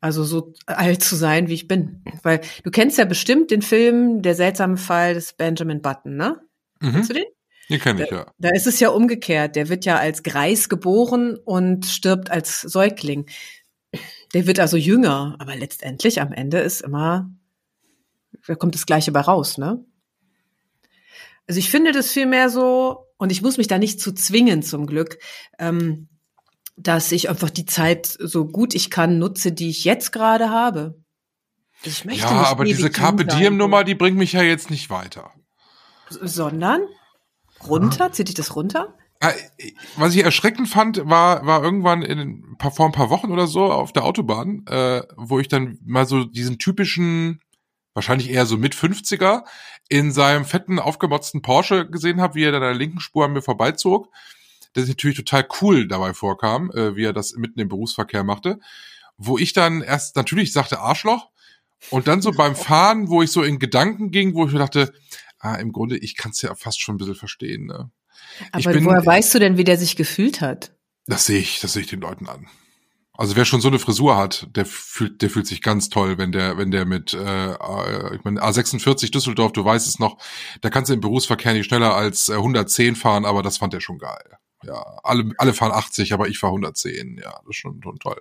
Also 0.00 0.24
so 0.24 0.52
alt 0.66 1.02
zu 1.02 1.14
sein, 1.14 1.48
wie 1.48 1.54
ich 1.54 1.68
bin. 1.68 2.02
Weil 2.22 2.40
du 2.64 2.70
kennst 2.70 2.98
ja 2.98 3.04
bestimmt 3.04 3.52
den 3.52 3.62
Film 3.62 4.20
Der 4.22 4.34
seltsame 4.34 4.76
Fall 4.76 5.14
des 5.14 5.32
Benjamin 5.32 5.80
Button, 5.80 6.16
ne? 6.16 6.40
Mhm. 6.80 6.92
Kennst 6.92 7.10
du 7.10 7.14
den? 7.14 7.24
Den 7.68 7.80
kenne 7.80 8.04
ich 8.04 8.10
ja. 8.10 8.26
Da 8.38 8.50
ist 8.50 8.66
es 8.66 8.80
ja 8.80 8.90
umgekehrt. 8.90 9.56
Der 9.56 9.68
wird 9.68 9.84
ja 9.84 9.96
als 9.96 10.22
Greis 10.22 10.68
geboren 10.68 11.36
und 11.36 11.86
stirbt 11.86 12.30
als 12.30 12.60
Säugling. 12.60 13.26
Der 14.34 14.46
wird 14.46 14.58
also 14.60 14.76
jünger, 14.76 15.36
aber 15.38 15.56
letztendlich 15.56 16.20
am 16.20 16.32
Ende 16.32 16.58
ist 16.58 16.80
immer, 16.80 17.30
da 18.46 18.54
kommt 18.54 18.74
das 18.74 18.86
Gleiche 18.86 19.12
bei 19.12 19.20
raus, 19.20 19.58
ne? 19.58 19.84
Also 21.46 21.58
ich 21.58 21.70
finde 21.70 21.92
das 21.92 22.10
vielmehr 22.10 22.48
so, 22.48 23.06
und 23.18 23.30
ich 23.30 23.42
muss 23.42 23.58
mich 23.58 23.66
da 23.66 23.78
nicht 23.78 24.00
zu 24.00 24.12
zwingen 24.12 24.62
zum 24.62 24.86
Glück, 24.86 25.18
ähm, 25.58 26.08
dass 26.76 27.12
ich 27.12 27.28
einfach 27.28 27.50
die 27.50 27.66
Zeit 27.66 28.06
so 28.06 28.46
gut 28.46 28.74
ich 28.74 28.90
kann 28.90 29.18
nutze, 29.18 29.52
die 29.52 29.68
ich 29.68 29.84
jetzt 29.84 30.12
gerade 30.12 30.50
habe. 30.50 31.02
Ich 31.84 32.04
möchte 32.04 32.22
Ja, 32.22 32.44
aber 32.44 32.64
diese 32.64 32.90
Carpe. 32.90 33.24
Diem 33.24 33.56
Nummer, 33.56 33.84
die 33.84 33.94
bringt 33.94 34.16
mich 34.16 34.32
ja 34.32 34.42
jetzt 34.42 34.70
nicht 34.70 34.88
weiter. 34.88 35.32
Sondern 36.08 36.80
runter, 37.68 38.12
zieht 38.12 38.28
dich 38.28 38.34
das 38.34 38.54
runter? 38.56 38.94
Was 39.96 40.14
ich 40.14 40.24
erschreckend 40.24 40.68
fand, 40.68 41.08
war, 41.08 41.46
war 41.46 41.62
irgendwann 41.62 42.02
in 42.02 42.18
ein 42.18 42.56
paar, 42.58 42.72
vor 42.72 42.86
ein 42.86 42.92
paar 42.92 43.10
Wochen 43.10 43.30
oder 43.30 43.46
so 43.46 43.64
auf 43.64 43.92
der 43.92 44.04
Autobahn, 44.04 44.64
äh, 44.66 45.02
wo 45.16 45.38
ich 45.38 45.46
dann 45.46 45.78
mal 45.84 46.06
so 46.06 46.24
diesen 46.24 46.58
typischen, 46.58 47.40
wahrscheinlich 47.94 48.30
eher 48.30 48.46
so 48.46 48.56
mit 48.56 48.74
50er, 48.74 49.44
in 49.88 50.10
seinem 50.10 50.44
fetten, 50.44 50.80
aufgemotzten 50.80 51.40
Porsche 51.40 51.88
gesehen 51.88 52.20
habe, 52.20 52.34
wie 52.34 52.44
er 52.44 52.52
dann 52.52 52.62
an 52.62 52.70
der 52.70 52.78
linken 52.78 52.98
Spur 52.98 53.24
an 53.24 53.32
mir 53.32 53.42
vorbeizog. 53.42 54.08
Das 54.72 54.88
natürlich 54.88 55.18
total 55.18 55.46
cool 55.60 55.86
dabei 55.86 56.14
vorkam, 56.14 56.70
äh, 56.72 56.96
wie 56.96 57.04
er 57.04 57.12
das 57.12 57.34
mitten 57.36 57.60
im 57.60 57.68
Berufsverkehr 57.68 58.24
machte. 58.24 58.58
Wo 59.18 59.38
ich 59.38 59.52
dann 59.52 59.82
erst 59.82 60.16
natürlich 60.16 60.52
sagte 60.52 60.80
Arschloch 60.80 61.28
und 61.90 62.08
dann 62.08 62.22
so 62.22 62.32
beim 62.32 62.56
Fahren, 62.56 63.08
wo 63.08 63.22
ich 63.22 63.30
so 63.30 63.42
in 63.42 63.58
Gedanken 63.58 64.10
ging, 64.10 64.34
wo 64.34 64.46
ich 64.46 64.52
mir 64.52 64.58
dachte, 64.58 64.92
ah, 65.42 65.56
im 65.56 65.72
Grunde, 65.72 65.98
ich 65.98 66.16
kann 66.16 66.30
es 66.30 66.40
ja 66.40 66.54
fast 66.54 66.80
schon 66.80 66.94
ein 66.94 66.98
bisschen 66.98 67.14
verstehen. 67.14 67.66
Ne? 67.66 67.90
Aber 68.52 68.72
bin- 68.72 68.84
woher 68.84 69.04
weißt 69.04 69.34
du 69.34 69.38
denn, 69.38 69.58
wie 69.58 69.64
der 69.64 69.76
sich 69.76 69.96
gefühlt 69.96 70.40
hat? 70.40 70.72
Das 71.06 71.26
sehe 71.26 71.38
ich, 71.40 71.60
das 71.60 71.74
sehe 71.74 71.82
ich 71.82 71.88
den 71.88 72.00
Leuten 72.00 72.28
an. 72.28 72.46
Also 73.14 73.36
wer 73.36 73.44
schon 73.44 73.60
so 73.60 73.68
eine 73.68 73.78
Frisur 73.78 74.16
hat, 74.16 74.48
der 74.56 74.64
fühlt, 74.64 75.20
der 75.20 75.28
fühlt 75.28 75.46
sich 75.46 75.60
ganz 75.60 75.90
toll, 75.90 76.16
wenn 76.16 76.32
der, 76.32 76.56
wenn 76.56 76.70
der 76.70 76.86
mit, 76.86 77.12
äh, 77.12 77.52
äh, 77.52 78.16
ich 78.16 78.24
meine 78.24 78.42
A46 78.42 79.10
Düsseldorf, 79.10 79.52
du 79.52 79.64
weißt 79.64 79.86
es 79.86 79.98
noch, 79.98 80.16
da 80.62 80.70
kannst 80.70 80.88
du 80.88 80.94
im 80.94 81.00
Berufsverkehr 81.00 81.52
nicht 81.52 81.66
schneller 81.66 81.94
als 81.94 82.30
äh, 82.30 82.34
110 82.34 82.96
fahren, 82.96 83.26
aber 83.26 83.42
das 83.42 83.58
fand 83.58 83.74
er 83.74 83.82
schon 83.82 83.98
geil. 83.98 84.38
Ja, 84.64 84.80
alle, 85.02 85.32
alle 85.38 85.52
fahren 85.52 85.72
80, 85.72 86.12
aber 86.14 86.28
ich 86.28 86.38
fahre 86.38 86.52
110. 86.52 87.18
Ja, 87.22 87.32
das 87.32 87.50
ist 87.50 87.56
schon, 87.56 87.82
schon 87.82 87.98
toll. 87.98 88.20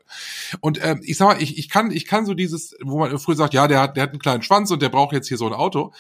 Und 0.60 0.84
ähm, 0.84 1.02
ich 1.04 1.18
sag 1.18 1.28
mal, 1.28 1.42
ich, 1.42 1.58
ich 1.58 1.70
kann, 1.70 1.92
ich 1.92 2.06
kann 2.06 2.26
so 2.26 2.34
dieses, 2.34 2.76
wo 2.82 3.00
man 3.00 3.18
früher 3.20 3.36
sagt, 3.36 3.54
ja, 3.54 3.68
der 3.68 3.80
hat, 3.80 3.96
der 3.96 4.04
hat 4.04 4.10
einen 4.10 4.20
kleinen 4.20 4.42
Schwanz 4.42 4.72
und 4.72 4.82
der 4.82 4.90
braucht 4.90 5.14
jetzt 5.14 5.28
hier 5.28 5.38
so 5.38 5.46
ein 5.46 5.54
Auto. 5.54 5.94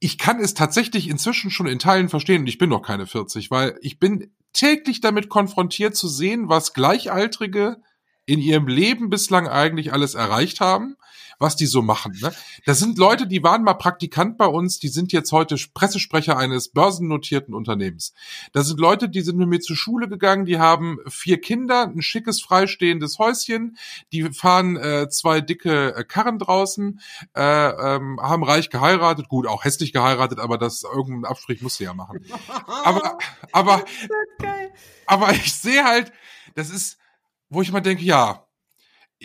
Ich 0.00 0.18
kann 0.18 0.40
es 0.40 0.54
tatsächlich 0.54 1.08
inzwischen 1.08 1.50
schon 1.50 1.66
in 1.66 1.78
Teilen 1.78 2.08
verstehen 2.08 2.42
und 2.42 2.46
ich 2.46 2.58
bin 2.58 2.70
noch 2.70 2.82
keine 2.82 3.06
40, 3.06 3.50
weil 3.50 3.78
ich 3.82 3.98
bin 3.98 4.32
täglich 4.52 5.00
damit 5.00 5.28
konfrontiert 5.28 5.96
zu 5.96 6.08
sehen, 6.08 6.48
was 6.48 6.72
Gleichaltrige 6.72 7.76
in 8.26 8.40
ihrem 8.40 8.68
Leben 8.68 9.10
bislang 9.10 9.48
eigentlich 9.48 9.92
alles 9.92 10.14
erreicht 10.14 10.60
haben, 10.60 10.96
was 11.38 11.56
die 11.56 11.66
so 11.66 11.82
machen. 11.82 12.16
Ne? 12.20 12.32
Das 12.64 12.78
sind 12.78 12.98
Leute, 12.98 13.26
die 13.26 13.42
waren 13.42 13.62
mal 13.62 13.74
Praktikant 13.74 14.38
bei 14.38 14.46
uns, 14.46 14.78
die 14.78 14.88
sind 14.88 15.12
jetzt 15.12 15.32
heute 15.32 15.56
Pressesprecher 15.72 16.36
eines 16.36 16.70
börsennotierten 16.70 17.54
Unternehmens. 17.54 18.12
Das 18.52 18.66
sind 18.66 18.80
Leute, 18.80 19.08
die 19.08 19.20
sind 19.20 19.38
mit 19.38 19.48
mir 19.48 19.60
zur 19.60 19.76
Schule 19.76 20.08
gegangen, 20.08 20.44
die 20.44 20.58
haben 20.58 20.98
vier 21.06 21.40
Kinder, 21.40 21.82
ein 21.82 22.02
schickes 22.02 22.42
freistehendes 22.42 23.18
Häuschen, 23.18 23.76
die 24.12 24.30
fahren 24.32 24.76
äh, 24.76 25.08
zwei 25.08 25.40
dicke 25.40 25.94
äh, 25.94 26.04
Karren 26.04 26.38
draußen, 26.38 27.00
äh, 27.34 27.40
ähm, 27.40 28.20
haben 28.20 28.42
reich 28.42 28.70
geheiratet, 28.70 29.28
gut, 29.28 29.46
auch 29.46 29.64
hässlich 29.64 29.92
geheiratet, 29.92 30.40
aber 30.40 30.58
das 30.58 30.82
irgendeinen 30.82 31.24
Abstrich 31.24 31.62
musst 31.62 31.78
du 31.80 31.84
ja 31.84 31.94
machen. 31.94 32.24
Aber, 32.84 33.18
aber, 33.52 33.84
aber 35.06 35.32
ich 35.32 35.52
sehe 35.52 35.84
halt, 35.84 36.12
das 36.54 36.70
ist, 36.70 36.98
wo 37.48 37.62
ich 37.62 37.70
mal 37.70 37.80
denke, 37.80 38.04
ja, 38.04 38.47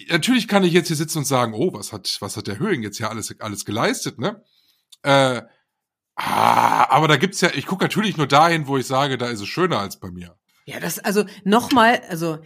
natürlich 0.09 0.47
kann 0.47 0.63
ich 0.63 0.73
jetzt 0.73 0.87
hier 0.87 0.95
sitzen 0.95 1.19
und 1.19 1.25
sagen, 1.25 1.53
oh, 1.53 1.73
was 1.73 1.93
hat, 1.93 2.17
was 2.19 2.37
hat 2.37 2.47
der 2.47 2.59
Höhing 2.59 2.83
jetzt 2.83 2.97
hier 2.97 3.09
alles, 3.09 3.39
alles 3.39 3.65
geleistet, 3.65 4.19
ne? 4.19 4.43
Äh, 5.03 5.41
ah, 6.15 6.89
aber 6.89 7.07
da 7.07 7.17
gibt's 7.17 7.41
ja, 7.41 7.49
ich 7.53 7.65
gucke 7.65 7.83
natürlich 7.83 8.17
nur 8.17 8.27
dahin, 8.27 8.67
wo 8.67 8.77
ich 8.77 8.87
sage, 8.87 9.17
da 9.17 9.27
ist 9.27 9.41
es 9.41 9.47
schöner 9.47 9.79
als 9.79 9.99
bei 9.99 10.11
mir. 10.11 10.37
Ja, 10.65 10.79
das, 10.79 10.99
also 10.99 11.25
nochmal, 11.43 12.01
also 12.09 12.39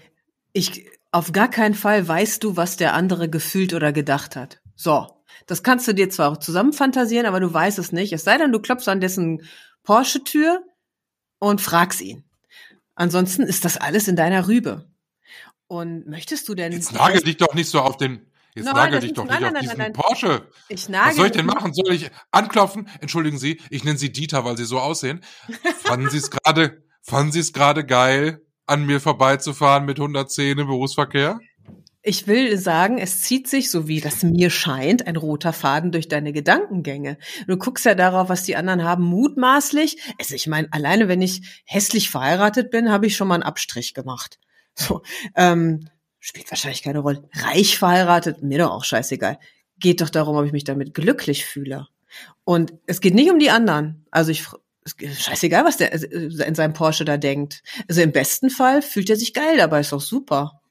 ich, 0.53 0.89
auf 1.11 1.31
gar 1.31 1.49
keinen 1.49 1.75
Fall 1.75 2.07
weißt 2.07 2.43
du, 2.43 2.57
was 2.57 2.77
der 2.77 2.93
andere 2.93 3.29
gefühlt 3.29 3.73
oder 3.73 3.93
gedacht 3.93 4.35
hat. 4.35 4.61
So. 4.75 5.07
Das 5.45 5.63
kannst 5.63 5.87
du 5.87 5.93
dir 5.93 6.09
zwar 6.09 6.31
auch 6.31 6.37
zusammen 6.37 6.73
fantasieren, 6.73 7.25
aber 7.25 7.39
du 7.39 7.53
weißt 7.53 7.79
es 7.79 7.91
nicht. 7.91 8.11
Es 8.11 8.23
sei 8.23 8.37
denn, 8.37 8.51
du 8.51 8.59
klopfst 8.59 8.89
an 8.89 8.99
dessen 8.99 9.43
Porsche-Tür 9.83 10.61
und 11.39 11.61
fragst 11.61 12.01
ihn. 12.01 12.25
Ansonsten 12.95 13.43
ist 13.43 13.63
das 13.63 13.77
alles 13.77 14.07
in 14.07 14.15
deiner 14.15 14.47
Rübe. 14.47 14.89
Und 15.67 16.07
möchtest 16.07 16.47
du 16.47 16.55
denn. 16.55 16.71
Jetzt 16.71 16.93
nagel 16.93 17.21
dich 17.21 17.37
doch 17.37 17.53
nicht 17.53 17.69
so 17.69 17.81
auf 17.81 17.97
den, 17.97 18.27
Jetzt 18.57 18.65
Nein, 18.65 18.75
nagel 18.75 18.99
dich 19.01 19.13
doch 19.13 19.25
nicht 19.25 19.39
nein, 19.39 19.55
auf 19.55 19.61
diesen 19.61 19.77
nein. 19.77 19.93
Porsche. 19.93 20.47
Ich 20.67 20.89
nagel 20.89 21.09
Was 21.09 21.15
soll 21.15 21.25
ich 21.27 21.31
denn 21.33 21.45
machen? 21.45 21.73
Soll 21.75 21.93
ich 21.93 22.09
anklopfen? 22.31 22.89
Entschuldigen 23.01 23.37
Sie, 23.37 23.61
ich 23.69 23.83
nenne 23.83 23.99
Sie 23.99 24.11
Dieter, 24.11 24.45
weil 24.45 24.57
Sie 24.57 24.65
so 24.65 24.79
aussehen. 24.79 25.21
Fanden 25.83 26.09
Sie 26.09 26.17
es 26.17 26.31
gerade, 26.31 26.81
fanden 27.03 27.31
Sie 27.31 27.39
es 27.39 27.53
gerade 27.53 27.85
geil, 27.85 28.41
an 28.65 28.87
mir 28.87 28.99
vorbeizufahren 28.99 29.85
mit 29.85 29.99
110 29.99 30.57
im 30.57 30.65
Berufsverkehr? 30.65 31.39
Ich 32.01 32.25
will 32.25 32.57
sagen, 32.57 32.97
es 32.97 33.21
zieht 33.21 33.47
sich, 33.47 33.69
so 33.69 33.87
wie 33.87 34.01
das 34.01 34.23
mir 34.23 34.49
scheint, 34.49 35.05
ein 35.05 35.17
roter 35.17 35.53
Faden 35.53 35.91
durch 35.91 36.07
deine 36.07 36.33
Gedankengänge. 36.33 37.19
Du 37.47 37.57
guckst 37.57 37.85
ja 37.85 37.93
darauf, 37.93 38.27
was 38.27 38.41
die 38.41 38.55
anderen 38.55 38.83
haben, 38.83 39.03
mutmaßlich. 39.03 40.01
Also 40.19 40.33
ich 40.33 40.47
meine, 40.47 40.67
alleine 40.71 41.07
wenn 41.09 41.21
ich 41.21 41.61
hässlich 41.65 42.09
verheiratet 42.09 42.71
bin, 42.71 42.89
habe 42.89 43.05
ich 43.05 43.15
schon 43.15 43.27
mal 43.27 43.35
einen 43.35 43.43
Abstrich 43.43 43.93
gemacht. 43.93 44.39
So, 44.79 45.01
ähm, 45.35 45.89
spielt 46.19 46.51
wahrscheinlich 46.51 46.83
keine 46.83 46.99
Rolle. 46.99 47.27
Reich 47.33 47.79
verheiratet, 47.79 48.43
mir 48.43 48.59
doch 48.59 48.69
auch 48.69 48.83
scheißegal. 48.83 49.39
Geht 49.79 50.01
doch 50.01 50.09
darum, 50.09 50.35
ob 50.35 50.45
ich 50.45 50.51
mich 50.51 50.65
damit 50.65 50.93
glücklich 50.93 51.45
fühle. 51.45 51.87
Und 52.43 52.73
es 52.85 53.01
geht 53.01 53.15
nicht 53.15 53.31
um 53.31 53.39
die 53.39 53.49
anderen. 53.49 54.05
Also 54.11 54.29
ich, 54.29 54.45
scheißegal, 54.85 55.65
was 55.65 55.77
der 55.77 55.93
in 55.93 56.55
seinem 56.55 56.73
Porsche 56.73 57.05
da 57.05 57.17
denkt. 57.17 57.63
Also 57.89 58.01
im 58.01 58.11
besten 58.11 58.49
Fall 58.49 58.81
fühlt 58.81 59.09
er 59.09 59.15
sich 59.15 59.33
geil 59.33 59.57
dabei, 59.57 59.79
ist 59.79 59.91
doch 59.91 60.01
super. 60.01 60.61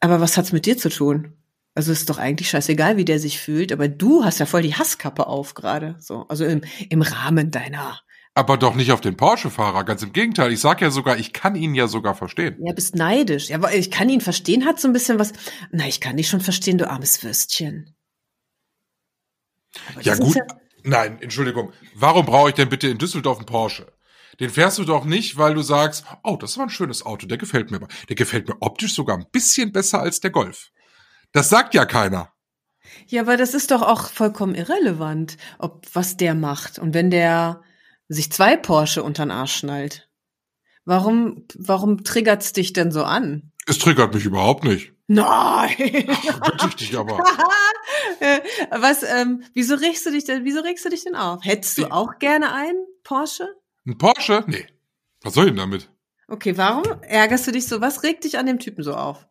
Aber 0.00 0.20
was 0.20 0.36
hat's 0.36 0.52
mit 0.52 0.66
dir 0.66 0.78
zu 0.78 0.88
tun? 0.88 1.36
Also 1.74 1.92
ist 1.92 2.10
doch 2.10 2.18
eigentlich 2.18 2.50
scheißegal, 2.50 2.96
wie 2.96 3.04
der 3.04 3.20
sich 3.20 3.38
fühlt, 3.38 3.72
aber 3.72 3.88
du 3.88 4.24
hast 4.24 4.40
ja 4.40 4.46
voll 4.46 4.62
die 4.62 4.74
Hasskappe 4.74 5.26
auf 5.26 5.54
gerade, 5.54 5.96
so, 6.00 6.26
also 6.28 6.44
im, 6.44 6.62
im 6.88 7.00
Rahmen 7.00 7.52
deiner, 7.52 8.00
Aber 8.34 8.56
doch 8.56 8.74
nicht 8.76 8.92
auf 8.92 9.00
den 9.00 9.16
Porsche-Fahrer, 9.16 9.84
ganz 9.84 10.02
im 10.02 10.12
Gegenteil. 10.12 10.52
Ich 10.52 10.60
sag 10.60 10.80
ja 10.80 10.90
sogar, 10.90 11.18
ich 11.18 11.32
kann 11.32 11.56
ihn 11.56 11.74
ja 11.74 11.88
sogar 11.88 12.14
verstehen. 12.14 12.56
ja, 12.64 12.72
bist 12.72 12.94
neidisch. 12.94 13.48
Ja, 13.48 13.56
aber 13.56 13.74
ich 13.74 13.90
kann 13.90 14.08
ihn 14.08 14.20
verstehen, 14.20 14.64
hat 14.66 14.80
so 14.80 14.88
ein 14.88 14.92
bisschen 14.92 15.18
was, 15.18 15.32
na, 15.72 15.86
ich 15.88 16.00
kann 16.00 16.16
dich 16.16 16.28
schon 16.28 16.40
verstehen, 16.40 16.78
du 16.78 16.88
armes 16.88 17.22
Würstchen. 17.24 17.94
Aber 19.92 20.02
Ja 20.02 20.14
gut, 20.16 20.36
ja- 20.36 20.46
nein, 20.84 21.20
Entschuldigung. 21.20 21.72
Warum 21.94 22.24
brauche 22.26 22.50
ich 22.50 22.54
denn 22.54 22.68
bitte 22.68 22.88
in 22.88 22.98
Düsseldorf 22.98 23.38
einen 23.38 23.46
Porsche? 23.46 23.92
Den 24.38 24.50
fährst 24.50 24.78
du 24.78 24.84
doch 24.84 25.04
nicht, 25.04 25.36
weil 25.36 25.54
du 25.54 25.62
sagst, 25.62 26.04
oh, 26.22 26.36
das 26.36 26.56
war 26.56 26.66
ein 26.66 26.70
schönes 26.70 27.04
Auto, 27.04 27.26
der 27.26 27.36
gefällt 27.36 27.70
mir. 27.70 27.76
aber- 27.78 27.88
Der 28.08 28.16
gefällt 28.16 28.48
mir 28.48 28.56
optisch 28.60 28.94
sogar 28.94 29.18
ein 29.18 29.26
bisschen 29.32 29.72
besser 29.72 30.00
als 30.00 30.20
der 30.20 30.30
Golf. 30.30 30.70
Das 31.32 31.48
sagt 31.50 31.74
ja 31.74 31.84
keiner. 31.84 32.32
Ja, 33.06 33.22
aber 33.22 33.36
das 33.36 33.54
ist 33.54 33.70
doch 33.70 33.82
auch 33.82 34.08
vollkommen 34.10 34.54
irrelevant, 34.54 35.36
ob 35.58 35.84
was 35.92 36.16
der 36.16 36.34
macht. 36.34 36.78
Und 36.78 36.94
wenn 36.94 37.10
der 37.10 37.62
sich 38.10 38.32
zwei 38.32 38.56
Porsche 38.56 39.02
unter 39.02 39.24
den 39.24 39.30
Arsch 39.30 39.54
schnallt, 39.54 40.08
warum, 40.84 41.46
warum 41.56 42.02
triggert's 42.02 42.52
dich 42.52 42.72
denn 42.72 42.90
so 42.90 43.04
an? 43.04 43.52
Es 43.66 43.78
triggert 43.78 44.12
mich 44.12 44.24
überhaupt 44.24 44.64
nicht. 44.64 44.92
Nein! 45.06 45.76
Bitte 45.78 46.66
ich 46.68 46.76
dich 46.76 46.96
aber. 46.96 47.18
Was, 48.70 49.02
ähm, 49.02 49.44
wieso 49.54 49.76
regst 49.76 50.04
du 50.06 50.10
dich 50.10 50.24
denn, 50.24 50.44
wieso 50.44 50.60
regst 50.60 50.84
du 50.84 50.88
dich 50.88 51.04
denn 51.04 51.14
auf? 51.14 51.44
Hättest 51.44 51.78
du 51.78 51.86
auch 51.86 52.18
gerne 52.18 52.52
einen 52.52 52.84
Porsche? 53.04 53.48
Ein 53.86 53.96
Porsche? 53.96 54.44
Nee. 54.46 54.66
Was 55.22 55.34
soll 55.34 55.44
ich 55.44 55.50
denn 55.50 55.58
damit? 55.58 55.88
Okay, 56.26 56.56
warum 56.56 56.84
ärgerst 57.02 57.46
du 57.46 57.52
dich 57.52 57.66
so? 57.66 57.80
Was 57.80 58.02
regt 58.02 58.24
dich 58.24 58.38
an 58.38 58.46
dem 58.46 58.58
Typen 58.58 58.82
so 58.82 58.94
auf? 58.94 59.26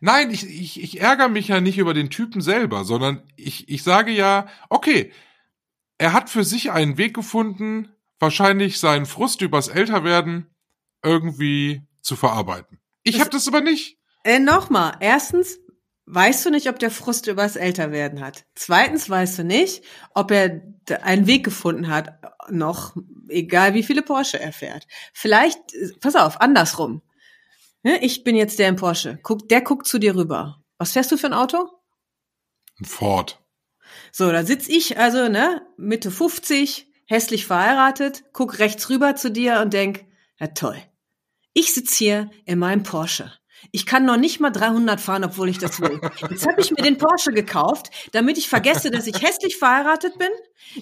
Nein, 0.00 0.30
ich, 0.30 0.48
ich, 0.48 0.82
ich 0.82 1.00
ärgere 1.00 1.28
mich 1.28 1.48
ja 1.48 1.60
nicht 1.60 1.78
über 1.78 1.92
den 1.92 2.10
Typen 2.10 2.40
selber, 2.40 2.84
sondern 2.84 3.22
ich, 3.36 3.68
ich 3.68 3.82
sage 3.82 4.12
ja, 4.12 4.46
okay, 4.68 5.12
er 6.00 6.14
hat 6.14 6.30
für 6.30 6.44
sich 6.44 6.70
einen 6.70 6.96
Weg 6.96 7.12
gefunden, 7.12 7.90
wahrscheinlich 8.18 8.80
seinen 8.80 9.04
Frust 9.04 9.42
übers 9.42 9.68
Älterwerden 9.68 10.46
irgendwie 11.04 11.82
zu 12.00 12.16
verarbeiten. 12.16 12.80
Ich 13.02 13.20
habe 13.20 13.28
das 13.28 13.46
aber 13.46 13.60
nicht. 13.60 13.98
Äh, 14.24 14.38
nochmal. 14.38 14.96
Erstens, 15.00 15.60
weißt 16.06 16.46
du 16.46 16.50
nicht, 16.50 16.70
ob 16.70 16.78
der 16.78 16.90
Frust 16.90 17.26
übers 17.26 17.56
Älterwerden 17.56 18.22
hat. 18.24 18.46
Zweitens 18.54 19.10
weißt 19.10 19.40
du 19.40 19.44
nicht, 19.44 19.84
ob 20.14 20.30
er 20.30 20.62
einen 21.02 21.26
Weg 21.26 21.44
gefunden 21.44 21.88
hat, 21.88 22.18
noch, 22.48 22.96
egal 23.28 23.74
wie 23.74 23.82
viele 23.82 24.00
Porsche 24.00 24.40
er 24.40 24.54
fährt. 24.54 24.86
Vielleicht, 25.12 25.58
äh, 25.74 25.90
pass 26.00 26.16
auf, 26.16 26.40
andersrum. 26.40 27.02
Ne, 27.82 28.02
Ich 28.02 28.24
bin 28.24 28.36
jetzt 28.36 28.58
der 28.58 28.68
im 28.68 28.76
Porsche. 28.76 29.18
Guck, 29.22 29.50
der 29.50 29.60
guckt 29.60 29.86
zu 29.86 29.98
dir 29.98 30.16
rüber. 30.16 30.62
Was 30.78 30.92
fährst 30.92 31.12
du 31.12 31.18
für 31.18 31.26
ein 31.26 31.34
Auto? 31.34 31.68
Ein 32.80 32.86
Ford. 32.86 33.39
So, 34.12 34.30
da 34.30 34.44
sitz 34.44 34.68
ich 34.68 34.98
also, 34.98 35.28
ne, 35.28 35.62
Mitte 35.76 36.10
50, 36.10 36.86
hässlich 37.06 37.46
verheiratet, 37.46 38.24
guck 38.32 38.58
rechts 38.58 38.88
rüber 38.88 39.16
zu 39.16 39.30
dir 39.30 39.60
und 39.60 39.72
denk, 39.72 40.04
ja 40.38 40.48
toll. 40.48 40.76
Ich 41.52 41.74
sitz 41.74 41.94
hier 41.96 42.30
in 42.44 42.58
meinem 42.58 42.82
Porsche. 42.84 43.32
Ich 43.72 43.84
kann 43.84 44.04
noch 44.04 44.16
nicht 44.16 44.40
mal 44.40 44.50
300 44.50 45.00
fahren, 45.00 45.24
obwohl 45.24 45.48
ich 45.48 45.58
das 45.58 45.80
will. 45.80 46.00
Jetzt 46.30 46.46
habe 46.46 46.60
ich 46.60 46.70
mir 46.70 46.82
den 46.82 46.98
Porsche 46.98 47.32
gekauft, 47.32 47.90
damit 48.12 48.38
ich 48.38 48.48
vergesse, 48.48 48.90
dass 48.90 49.06
ich 49.06 49.20
hässlich 49.20 49.58
verheiratet 49.58 50.18
bin, 50.18 50.28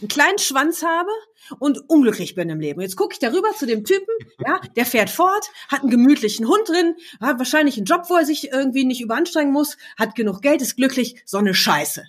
einen 0.00 0.08
kleinen 0.08 0.38
Schwanz 0.38 0.82
habe 0.82 1.10
und 1.58 1.88
unglücklich 1.88 2.34
bin 2.34 2.50
im 2.50 2.60
Leben. 2.60 2.80
Jetzt 2.80 2.96
gucke 2.96 3.14
ich 3.14 3.18
darüber 3.18 3.50
zu 3.56 3.66
dem 3.66 3.84
Typen, 3.84 4.14
ja, 4.46 4.60
der 4.76 4.86
fährt 4.86 5.10
fort, 5.10 5.50
hat 5.68 5.80
einen 5.80 5.90
gemütlichen 5.90 6.46
Hund 6.46 6.68
drin, 6.68 6.94
hat 7.20 7.38
wahrscheinlich 7.38 7.76
einen 7.76 7.86
Job, 7.86 8.04
wo 8.08 8.16
er 8.16 8.24
sich 8.24 8.52
irgendwie 8.52 8.84
nicht 8.84 9.00
überanstrengen 9.00 9.52
muss, 9.52 9.76
hat 9.98 10.14
genug 10.14 10.40
Geld, 10.42 10.62
ist 10.62 10.76
glücklich, 10.76 11.22
so 11.24 11.38
eine 11.38 11.54
Scheiße. 11.54 12.04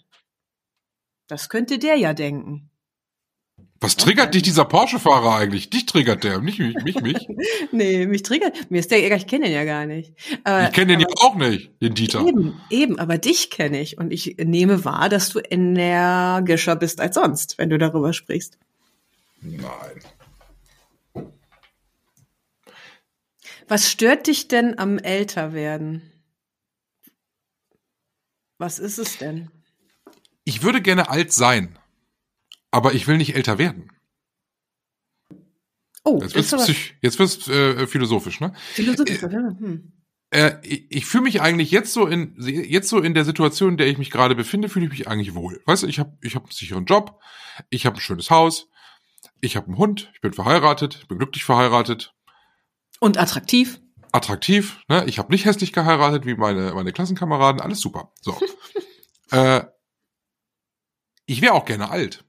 Das 1.29 1.47
könnte 1.47 1.77
der 1.77 1.95
ja 1.95 2.13
denken. 2.13 2.71
Was 3.79 3.95
triggert 3.95 4.33
dich 4.33 4.41
dieser 4.41 4.65
Porsche-Fahrer 4.65 5.35
eigentlich? 5.35 5.69
Dich 5.69 5.85
triggert 5.85 6.23
der, 6.23 6.41
nicht 6.41 6.59
mich, 6.59 6.75
mich, 6.83 6.99
mich. 7.01 7.27
Nee, 7.71 8.07
mich 8.07 8.23
triggert. 8.23 8.71
Mir 8.71 8.79
ist 8.79 8.89
der, 8.89 9.15
ich 9.15 9.27
kenne 9.27 9.45
den 9.45 9.53
ja 9.53 9.63
gar 9.63 9.85
nicht. 9.85 10.13
Aber, 10.43 10.65
Ich 10.65 10.73
kenne 10.73 10.87
den 10.87 11.01
ja 11.01 11.07
auch 11.21 11.35
nicht, 11.35 11.71
den 11.81 11.93
Dieter. 11.93 12.25
Eben, 12.25 12.59
eben, 12.71 12.99
aber 12.99 13.19
dich 13.19 13.51
kenne 13.51 13.79
ich 13.79 13.99
und 13.99 14.11
ich 14.11 14.37
nehme 14.37 14.83
wahr, 14.83 15.07
dass 15.07 15.29
du 15.29 15.39
energischer 15.39 16.75
bist 16.75 16.99
als 16.99 17.13
sonst, 17.13 17.59
wenn 17.59 17.69
du 17.69 17.77
darüber 17.77 18.11
sprichst. 18.11 18.57
Nein. 19.41 19.63
Was 23.67 23.91
stört 23.91 24.25
dich 24.25 24.47
denn 24.47 24.79
am 24.79 24.97
Älterwerden? 24.97 26.11
Was 28.57 28.79
ist 28.79 28.97
es 28.97 29.19
denn? 29.19 29.51
Ich 30.49 30.63
würde 30.63 30.81
gerne 30.81 31.11
alt 31.11 31.31
sein, 31.31 31.77
aber 32.71 32.95
ich 32.95 33.05
will 33.05 33.17
nicht 33.17 33.35
älter 33.35 33.59
werden. 33.59 33.91
Oh, 36.03 36.17
Jetzt 36.23 36.33
wird's, 36.33 36.49
psych, 36.49 36.95
jetzt 37.03 37.19
wird's 37.19 37.47
äh, 37.47 37.85
philosophisch, 37.85 38.39
ne? 38.39 38.53
philosophisch. 38.73 39.21
Hm. 39.21 39.93
Äh, 40.31 40.53
ich, 40.63 40.85
ich 40.89 41.05
fühle 41.05 41.25
mich 41.25 41.39
eigentlich 41.41 41.69
jetzt 41.69 41.93
so 41.93 42.07
in 42.07 42.33
jetzt 42.39 42.89
so 42.89 42.97
in 42.97 43.13
der 43.13 43.25
Situation, 43.25 43.73
in 43.73 43.77
der 43.77 43.85
ich 43.85 43.99
mich 43.99 44.09
gerade 44.09 44.33
befinde, 44.33 44.69
fühle 44.69 44.85
ich 44.85 44.91
mich 44.91 45.07
eigentlich 45.07 45.35
wohl. 45.35 45.61
Weißt 45.67 45.83
du, 45.83 45.87
ich 45.87 45.99
habe 45.99 46.17
ich 46.23 46.33
hab 46.33 46.45
einen 46.45 46.51
sicheren 46.51 46.85
Job, 46.85 47.21
ich 47.69 47.85
habe 47.85 47.97
ein 47.97 48.01
schönes 48.01 48.31
Haus, 48.31 48.69
ich 49.41 49.55
habe 49.55 49.67
einen 49.67 49.77
Hund, 49.77 50.09
ich 50.15 50.21
bin 50.21 50.33
verheiratet, 50.33 50.97
ich 50.99 51.07
bin 51.07 51.19
glücklich 51.19 51.43
verheiratet, 51.43 52.15
Und 52.99 53.19
attraktiv. 53.19 53.79
attraktiv, 54.13 54.79
ne? 54.87 55.03
Ich 55.05 55.19
habe 55.19 55.31
nicht 55.31 55.45
hässlich 55.45 55.73
geheiratet 55.73 56.25
wie 56.25 56.33
meine 56.33 56.73
meine 56.73 56.91
Klassenkameraden, 56.91 57.61
alles 57.61 57.81
super. 57.81 58.13
So. 58.21 58.35
äh, 59.29 59.61
ich 61.29 61.41
wäre 61.41 61.53
auch 61.53 61.65
gerne 61.65 61.91
alt. 61.91 62.25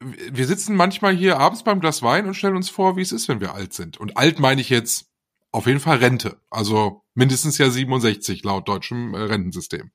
Wir 0.00 0.46
sitzen 0.46 0.76
manchmal 0.76 1.14
hier 1.14 1.38
abends 1.38 1.62
beim 1.62 1.80
Glas 1.80 2.02
Wein 2.02 2.26
und 2.26 2.34
stellen 2.34 2.56
uns 2.56 2.70
vor, 2.70 2.96
wie 2.96 3.02
es 3.02 3.12
ist, 3.12 3.28
wenn 3.28 3.40
wir 3.40 3.54
alt 3.54 3.74
sind. 3.74 3.98
Und 3.98 4.16
alt 4.16 4.38
meine 4.38 4.60
ich 4.62 4.70
jetzt 4.70 5.10
auf 5.50 5.66
jeden 5.66 5.80
Fall 5.80 5.98
Rente. 5.98 6.40
Also 6.48 7.02
mindestens 7.14 7.58
ja 7.58 7.68
67 7.68 8.44
laut 8.44 8.66
deutschem 8.66 9.14
äh, 9.14 9.18
Rentensystem. 9.18 9.90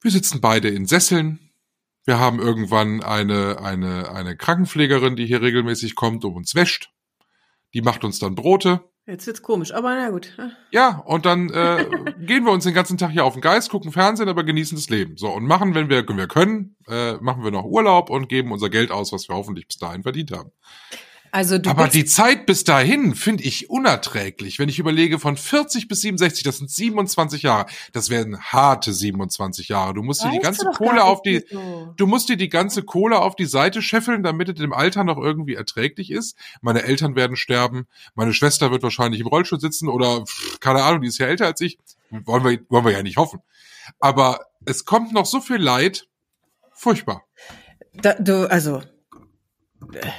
Wir 0.00 0.10
sitzen 0.10 0.40
beide 0.40 0.68
in 0.68 0.86
Sesseln. 0.86 1.50
Wir 2.04 2.18
haben 2.18 2.38
irgendwann 2.40 3.02
eine, 3.02 3.60
eine, 3.60 4.10
eine 4.10 4.36
Krankenpflegerin, 4.36 5.14
die 5.14 5.26
hier 5.26 5.42
regelmäßig 5.42 5.94
kommt 5.94 6.24
und 6.24 6.34
uns 6.34 6.54
wäscht. 6.54 6.90
Die 7.74 7.82
macht 7.82 8.02
uns 8.02 8.18
dann 8.18 8.34
Brote. 8.34 8.90
Jetzt 9.04 9.26
wird's 9.26 9.42
komisch, 9.42 9.74
aber 9.74 9.96
na 9.96 10.10
gut. 10.10 10.36
Ja, 10.70 10.98
und 11.06 11.26
dann 11.26 11.50
äh, 11.50 11.86
gehen 12.20 12.44
wir 12.44 12.52
uns 12.52 12.62
den 12.64 12.74
ganzen 12.74 12.98
Tag 12.98 13.10
hier 13.10 13.24
auf 13.24 13.32
den 13.32 13.42
Geist, 13.42 13.68
gucken 13.70 13.90
Fernsehen, 13.90 14.28
aber 14.28 14.44
genießen 14.44 14.76
das 14.76 14.88
Leben. 14.90 15.16
So, 15.16 15.28
und 15.28 15.44
machen, 15.44 15.74
wenn 15.74 15.88
wir, 15.88 16.08
wenn 16.08 16.16
wir 16.16 16.28
können, 16.28 16.76
äh, 16.88 17.14
machen 17.14 17.42
wir 17.42 17.50
noch 17.50 17.64
Urlaub 17.64 18.10
und 18.10 18.28
geben 18.28 18.52
unser 18.52 18.70
Geld 18.70 18.92
aus, 18.92 19.12
was 19.12 19.28
wir 19.28 19.34
hoffentlich 19.34 19.66
bis 19.66 19.78
dahin 19.78 20.04
verdient 20.04 20.30
haben. 20.30 20.52
Also 21.34 21.56
du 21.56 21.70
aber 21.70 21.88
die 21.88 22.04
Zeit 22.04 22.44
bis 22.44 22.62
dahin 22.62 23.14
finde 23.14 23.44
ich 23.44 23.70
unerträglich. 23.70 24.58
Wenn 24.58 24.68
ich 24.68 24.78
überlege, 24.78 25.18
von 25.18 25.38
40 25.38 25.88
bis 25.88 26.02
67, 26.02 26.42
das 26.42 26.58
sind 26.58 26.70
27 26.70 27.42
Jahre. 27.42 27.64
Das 27.92 28.10
werden 28.10 28.38
harte 28.38 28.92
27 28.92 29.68
Jahre. 29.68 29.94
Du 29.94 30.02
musst 30.02 30.22
dir 30.22 30.28
die 30.28 30.36
Weißt 30.36 30.60
ganze 30.60 30.66
Kohle 30.76 31.04
auf 31.04 31.22
die, 31.22 31.42
wieso. 31.48 31.94
Du 31.96 32.06
musst 32.06 32.28
dir 32.28 32.36
die 32.36 32.50
ganze 32.50 32.82
Kohle 32.82 33.18
auf 33.20 33.34
die 33.34 33.46
Seite 33.46 33.80
scheffeln, 33.80 34.22
damit 34.22 34.50
es 34.50 34.60
im 34.60 34.74
Alter 34.74 35.04
noch 35.04 35.16
irgendwie 35.16 35.54
erträglich 35.54 36.10
ist. 36.10 36.36
Meine 36.60 36.82
Eltern 36.82 37.16
werden 37.16 37.36
sterben. 37.36 37.86
Meine 38.14 38.34
Schwester 38.34 38.70
wird 38.70 38.82
wahrscheinlich 38.82 39.22
im 39.22 39.26
Rollstuhl 39.26 39.58
sitzen 39.58 39.88
oder 39.88 40.26
pff, 40.26 40.60
keine 40.60 40.82
Ahnung, 40.82 41.00
die 41.00 41.08
ist 41.08 41.16
ja 41.16 41.28
älter 41.28 41.46
als 41.46 41.62
ich. 41.62 41.78
Wollen 42.10 42.44
wir, 42.44 42.60
wollen 42.68 42.84
wir 42.84 42.92
ja 42.92 43.02
nicht 43.02 43.16
hoffen. 43.16 43.40
Aber 44.00 44.48
es 44.66 44.84
kommt 44.84 45.14
noch 45.14 45.24
so 45.24 45.40
viel 45.40 45.56
Leid. 45.56 46.06
Furchtbar. 46.74 47.24
Da, 47.94 48.14
du, 48.14 48.50
also, 48.50 48.82
äh, 49.94 50.10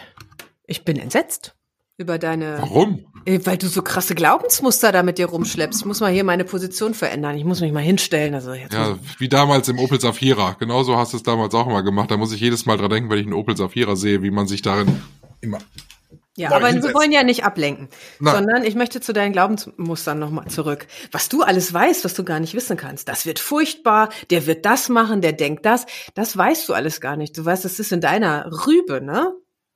ich 0.74 0.84
bin 0.84 0.98
entsetzt 0.98 1.54
über 1.98 2.18
deine. 2.18 2.58
Warum? 2.60 3.06
Äh, 3.26 3.40
Weil 3.44 3.58
du 3.58 3.68
so 3.68 3.84
krasse 3.84 4.16
Glaubensmuster 4.16 4.92
da 4.92 5.04
mit 5.04 5.20
dir 5.20 5.28
rumschleppst. 5.28 5.82
Ich 5.82 5.86
muss 5.86 6.00
mal 6.00 6.12
hier 6.12 6.24
meine 6.24 6.44
Position 6.46 6.96
verändern. 6.96 7.38
Ich 7.38 7.46
muss 7.46 7.62
mich 7.62 7.72
mal 7.72 7.84
hinstellen. 7.84 8.34
Also 8.34 8.54
jetzt 8.54 8.74
Ja, 8.74 8.98
wie 9.20 9.30
damals 9.30 9.70
im 9.70 9.78
Opel 9.78 10.02
Safira. 10.02 10.56
Genauso 10.60 10.98
hast 10.98 11.14
du 11.14 11.18
es 11.18 11.24
damals 11.24 11.54
auch 11.54 11.68
mal 11.68 11.82
gemacht. 11.82 12.10
Da 12.10 12.18
muss 12.18 12.34
ich 12.34 12.42
jedes 12.42 12.66
Mal 12.66 12.78
dran 12.78 12.90
denken, 12.90 13.12
wenn 13.12 13.20
ich 13.20 13.26
einen 13.26 13.36
Opel 13.36 13.56
Safira 13.56 13.96
sehe, 13.96 14.24
wie 14.24 14.32
man 14.32 14.48
sich 14.48 14.64
darin 14.64 15.02
immer. 15.42 15.60
Ja, 16.36 16.50
aber 16.50 16.62
wir 16.62 16.68
hinsetzen. 16.70 16.96
wollen 16.96 17.12
ja 17.12 17.22
nicht 17.22 17.46
ablenken, 17.46 17.90
Nein. 18.20 18.36
sondern 18.36 18.64
ich 18.64 18.74
möchte 18.74 19.00
zu 19.00 19.14
deinen 19.14 19.34
Glaubensmustern 19.34 20.18
nochmal 20.18 20.48
zurück. 20.48 20.88
Was 21.12 21.30
du 21.30 21.44
alles 21.44 21.72
weißt, 21.72 22.04
was 22.06 22.16
du 22.16 22.24
gar 22.24 22.40
nicht 22.40 22.56
wissen 22.56 22.76
kannst. 22.76 23.08
Das 23.08 23.28
wird 23.28 23.38
furchtbar, 23.38 24.10
der 24.32 24.48
wird 24.48 24.66
das 24.66 24.90
machen, 24.90 25.22
der 25.22 25.34
denkt 25.34 25.64
das. 25.64 25.86
Das 26.16 26.36
weißt 26.36 26.68
du 26.68 26.74
alles 26.74 27.02
gar 27.02 27.18
nicht. 27.18 27.38
Du 27.38 27.46
weißt, 27.46 27.64
das 27.66 27.80
ist 27.80 27.92
in 27.92 28.02
deiner 28.02 28.50
Rübe, 28.66 29.00
ne? 29.00 29.32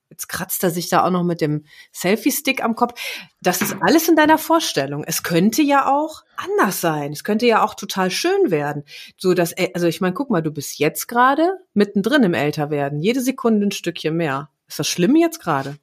Jetzt 0.09 0.29
kratzt 0.29 0.63
er 0.63 0.69
sich 0.69 0.89
da 0.89 1.03
auch 1.03 1.11
noch 1.11 1.23
mit 1.23 1.41
dem 1.41 1.65
Selfie-Stick 1.93 2.63
am 2.63 2.75
Kopf. 2.75 2.99
Das 3.41 3.61
ist 3.61 3.75
alles 3.81 4.07
in 4.07 4.15
deiner 4.15 4.37
Vorstellung. 4.37 5.03
Es 5.03 5.23
könnte 5.23 5.61
ja 5.61 5.91
auch 5.91 6.23
anders 6.37 6.79
sein. 6.79 7.11
Es 7.11 7.23
könnte 7.23 7.45
ja 7.45 7.63
auch 7.63 7.75
total 7.75 8.09
schön 8.09 8.49
werden. 8.49 8.83
So 9.17 9.33
dass, 9.33 9.53
also 9.73 9.87
ich 9.87 9.99
meine, 9.99 10.13
guck 10.13 10.29
mal, 10.29 10.41
du 10.41 10.51
bist 10.51 10.79
jetzt 10.79 11.07
gerade 11.07 11.59
mittendrin 11.73 12.23
im 12.23 12.33
Älterwerden. 12.33 12.99
Jede 12.99 13.21
Sekunde 13.21 13.67
ein 13.67 13.71
Stückchen 13.71 14.15
mehr. 14.15 14.49
Ist 14.67 14.79
das 14.79 14.87
schlimm 14.87 15.15
jetzt 15.15 15.39
gerade? 15.39 15.77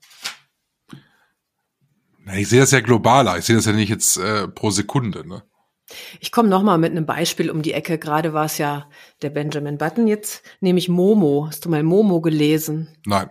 Ich 2.36 2.48
sehe 2.48 2.60
das 2.60 2.70
ja 2.70 2.80
globaler. 2.80 3.38
Ich 3.38 3.44
sehe 3.44 3.56
das 3.56 3.66
ja 3.66 3.72
nicht 3.72 3.90
jetzt 3.90 4.16
äh, 4.16 4.48
pro 4.48 4.70
Sekunde. 4.70 5.28
Ne? 5.28 5.42
Ich 6.20 6.32
komme 6.32 6.48
noch 6.48 6.62
mal 6.62 6.78
mit 6.78 6.92
einem 6.92 7.06
Beispiel 7.06 7.50
um 7.50 7.62
die 7.62 7.74
Ecke. 7.74 7.98
Gerade 7.98 8.32
war 8.32 8.46
es 8.46 8.58
ja 8.58 8.88
der 9.20 9.30
Benjamin 9.30 9.76
Button. 9.76 10.06
Jetzt 10.06 10.42
nehme 10.60 10.78
ich 10.78 10.88
Momo. 10.88 11.46
Hast 11.46 11.64
du 11.64 11.68
mal 11.68 11.82
Momo 11.82 12.20
gelesen? 12.20 12.88
Nein. 13.04 13.28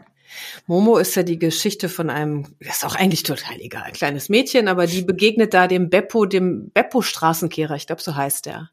Momo 0.67 0.97
ist 0.97 1.15
ja 1.15 1.23
die 1.23 1.39
Geschichte 1.39 1.89
von 1.89 2.09
einem, 2.09 2.55
das 2.59 2.77
ist 2.77 2.85
auch 2.85 2.95
eigentlich 2.95 3.23
total 3.23 3.59
egal, 3.59 3.91
kleines 3.91 4.29
Mädchen, 4.29 4.67
aber 4.67 4.87
die 4.87 5.01
begegnet 5.01 5.53
da 5.53 5.67
dem 5.67 5.89
Beppo, 5.89 6.25
dem 6.25 6.71
Beppo-Straßenkehrer, 6.73 7.75
ich 7.75 7.87
glaube, 7.87 8.01
so 8.01 8.15
heißt 8.15 8.45
der. 8.45 8.69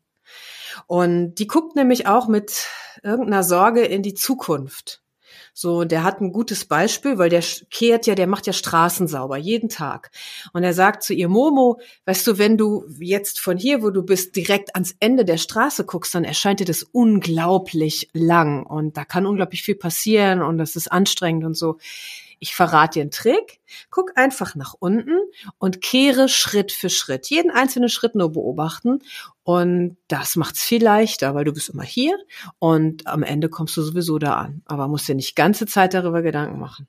Und 0.86 1.34
die 1.36 1.46
guckt 1.46 1.76
nämlich 1.76 2.06
auch 2.06 2.28
mit 2.28 2.66
irgendeiner 3.02 3.42
Sorge 3.42 3.82
in 3.82 4.02
die 4.02 4.14
Zukunft. 4.14 5.02
So, 5.52 5.84
der 5.84 6.04
hat 6.04 6.20
ein 6.20 6.32
gutes 6.32 6.64
Beispiel, 6.64 7.18
weil 7.18 7.30
der 7.30 7.42
kehrt 7.70 8.06
ja, 8.06 8.14
der 8.14 8.26
macht 8.26 8.46
ja 8.46 8.52
Straßen 8.52 9.08
sauber, 9.08 9.36
jeden 9.36 9.68
Tag. 9.68 10.10
Und 10.52 10.62
er 10.62 10.74
sagt 10.74 11.02
zu 11.02 11.14
ihr, 11.14 11.28
Momo, 11.28 11.80
weißt 12.06 12.26
du, 12.26 12.38
wenn 12.38 12.56
du 12.56 12.84
jetzt 12.98 13.40
von 13.40 13.56
hier, 13.56 13.82
wo 13.82 13.90
du 13.90 14.02
bist, 14.02 14.36
direkt 14.36 14.74
ans 14.74 14.94
Ende 15.00 15.24
der 15.24 15.38
Straße 15.38 15.84
guckst, 15.84 16.14
dann 16.14 16.24
erscheint 16.24 16.60
dir 16.60 16.66
das 16.66 16.82
unglaublich 16.82 18.08
lang. 18.12 18.64
Und 18.64 18.96
da 18.96 19.04
kann 19.04 19.26
unglaublich 19.26 19.62
viel 19.62 19.76
passieren 19.76 20.42
und 20.42 20.58
das 20.58 20.76
ist 20.76 20.90
anstrengend 20.90 21.44
und 21.44 21.54
so. 21.54 21.78
Ich 22.40 22.54
verrate 22.54 22.94
dir 22.94 23.02
einen 23.02 23.10
Trick. 23.10 23.60
Guck 23.90 24.16
einfach 24.16 24.54
nach 24.54 24.74
unten 24.78 25.18
und 25.58 25.82
kehre 25.82 26.28
Schritt 26.28 26.72
für 26.72 26.88
Schritt. 26.88 27.28
Jeden 27.28 27.50
einzelnen 27.50 27.90
Schritt 27.90 28.14
nur 28.14 28.32
beobachten. 28.32 29.00
Und 29.44 29.98
das 30.08 30.36
macht's 30.36 30.62
viel 30.62 30.82
leichter, 30.82 31.34
weil 31.34 31.44
du 31.44 31.52
bist 31.52 31.68
immer 31.68 31.82
hier 31.84 32.18
und 32.58 33.06
am 33.06 33.22
Ende 33.22 33.50
kommst 33.50 33.76
du 33.76 33.82
sowieso 33.82 34.18
da 34.18 34.36
an. 34.36 34.62
Aber 34.64 34.88
musst 34.88 35.06
dir 35.06 35.14
nicht 35.14 35.36
ganze 35.36 35.66
Zeit 35.66 35.92
darüber 35.92 36.22
Gedanken 36.22 36.58
machen. 36.58 36.88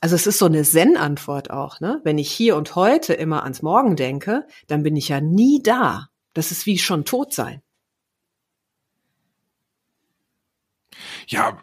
Also 0.00 0.14
es 0.14 0.26
ist 0.26 0.38
so 0.38 0.46
eine 0.46 0.62
Zen-Antwort 0.62 1.50
auch, 1.50 1.80
ne? 1.80 2.00
Wenn 2.04 2.16
ich 2.16 2.30
hier 2.30 2.56
und 2.56 2.74
heute 2.74 3.12
immer 3.14 3.42
ans 3.42 3.62
Morgen 3.62 3.96
denke, 3.96 4.46
dann 4.66 4.82
bin 4.82 4.96
ich 4.96 5.08
ja 5.08 5.20
nie 5.20 5.62
da. 5.62 6.08
Das 6.32 6.52
ist 6.52 6.66
wie 6.66 6.78
schon 6.78 7.04
tot 7.04 7.34
sein. 7.34 7.62
Ja, 11.26 11.58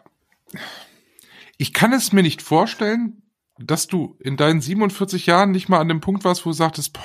ich 1.62 1.72
kann 1.72 1.92
es 1.92 2.12
mir 2.12 2.24
nicht 2.24 2.42
vorstellen, 2.42 3.22
dass 3.56 3.86
du 3.86 4.16
in 4.18 4.36
deinen 4.36 4.60
47 4.60 5.26
Jahren 5.26 5.52
nicht 5.52 5.68
mal 5.68 5.78
an 5.78 5.86
dem 5.86 6.00
Punkt 6.00 6.24
warst, 6.24 6.44
wo 6.44 6.50
du 6.50 6.54
sagtest, 6.54 6.92
boah, 6.92 7.04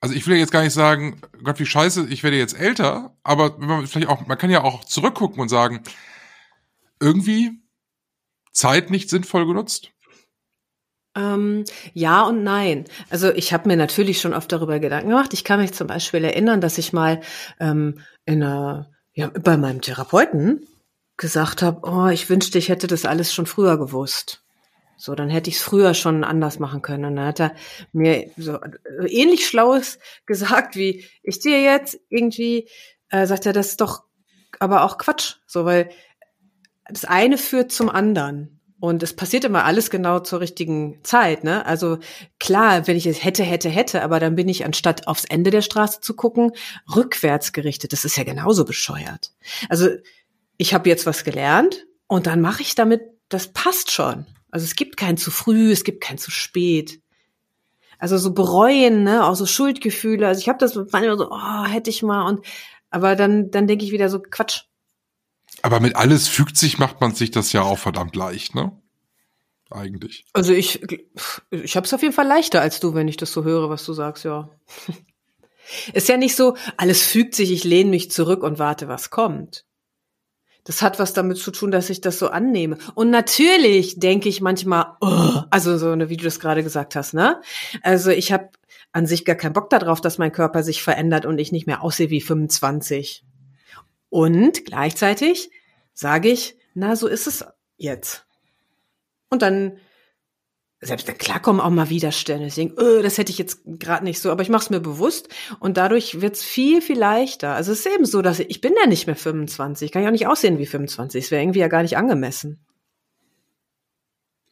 also 0.00 0.12
ich 0.12 0.26
will 0.26 0.34
ja 0.34 0.40
jetzt 0.40 0.50
gar 0.50 0.64
nicht 0.64 0.72
sagen, 0.72 1.20
Gott, 1.44 1.60
wie 1.60 1.66
scheiße, 1.66 2.08
ich 2.08 2.24
werde 2.24 2.36
jetzt 2.36 2.58
älter, 2.58 3.16
aber 3.22 3.56
man 3.58 3.86
vielleicht 3.86 4.08
auch, 4.08 4.26
man 4.26 4.38
kann 4.38 4.50
ja 4.50 4.64
auch 4.64 4.82
zurückgucken 4.82 5.40
und 5.40 5.48
sagen, 5.48 5.84
irgendwie 6.98 7.62
Zeit 8.50 8.90
nicht 8.90 9.08
sinnvoll 9.08 9.46
genutzt. 9.46 9.92
Ähm, 11.16 11.64
ja 11.94 12.24
und 12.24 12.42
nein. 12.42 12.86
Also 13.08 13.32
ich 13.32 13.52
habe 13.52 13.68
mir 13.68 13.76
natürlich 13.76 14.20
schon 14.20 14.34
oft 14.34 14.50
darüber 14.50 14.80
Gedanken 14.80 15.10
gemacht. 15.10 15.32
Ich 15.32 15.44
kann 15.44 15.60
mich 15.60 15.74
zum 15.74 15.86
Beispiel 15.86 16.24
erinnern, 16.24 16.60
dass 16.60 16.76
ich 16.76 16.92
mal 16.92 17.20
ähm, 17.60 18.00
in 18.24 18.42
einer, 18.42 18.90
ja, 19.12 19.28
bei 19.28 19.56
meinem 19.56 19.80
Therapeuten 19.80 20.66
gesagt 21.16 21.62
habe, 21.62 21.80
oh, 21.88 22.08
ich 22.08 22.28
wünschte, 22.28 22.58
ich 22.58 22.68
hätte 22.68 22.86
das 22.86 23.04
alles 23.04 23.32
schon 23.32 23.46
früher 23.46 23.78
gewusst. 23.78 24.42
So, 24.98 25.14
dann 25.14 25.28
hätte 25.28 25.50
ich 25.50 25.56
es 25.56 25.62
früher 25.62 25.94
schon 25.94 26.24
anders 26.24 26.58
machen 26.58 26.82
können. 26.82 27.04
Und 27.04 27.16
dann 27.16 27.26
hat 27.26 27.40
er 27.40 27.54
mir 27.92 28.30
so 28.36 28.54
äh, 28.54 29.06
ähnlich 29.08 29.46
Schlaues 29.46 29.98
gesagt, 30.26 30.76
wie 30.76 31.04
ich 31.22 31.38
dir 31.38 31.60
jetzt 31.62 31.98
irgendwie, 32.08 32.68
äh, 33.10 33.26
sagt 33.26 33.46
er, 33.46 33.52
das 33.52 33.68
ist 33.68 33.80
doch 33.80 34.04
aber 34.58 34.84
auch 34.84 34.96
Quatsch. 34.98 35.36
So, 35.46 35.64
weil 35.64 35.90
das 36.88 37.04
eine 37.04 37.36
führt 37.36 37.72
zum 37.72 37.90
anderen. 37.90 38.56
Und 38.78 39.02
es 39.02 39.16
passiert 39.16 39.44
immer 39.44 39.64
alles 39.64 39.88
genau 39.88 40.20
zur 40.20 40.40
richtigen 40.40 41.02
Zeit, 41.02 41.44
ne? 41.44 41.64
Also 41.64 41.98
klar, 42.38 42.86
wenn 42.86 42.96
ich 42.96 43.06
es 43.06 43.24
hätte, 43.24 43.42
hätte, 43.42 43.70
hätte, 43.70 44.02
aber 44.02 44.20
dann 44.20 44.34
bin 44.34 44.50
ich 44.50 44.66
anstatt 44.66 45.08
aufs 45.08 45.24
Ende 45.24 45.50
der 45.50 45.62
Straße 45.62 46.00
zu 46.02 46.14
gucken, 46.14 46.52
rückwärts 46.94 47.54
gerichtet. 47.54 47.94
Das 47.94 48.04
ist 48.04 48.18
ja 48.18 48.24
genauso 48.24 48.66
bescheuert. 48.66 49.32
Also 49.70 49.88
ich 50.58 50.74
habe 50.74 50.88
jetzt 50.88 51.06
was 51.06 51.24
gelernt 51.24 51.86
und 52.06 52.26
dann 52.26 52.40
mache 52.40 52.62
ich 52.62 52.74
damit, 52.74 53.02
das 53.28 53.52
passt 53.52 53.90
schon. 53.90 54.26
Also 54.50 54.64
es 54.64 54.76
gibt 54.76 54.96
kein 54.96 55.16
zu 55.16 55.30
früh, 55.30 55.72
es 55.72 55.84
gibt 55.84 56.02
kein 56.02 56.18
zu 56.18 56.30
spät. 56.30 57.00
Also 57.98 58.18
so 58.18 58.32
bereuen, 58.32 59.04
ne, 59.04 59.26
auch 59.26 59.34
so 59.34 59.46
Schuldgefühle. 59.46 60.26
Also 60.26 60.40
ich 60.40 60.48
habe 60.48 60.58
das 60.58 60.74
manchmal 60.74 61.18
so, 61.18 61.30
oh, 61.30 61.64
hätte 61.64 61.90
ich 61.90 62.02
mal 62.02 62.26
und 62.28 62.44
aber 62.90 63.16
dann 63.16 63.50
dann 63.50 63.66
denke 63.66 63.84
ich 63.84 63.92
wieder 63.92 64.08
so 64.08 64.20
Quatsch. 64.20 64.62
Aber 65.62 65.80
mit 65.80 65.96
alles 65.96 66.28
fügt 66.28 66.56
sich, 66.56 66.78
macht 66.78 67.00
man 67.00 67.14
sich 67.14 67.30
das 67.30 67.52
ja 67.52 67.62
auch 67.62 67.78
verdammt 67.78 68.14
leicht, 68.14 68.54
ne? 68.54 68.72
Eigentlich. 69.70 70.24
Also 70.32 70.52
ich 70.52 70.80
ich 71.50 71.76
habe 71.76 71.86
es 71.86 71.94
auf 71.94 72.02
jeden 72.02 72.14
Fall 72.14 72.26
leichter 72.26 72.60
als 72.60 72.80
du, 72.80 72.94
wenn 72.94 73.08
ich 73.08 73.16
das 73.16 73.32
so 73.32 73.44
höre, 73.44 73.68
was 73.68 73.84
du 73.84 73.92
sagst, 73.92 74.24
ja. 74.24 74.50
Ist 75.92 76.08
ja 76.08 76.16
nicht 76.16 76.36
so, 76.36 76.56
alles 76.76 77.02
fügt 77.02 77.34
sich, 77.34 77.50
ich 77.50 77.64
lehne 77.64 77.90
mich 77.90 78.10
zurück 78.10 78.44
und 78.44 78.60
warte, 78.60 78.86
was 78.86 79.10
kommt. 79.10 79.65
Das 80.66 80.82
hat 80.82 80.98
was 80.98 81.12
damit 81.12 81.38
zu 81.38 81.52
tun, 81.52 81.70
dass 81.70 81.90
ich 81.90 82.00
das 82.00 82.18
so 82.18 82.28
annehme. 82.28 82.76
Und 82.96 83.10
natürlich 83.10 84.00
denke 84.00 84.28
ich 84.28 84.40
manchmal, 84.40 84.96
oh, 85.00 85.42
also 85.48 85.78
so 85.78 85.90
eine, 85.90 86.08
wie 86.08 86.16
du 86.16 86.24
das 86.24 86.40
gerade 86.40 86.64
gesagt 86.64 86.96
hast, 86.96 87.14
ne? 87.14 87.40
Also 87.82 88.10
ich 88.10 88.32
habe 88.32 88.50
an 88.90 89.06
sich 89.06 89.24
gar 89.24 89.36
keinen 89.36 89.52
Bock 89.52 89.70
darauf, 89.70 90.00
dass 90.00 90.18
mein 90.18 90.32
Körper 90.32 90.64
sich 90.64 90.82
verändert 90.82 91.24
und 91.24 91.38
ich 91.38 91.52
nicht 91.52 91.68
mehr 91.68 91.82
aussehe 91.82 92.10
wie 92.10 92.20
25. 92.20 93.24
Und 94.10 94.64
gleichzeitig 94.64 95.50
sage 95.94 96.30
ich, 96.30 96.56
na, 96.74 96.96
so 96.96 97.06
ist 97.06 97.28
es 97.28 97.44
jetzt. 97.76 98.26
Und 99.30 99.42
dann, 99.42 99.78
selbst 100.80 101.06
klar 101.18 101.40
kommen 101.40 101.60
auch 101.60 101.70
mal 101.70 101.88
Widerstände. 101.88 102.48
Denke, 102.48 102.80
öh, 102.82 103.02
das 103.02 103.16
hätte 103.16 103.32
ich 103.32 103.38
jetzt 103.38 103.60
gerade 103.64 104.04
nicht 104.04 104.20
so, 104.20 104.30
aber 104.30 104.42
ich 104.42 104.50
mache 104.50 104.64
es 104.64 104.70
mir 104.70 104.80
bewusst 104.80 105.28
und 105.58 105.76
dadurch 105.76 106.20
wird's 106.20 106.44
viel, 106.44 106.82
viel 106.82 106.98
leichter. 106.98 107.54
Also 107.54 107.72
es 107.72 107.80
ist 107.80 107.94
eben 107.94 108.04
so, 108.04 108.20
dass 108.20 108.40
ich, 108.40 108.50
ich 108.50 108.60
bin 108.60 108.74
ja 108.78 108.86
nicht 108.86 109.06
mehr 109.06 109.16
25, 109.16 109.90
kann 109.90 110.02
ich 110.02 110.08
auch 110.08 110.12
nicht 110.12 110.26
aussehen 110.26 110.58
wie 110.58 110.66
25. 110.66 111.24
Es 111.24 111.30
wäre 111.30 111.42
irgendwie 111.42 111.60
ja 111.60 111.68
gar 111.68 111.82
nicht 111.82 111.96
angemessen. 111.96 112.64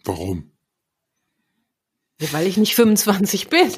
Warum? 0.05 0.51
Weil 2.33 2.47
ich 2.47 2.57
nicht 2.57 2.75
25 2.75 3.49
bin. 3.49 3.71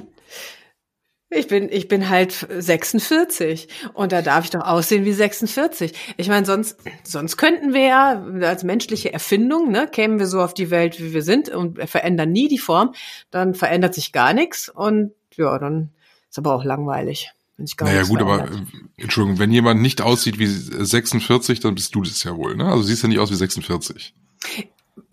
Ich 1.28 1.48
bin, 1.48 1.68
ich 1.72 1.88
bin 1.88 2.08
halt 2.08 2.46
46 2.56 3.66
und 3.94 4.12
da 4.12 4.22
darf 4.22 4.44
ich 4.44 4.50
doch 4.50 4.60
aussehen 4.60 5.04
wie 5.04 5.12
46. 5.12 5.92
Ich 6.16 6.28
meine, 6.28 6.46
sonst, 6.46 6.78
sonst 7.02 7.36
könnten 7.36 7.74
wir 7.74 7.82
ja 7.82 8.24
als 8.42 8.62
menschliche 8.62 9.12
Erfindung, 9.12 9.72
ne, 9.72 9.88
kämen 9.90 10.20
wir 10.20 10.28
so 10.28 10.40
auf 10.40 10.54
die 10.54 10.70
Welt, 10.70 11.00
wie 11.00 11.12
wir 11.12 11.22
sind 11.22 11.48
und 11.48 11.82
verändern 11.88 12.30
nie 12.30 12.46
die 12.46 12.58
Form, 12.58 12.94
dann 13.32 13.54
verändert 13.54 13.94
sich 13.94 14.12
gar 14.12 14.34
nichts 14.34 14.68
und 14.68 15.12
ja, 15.34 15.58
dann 15.58 15.90
ist 16.30 16.38
aber 16.38 16.54
auch 16.54 16.64
langweilig. 16.64 17.32
Wenn 17.56 17.66
sich 17.66 17.76
gar 17.76 17.88
Naja 17.88 18.04
gut, 18.04 18.20
aber 18.20 18.36
verändert. 18.46 18.68
äh, 18.96 19.02
Entschuldigung, 19.02 19.40
wenn 19.40 19.50
jemand 19.50 19.80
nicht 19.80 20.02
aussieht 20.02 20.38
wie 20.38 20.46
46, 20.46 21.58
dann 21.58 21.74
bist 21.74 21.92
du 21.96 22.02
das 22.02 22.22
ja 22.22 22.36
wohl, 22.36 22.54
ne? 22.54 22.66
Also 22.66 22.82
siehst 22.82 23.02
ja 23.02 23.08
nicht 23.08 23.18
aus 23.18 23.32
wie 23.32 23.36
46. 23.36 24.14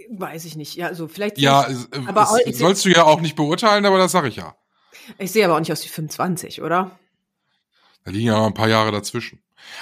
weiß 0.10 0.46
ich 0.46 0.56
nicht. 0.56 0.76
Ja, 0.76 0.88
also 0.88 1.08
vielleicht. 1.08 1.40
Ja, 1.40 1.68
nicht, 1.68 1.88
es, 1.92 2.08
aber 2.08 2.28
ich, 2.46 2.58
sollst 2.58 2.86
du 2.86 2.90
ja 2.90 3.04
auch 3.04 3.22
nicht 3.22 3.36
beurteilen, 3.36 3.86
aber 3.86 3.98
das 3.98 4.12
sag 4.12 4.26
ich 4.26 4.36
ja. 4.36 4.56
Ich 5.18 5.32
sehe 5.32 5.46
aber 5.46 5.56
auch 5.56 5.60
nicht 5.60 5.72
aus 5.72 5.84
wie 5.84 5.90
25, 5.90 6.62
oder? 6.62 6.98
Da 8.06 8.12
liegen 8.12 8.28
ja 8.28 8.38
noch 8.38 8.48
ein 8.48 8.54
paar 8.54 8.70
Jahre 8.70 8.92
dazwischen. 8.92 9.40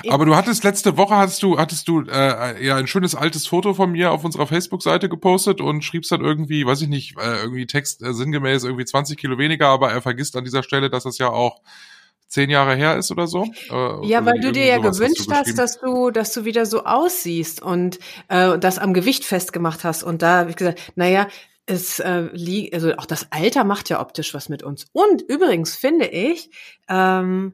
Aber 0.09 0.25
du 0.25 0.35
hattest 0.35 0.63
letzte 0.63 0.95
Woche 0.97 1.15
hattest 1.15 1.41
du 1.41 1.57
hattest 1.57 1.87
du 1.87 2.01
äh, 2.01 2.63
ja 2.63 2.75
ein 2.75 2.87
schönes 2.87 3.15
altes 3.15 3.47
Foto 3.47 3.73
von 3.73 3.91
mir 3.91 4.11
auf 4.11 4.23
unserer 4.23 4.47
Facebook-Seite 4.47 5.09
gepostet 5.09 5.59
und 5.59 5.83
schriebst 5.83 6.11
dann 6.11 6.21
irgendwie, 6.21 6.65
weiß 6.65 6.81
ich 6.81 6.87
nicht, 6.87 7.17
äh, 7.17 7.41
irgendwie 7.41 7.65
Text 7.65 8.03
äh, 8.03 8.13
sinngemäß 8.13 8.63
irgendwie 8.63 8.85
20 8.85 9.17
Kilo 9.17 9.37
weniger, 9.37 9.67
aber 9.69 9.91
er 9.91 10.01
vergisst 10.01 10.35
an 10.35 10.43
dieser 10.43 10.63
Stelle, 10.63 10.89
dass 10.89 11.03
das 11.03 11.17
ja 11.17 11.29
auch 11.29 11.61
zehn 12.27 12.49
Jahre 12.49 12.75
her 12.75 12.97
ist 12.97 13.11
oder 13.11 13.27
so. 13.27 13.43
Äh, 13.69 14.07
Ja, 14.07 14.25
weil 14.25 14.39
du 14.39 14.51
dir 14.51 14.65
ja 14.65 14.77
gewünscht 14.77 15.27
hast, 15.29 15.45
geschrieben. 15.45 15.57
dass 15.57 15.79
du, 15.79 16.11
dass 16.11 16.33
du 16.33 16.45
wieder 16.45 16.65
so 16.65 16.85
aussiehst 16.85 17.61
und 17.61 17.99
äh, 18.29 18.57
das 18.57 18.79
am 18.79 18.93
Gewicht 18.93 19.25
festgemacht 19.25 19.83
hast. 19.83 20.03
Und 20.03 20.21
da 20.21 20.39
habe 20.39 20.51
ich 20.51 20.55
gesagt, 20.55 20.93
naja, 20.95 21.27
es 21.65 21.99
äh, 21.99 22.29
liegt, 22.33 22.73
also 22.73 22.93
auch 22.95 23.05
das 23.05 23.31
Alter 23.31 23.63
macht 23.63 23.89
ja 23.89 24.01
optisch 24.01 24.33
was 24.33 24.49
mit 24.49 24.63
uns. 24.63 24.85
Und 24.93 25.21
übrigens 25.21 25.75
finde 25.75 26.07
ich, 26.07 26.49
ähm, 26.87 27.53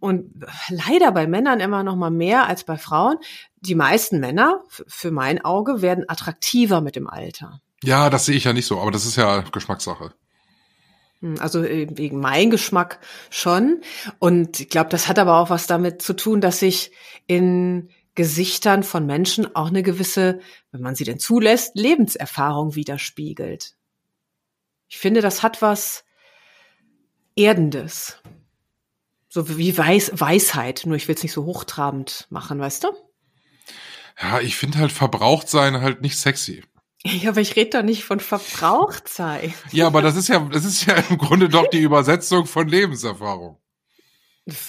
und 0.00 0.44
leider 0.68 1.10
bei 1.12 1.26
Männern 1.26 1.60
immer 1.60 1.82
noch 1.82 1.96
mal 1.96 2.10
mehr 2.10 2.46
als 2.46 2.64
bei 2.64 2.78
Frauen, 2.78 3.16
die 3.60 3.74
meisten 3.74 4.20
Männer, 4.20 4.62
für 4.86 5.10
mein 5.10 5.44
Auge, 5.44 5.82
werden 5.82 6.04
attraktiver 6.08 6.80
mit 6.80 6.94
dem 6.94 7.08
Alter. 7.08 7.60
Ja, 7.82 8.08
das 8.10 8.26
sehe 8.26 8.36
ich 8.36 8.44
ja 8.44 8.52
nicht 8.52 8.66
so, 8.66 8.80
aber 8.80 8.90
das 8.90 9.06
ist 9.06 9.16
ja 9.16 9.40
Geschmackssache. 9.40 10.12
Hm, 11.20 11.36
Also 11.40 11.64
äh, 11.64 11.88
wegen 11.90 12.20
mein 12.20 12.50
Geschmack 12.50 13.00
schon. 13.30 13.80
Und 14.18 14.60
ich 14.60 14.68
glaube, 14.68 14.90
das 14.90 15.08
hat 15.08 15.18
aber 15.18 15.38
auch 15.38 15.50
was 15.50 15.66
damit 15.66 16.00
zu 16.02 16.14
tun, 16.14 16.40
dass 16.40 16.60
sich 16.60 16.92
in 17.26 17.90
Gesichtern 18.18 18.82
von 18.82 19.06
Menschen 19.06 19.54
auch 19.54 19.68
eine 19.68 19.84
gewisse, 19.84 20.40
wenn 20.72 20.80
man 20.80 20.96
sie 20.96 21.04
denn 21.04 21.20
zulässt, 21.20 21.76
Lebenserfahrung 21.76 22.74
widerspiegelt. 22.74 23.76
Ich 24.88 24.98
finde, 24.98 25.20
das 25.20 25.44
hat 25.44 25.62
was 25.62 26.04
Erdendes. 27.36 28.16
So 29.28 29.56
wie 29.56 29.78
Weiß, 29.78 30.10
Weisheit, 30.14 30.82
nur 30.84 30.96
ich 30.96 31.06
will 31.06 31.14
es 31.14 31.22
nicht 31.22 31.30
so 31.32 31.44
hochtrabend 31.44 32.26
machen, 32.28 32.58
weißt 32.58 32.82
du? 32.84 32.88
Ja, 34.20 34.40
ich 34.40 34.56
finde 34.56 34.78
halt 34.78 34.90
verbraucht 34.90 35.48
sein 35.48 35.80
halt 35.80 36.02
nicht 36.02 36.18
sexy. 36.18 36.64
Ja, 37.04 37.30
aber 37.30 37.40
ich 37.40 37.54
rede 37.54 37.78
doch 37.78 37.84
nicht 37.84 38.02
von 38.02 38.18
Verbrauchtsein. 38.18 39.54
Ja, 39.70 39.86
aber 39.86 40.02
das 40.02 40.16
ist 40.16 40.28
ja, 40.28 40.40
das 40.40 40.64
ist 40.64 40.84
ja 40.84 40.94
im 41.08 41.16
Grunde 41.16 41.48
doch 41.48 41.68
die 41.68 41.78
Übersetzung 41.78 42.44
von 42.46 42.66
Lebenserfahrung. 42.66 43.56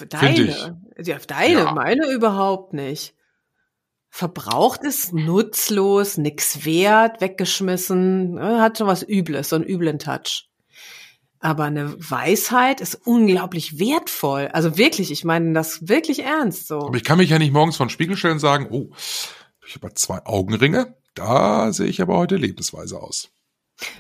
Deine. 0.09 0.79
Ja, 0.99 1.17
deine, 1.25 1.53
Ja. 1.61 1.71
meine 1.73 2.05
überhaupt 2.11 2.73
nicht. 2.73 3.15
Verbraucht 4.09 4.83
ist 4.83 5.13
nutzlos, 5.13 6.17
nix 6.17 6.65
wert, 6.65 7.21
weggeschmissen, 7.21 8.37
äh, 8.37 8.59
hat 8.59 8.77
schon 8.77 8.87
was 8.87 9.03
Übles, 9.07 9.49
so 9.49 9.55
einen 9.55 9.65
üblen 9.65 9.99
Touch. 9.99 10.49
Aber 11.39 11.63
eine 11.63 11.95
Weisheit 11.97 12.81
ist 12.81 12.95
unglaublich 13.05 13.79
wertvoll. 13.79 14.49
Also 14.51 14.77
wirklich, 14.77 15.11
ich 15.11 15.23
meine 15.23 15.53
das 15.53 15.87
wirklich 15.87 16.23
ernst 16.23 16.67
so. 16.67 16.79
Aber 16.79 16.97
ich 16.97 17.05
kann 17.05 17.17
mich 17.17 17.29
ja 17.29 17.39
nicht 17.39 17.53
morgens 17.53 17.77
vor 17.77 17.85
den 17.85 17.91
Spiegel 17.91 18.17
stellen 18.17 18.33
und 18.33 18.39
sagen, 18.39 18.67
oh, 18.71 18.89
ich 19.65 19.75
habe 19.75 19.93
zwei 19.93 20.25
Augenringe, 20.25 20.97
da 21.13 21.71
sehe 21.71 21.87
ich 21.87 22.01
aber 22.01 22.17
heute 22.17 22.35
lebensweise 22.35 23.01
aus. 23.01 23.29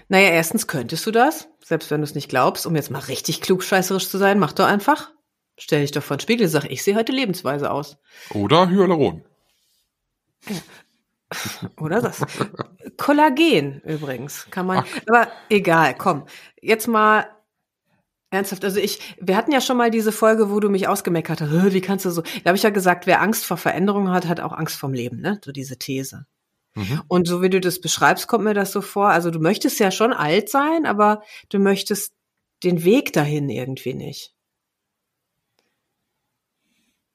Naja, 0.09 0.29
erstens 0.29 0.67
könntest 0.67 1.05
du 1.05 1.11
das, 1.11 1.47
selbst 1.63 1.91
wenn 1.91 2.01
du 2.01 2.05
es 2.05 2.15
nicht 2.15 2.27
glaubst, 2.27 2.65
um 2.65 2.75
jetzt 2.75 2.91
mal 2.91 2.99
richtig 2.99 3.39
klugscheißerisch 3.39 4.09
zu 4.09 4.17
sein, 4.17 4.39
mach 4.39 4.51
doch 4.51 4.65
einfach. 4.65 5.11
Stell 5.57 5.81
dich 5.81 5.91
doch 5.91 6.03
vor 6.03 6.17
den 6.17 6.21
Spiegel 6.21 6.45
und 6.47 6.51
sag, 6.51 6.65
ich 6.65 6.83
sehe 6.83 6.95
heute 6.95 7.11
lebensweise 7.11 7.71
aus. 7.71 7.97
Oder 8.31 8.69
Hyaluron. 8.69 9.23
Oder 11.77 12.01
das? 12.01 12.25
Kollagen 12.97 13.81
übrigens 13.81 14.47
kann 14.51 14.65
man. 14.65 14.83
Aber 15.07 15.27
egal, 15.49 15.95
komm. 15.95 16.25
Jetzt 16.61 16.87
mal 16.87 17.27
ernsthaft. 18.31 18.63
Also 18.63 18.79
ich, 18.79 19.15
wir 19.19 19.35
hatten 19.37 19.51
ja 19.51 19.61
schon 19.61 19.77
mal 19.77 19.91
diese 19.91 20.11
Folge, 20.11 20.49
wo 20.51 20.59
du 20.59 20.69
mich 20.69 20.87
ausgemeckert 20.87 21.41
hast. 21.41 21.51
"Hä, 21.51 21.73
Wie 21.73 21.81
kannst 21.81 22.05
du 22.05 22.11
so? 22.11 22.21
Da 22.21 22.45
habe 22.49 22.57
ich 22.57 22.63
ja 22.63 22.69
gesagt, 22.69 23.07
wer 23.07 23.21
Angst 23.21 23.45
vor 23.45 23.57
Veränderungen 23.57 24.11
hat, 24.11 24.27
hat 24.27 24.39
auch 24.39 24.53
Angst 24.53 24.77
vorm 24.77 24.93
Leben. 24.93 25.21
Ne, 25.21 25.39
so 25.43 25.51
diese 25.51 25.77
These. 25.77 26.25
Mhm. 26.75 27.01
Und 27.07 27.27
so 27.27 27.41
wie 27.41 27.49
du 27.49 27.59
das 27.61 27.81
beschreibst, 27.81 28.27
kommt 28.27 28.43
mir 28.45 28.53
das 28.53 28.71
so 28.71 28.81
vor. 28.81 29.09
Also 29.09 29.31
du 29.31 29.39
möchtest 29.39 29.79
ja 29.79 29.91
schon 29.91 30.13
alt 30.13 30.49
sein, 30.49 30.85
aber 30.85 31.23
du 31.49 31.59
möchtest 31.59 32.13
den 32.63 32.83
Weg 32.83 33.13
dahin 33.13 33.49
irgendwie 33.49 33.93
nicht. 33.95 34.33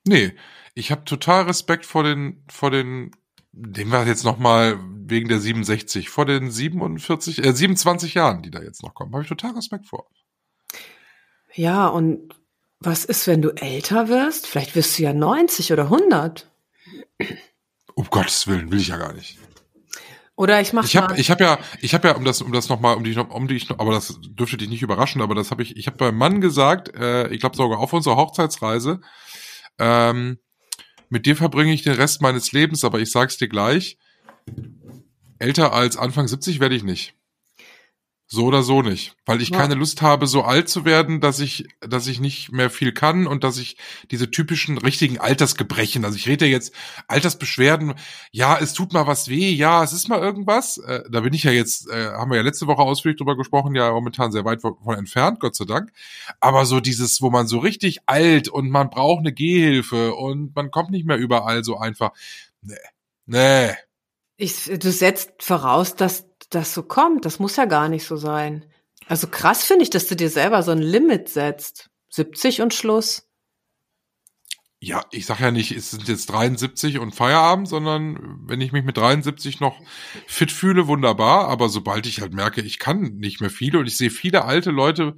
Nee, 0.06 0.32
ich 0.74 0.90
habe 0.90 1.04
total 1.04 1.44
Respekt 1.44 1.86
vor 1.86 2.02
den, 2.02 2.44
vor 2.48 2.70
den, 2.70 3.12
nehmen 3.52 3.92
wir 3.92 4.06
jetzt 4.06 4.24
noch 4.24 4.38
mal 4.38 4.78
wegen 5.06 5.28
der 5.28 5.38
67, 5.38 6.08
vor 6.08 6.26
den 6.26 6.50
47, 6.50 7.44
äh, 7.44 7.52
27 7.52 8.14
Jahren, 8.14 8.42
die 8.42 8.50
da 8.50 8.60
jetzt 8.62 8.82
noch 8.82 8.94
kommen, 8.94 9.12
habe 9.12 9.22
ich 9.22 9.28
total 9.28 9.52
Respekt 9.52 9.86
vor. 9.86 10.08
Ja, 11.54 11.86
und 11.86 12.34
was 12.80 13.04
ist, 13.04 13.26
wenn 13.26 13.42
du 13.42 13.50
älter 13.50 14.08
wirst? 14.08 14.46
Vielleicht 14.46 14.74
wirst 14.74 14.98
du 14.98 15.04
ja 15.04 15.12
90 15.12 15.72
oder 15.72 15.84
100. 15.84 16.50
Um 17.94 18.06
Gottes 18.10 18.46
Willen, 18.46 18.70
will 18.70 18.80
ich 18.80 18.88
ja 18.88 18.96
gar 18.96 19.12
nicht. 19.12 19.38
Oder 20.36 20.60
ich 20.60 20.72
mach 20.72 20.84
Ich 20.84 20.96
habe 20.96 21.14
mal. 21.14 21.20
ich 21.20 21.30
hab 21.30 21.40
ja, 21.40 21.58
ich 21.80 21.94
habe 21.94 22.08
ja, 22.08 22.16
um 22.16 22.24
das, 22.24 22.42
um 22.42 22.52
das 22.52 22.68
nochmal, 22.68 22.96
um 22.96 23.04
dich 23.04 23.14
noch, 23.14 23.30
um 23.30 23.44
noch, 23.46 23.78
aber 23.78 23.92
das 23.92 24.18
dürfte 24.20 24.56
dich 24.56 24.68
nicht 24.68 24.82
überraschen, 24.82 25.22
aber 25.22 25.36
das 25.36 25.52
habe 25.52 25.62
ich, 25.62 25.76
ich 25.76 25.86
habe 25.86 25.96
beim 25.96 26.16
Mann 26.16 26.40
gesagt, 26.40 26.92
äh, 26.94 27.28
ich 27.28 27.38
glaube 27.38 27.56
sogar 27.56 27.78
auf 27.78 27.92
unserer 27.92 28.16
Hochzeitsreise, 28.16 29.00
ähm, 29.78 30.38
mit 31.08 31.26
dir 31.26 31.36
verbringe 31.36 31.72
ich 31.72 31.82
den 31.82 31.94
Rest 31.94 32.22
meines 32.22 32.52
Lebens, 32.52 32.84
aber 32.84 33.00
ich 33.00 33.10
sag's 33.10 33.36
dir 33.36 33.48
gleich, 33.48 33.98
älter 35.38 35.72
als 35.72 35.96
Anfang 35.96 36.28
70 36.28 36.60
werde 36.60 36.74
ich 36.74 36.84
nicht. 36.84 37.14
So 38.26 38.46
oder 38.46 38.62
so 38.62 38.80
nicht, 38.80 39.14
weil 39.26 39.42
ich 39.42 39.50
Ja. 39.50 39.58
keine 39.58 39.74
Lust 39.74 40.00
habe, 40.00 40.26
so 40.26 40.42
alt 40.42 40.70
zu 40.70 40.86
werden, 40.86 41.20
dass 41.20 41.40
ich, 41.40 41.68
dass 41.80 42.06
ich 42.06 42.20
nicht 42.20 42.50
mehr 42.52 42.70
viel 42.70 42.92
kann 42.92 43.26
und 43.26 43.44
dass 43.44 43.58
ich 43.58 43.76
diese 44.10 44.30
typischen 44.30 44.78
richtigen 44.78 45.18
Altersgebrechen, 45.18 46.06
also 46.06 46.16
ich 46.16 46.26
rede 46.26 46.46
jetzt 46.46 46.74
Altersbeschwerden, 47.06 47.94
ja, 48.32 48.56
es 48.58 48.72
tut 48.72 48.94
mal 48.94 49.06
was 49.06 49.28
weh, 49.28 49.50
ja, 49.52 49.84
es 49.84 49.92
ist 49.92 50.08
mal 50.08 50.20
irgendwas. 50.20 50.78
Äh, 50.78 51.02
da 51.10 51.20
bin 51.20 51.34
ich 51.34 51.44
ja 51.44 51.50
jetzt, 51.52 51.86
äh, 51.90 52.12
haben 52.12 52.30
wir 52.30 52.38
ja 52.38 52.42
letzte 52.42 52.66
Woche 52.66 52.82
ausführlich 52.82 53.18
drüber 53.18 53.36
gesprochen, 53.36 53.74
ja 53.74 53.92
momentan 53.92 54.32
sehr 54.32 54.46
weit 54.46 54.62
von 54.62 54.74
von 54.82 54.96
entfernt, 54.96 55.38
Gott 55.38 55.54
sei 55.54 55.66
Dank. 55.66 55.92
Aber 56.40 56.64
so 56.64 56.80
dieses, 56.80 57.20
wo 57.20 57.28
man 57.30 57.46
so 57.46 57.58
richtig 57.58 57.98
alt 58.06 58.48
und 58.48 58.70
man 58.70 58.88
braucht 58.88 59.20
eine 59.20 59.34
Gehhilfe 59.34 60.14
und 60.14 60.56
man 60.56 60.70
kommt 60.70 60.90
nicht 60.90 61.06
mehr 61.06 61.18
überall 61.18 61.62
so 61.62 61.76
einfach. 61.76 62.12
Nee. 62.62 62.74
Nee. 63.26 63.74
Ich, 64.36 64.64
du 64.64 64.90
setzt 64.90 65.42
voraus, 65.42 65.94
dass 65.94 66.26
das 66.54 66.74
so 66.74 66.82
kommt. 66.82 67.24
Das 67.24 67.38
muss 67.38 67.56
ja 67.56 67.64
gar 67.66 67.88
nicht 67.88 68.06
so 68.06 68.16
sein. 68.16 68.64
Also 69.06 69.26
krass 69.28 69.64
finde 69.64 69.82
ich, 69.84 69.90
dass 69.90 70.06
du 70.06 70.16
dir 70.16 70.30
selber 70.30 70.62
so 70.62 70.70
ein 70.72 70.78
Limit 70.78 71.28
setzt. 71.28 71.90
70 72.10 72.62
und 72.62 72.74
Schluss. 72.74 73.26
Ja, 74.80 75.02
ich 75.12 75.24
sag 75.24 75.40
ja 75.40 75.50
nicht, 75.50 75.72
es 75.72 75.92
sind 75.92 76.08
jetzt 76.08 76.26
73 76.26 76.98
und 76.98 77.14
Feierabend, 77.14 77.68
sondern 77.68 78.38
wenn 78.46 78.60
ich 78.60 78.72
mich 78.72 78.84
mit 78.84 78.98
73 78.98 79.58
noch 79.60 79.80
fit 80.26 80.52
fühle, 80.52 80.86
wunderbar. 80.86 81.48
Aber 81.48 81.70
sobald 81.70 82.06
ich 82.06 82.20
halt 82.20 82.34
merke, 82.34 82.60
ich 82.60 82.78
kann 82.78 83.00
nicht 83.16 83.40
mehr 83.40 83.48
viele 83.50 83.78
und 83.78 83.86
ich 83.86 83.96
sehe 83.96 84.10
viele 84.10 84.44
alte 84.44 84.70
Leute, 84.70 85.16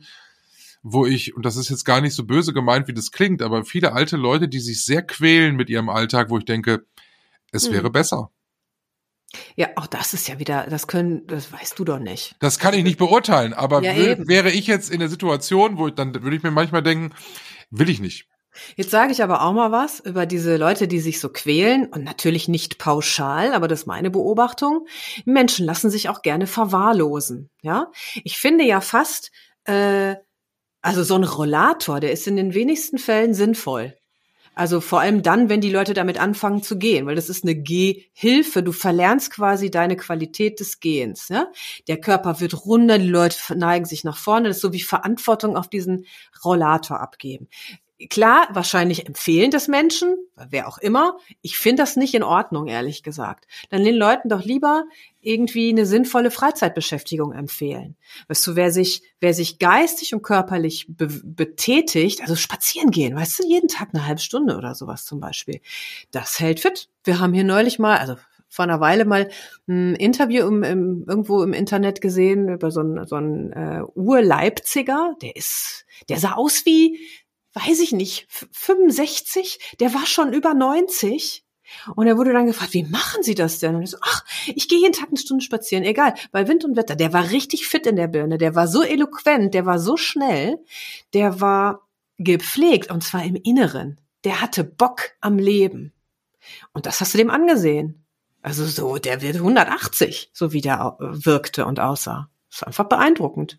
wo 0.82 1.04
ich, 1.04 1.34
und 1.36 1.44
das 1.44 1.56
ist 1.56 1.68
jetzt 1.68 1.84
gar 1.84 2.00
nicht 2.00 2.14
so 2.14 2.24
böse 2.24 2.52
gemeint, 2.52 2.86
wie 2.86 2.94
das 2.94 3.10
klingt, 3.10 3.42
aber 3.42 3.64
viele 3.64 3.92
alte 3.92 4.16
Leute, 4.16 4.48
die 4.48 4.60
sich 4.60 4.84
sehr 4.84 5.02
quälen 5.02 5.56
mit 5.56 5.68
ihrem 5.68 5.88
Alltag, 5.88 6.30
wo 6.30 6.38
ich 6.38 6.44
denke, 6.44 6.86
es 7.50 7.66
Hm. 7.66 7.72
wäre 7.72 7.90
besser. 7.90 8.30
Ja, 9.56 9.68
auch 9.76 9.86
das 9.86 10.14
ist 10.14 10.28
ja 10.28 10.38
wieder, 10.38 10.66
das 10.68 10.86
können, 10.86 11.26
das 11.26 11.52
weißt 11.52 11.78
du 11.78 11.84
doch 11.84 11.98
nicht. 11.98 12.36
Das 12.40 12.58
kann 12.58 12.74
ich 12.74 12.84
nicht 12.84 12.98
beurteilen, 12.98 13.52
aber 13.52 13.82
Ja, 13.82 13.94
eben. 13.94 14.28
wäre 14.28 14.50
ich 14.50 14.66
jetzt 14.66 14.90
in 14.90 15.00
der 15.00 15.08
Situation, 15.08 15.78
wo 15.78 15.88
ich, 15.88 15.94
dann 15.94 16.14
würde 16.14 16.36
ich 16.36 16.42
mir 16.42 16.50
manchmal 16.50 16.82
denken, 16.82 17.14
will 17.70 17.90
ich 17.90 18.00
nicht. 18.00 18.28
Jetzt 18.74 18.90
sage 18.90 19.12
ich 19.12 19.22
aber 19.22 19.42
auch 19.42 19.52
mal 19.52 19.70
was 19.70 20.00
über 20.00 20.24
diese 20.24 20.56
Leute, 20.56 20.88
die 20.88 21.00
sich 21.00 21.20
so 21.20 21.28
quälen 21.28 21.86
und 21.86 22.04
natürlich 22.04 22.48
nicht 22.48 22.78
pauschal, 22.78 23.52
aber 23.52 23.68
das 23.68 23.80
ist 23.80 23.86
meine 23.86 24.10
Beobachtung. 24.10 24.86
Menschen 25.24 25.66
lassen 25.66 25.90
sich 25.90 26.08
auch 26.08 26.22
gerne 26.22 26.46
verwahrlosen. 26.46 27.50
Ja, 27.62 27.90
ich 28.24 28.38
finde 28.38 28.64
ja 28.64 28.80
fast, 28.80 29.30
äh, 29.64 30.16
also 30.80 31.02
so 31.02 31.16
ein 31.16 31.24
Rollator, 31.24 32.00
der 32.00 32.12
ist 32.12 32.26
in 32.26 32.36
den 32.36 32.54
wenigsten 32.54 32.98
Fällen 32.98 33.34
sinnvoll. 33.34 33.96
Also 34.56 34.80
vor 34.80 35.00
allem 35.00 35.22
dann, 35.22 35.50
wenn 35.50 35.60
die 35.60 35.70
Leute 35.70 35.92
damit 35.92 36.18
anfangen 36.18 36.62
zu 36.62 36.78
gehen, 36.78 37.04
weil 37.04 37.14
das 37.14 37.28
ist 37.28 37.44
eine 37.44 37.54
Gehhilfe. 37.54 38.62
Du 38.62 38.72
verlernst 38.72 39.30
quasi 39.30 39.70
deine 39.70 39.96
Qualität 39.96 40.60
des 40.60 40.80
Gehens. 40.80 41.28
Ja? 41.28 41.52
Der 41.88 42.00
Körper 42.00 42.40
wird 42.40 42.64
runder, 42.64 42.98
die 42.98 43.06
Leute 43.06 43.36
neigen 43.54 43.84
sich 43.84 44.02
nach 44.02 44.16
vorne. 44.16 44.48
Das 44.48 44.56
ist 44.56 44.62
so 44.62 44.72
wie 44.72 44.80
Verantwortung 44.80 45.58
auf 45.58 45.68
diesen 45.68 46.06
Rollator 46.42 47.00
abgeben. 47.00 47.48
Klar, 48.10 48.48
wahrscheinlich 48.52 49.06
empfehlen 49.06 49.50
das 49.50 49.68
Menschen, 49.68 50.16
wer 50.50 50.68
auch 50.68 50.76
immer. 50.76 51.16
Ich 51.40 51.56
finde 51.56 51.82
das 51.82 51.96
nicht 51.96 52.12
in 52.12 52.22
Ordnung, 52.22 52.66
ehrlich 52.66 53.02
gesagt. 53.02 53.46
Dann 53.70 53.84
den 53.84 53.94
Leuten 53.94 54.28
doch 54.28 54.44
lieber 54.44 54.84
irgendwie 55.22 55.70
eine 55.70 55.86
sinnvolle 55.86 56.30
Freizeitbeschäftigung 56.30 57.32
empfehlen. 57.32 57.96
Weißt 58.28 58.46
du, 58.46 58.54
wer 58.54 58.70
sich, 58.70 59.02
wer 59.18 59.32
sich 59.32 59.58
geistig 59.58 60.14
und 60.14 60.22
körperlich 60.22 60.84
be 60.88 61.06
betätigt, 61.24 62.20
also 62.20 62.36
spazieren 62.36 62.90
gehen, 62.90 63.16
weißt 63.16 63.38
du, 63.38 63.48
jeden 63.48 63.68
Tag 63.68 63.88
eine 63.94 64.06
halbe 64.06 64.20
Stunde 64.20 64.58
oder 64.58 64.74
sowas 64.74 65.06
zum 65.06 65.18
Beispiel, 65.18 65.62
das 66.10 66.38
hält 66.38 66.60
fit. 66.60 66.90
Wir 67.02 67.18
haben 67.18 67.32
hier 67.32 67.44
neulich 67.44 67.78
mal, 67.78 67.96
also 67.96 68.16
vor 68.48 68.64
einer 68.64 68.80
Weile 68.80 69.04
mal 69.04 69.30
ein 69.68 69.94
Interview 69.94 70.46
im, 70.46 70.62
im, 70.62 71.04
irgendwo 71.08 71.42
im 71.42 71.52
Internet 71.52 72.00
gesehen 72.00 72.48
über 72.48 72.70
so 72.70 72.80
einen, 72.80 73.06
so 73.06 73.16
einen 73.16 73.52
äh, 73.52 73.82
Ur-Leipziger, 73.94 75.14
der 75.22 75.34
ist, 75.34 75.86
der 76.08 76.18
sah 76.18 76.32
aus 76.32 76.64
wie, 76.66 76.98
weiß 77.56 77.80
ich 77.80 77.92
nicht, 77.92 78.26
65, 78.52 79.76
der 79.80 79.92
war 79.94 80.06
schon 80.06 80.32
über 80.32 80.54
90. 80.54 81.42
Und 81.96 82.06
er 82.06 82.16
wurde 82.16 82.32
dann 82.32 82.46
gefragt, 82.46 82.74
wie 82.74 82.84
machen 82.84 83.24
Sie 83.24 83.34
das 83.34 83.58
denn? 83.58 83.74
Und 83.74 83.82
ich 83.82 83.90
so, 83.90 83.96
ach, 84.00 84.24
ich 84.54 84.68
gehe 84.68 84.78
jeden 84.78 84.92
Tag 84.92 85.08
eine 85.08 85.16
Stunde 85.16 85.42
spazieren, 85.44 85.82
egal, 85.84 86.14
bei 86.30 86.46
Wind 86.46 86.64
und 86.64 86.76
Wetter. 86.76 86.94
Der 86.94 87.12
war 87.12 87.30
richtig 87.30 87.66
fit 87.66 87.86
in 87.88 87.96
der 87.96 88.06
Birne, 88.06 88.38
der 88.38 88.54
war 88.54 88.68
so 88.68 88.82
eloquent, 88.82 89.52
der 89.52 89.66
war 89.66 89.80
so 89.80 89.96
schnell, 89.96 90.58
der 91.12 91.40
war 91.40 91.88
gepflegt 92.18 92.90
und 92.92 93.02
zwar 93.02 93.24
im 93.24 93.34
Inneren. 93.34 94.00
Der 94.22 94.40
hatte 94.40 94.62
Bock 94.62 95.10
am 95.20 95.38
Leben. 95.38 95.92
Und 96.72 96.86
das 96.86 97.00
hast 97.00 97.14
du 97.14 97.18
dem 97.18 97.30
angesehen. 97.30 98.04
Also 98.42 98.64
so, 98.64 98.98
der 98.98 99.20
wird 99.20 99.36
180, 99.36 100.30
so 100.32 100.52
wie 100.52 100.60
der 100.60 100.84
au- 100.84 100.96
wirkte 101.00 101.66
und 101.66 101.80
aussah. 101.80 102.30
Das 102.48 102.58
ist 102.58 102.66
einfach 102.66 102.84
beeindruckend. 102.88 103.58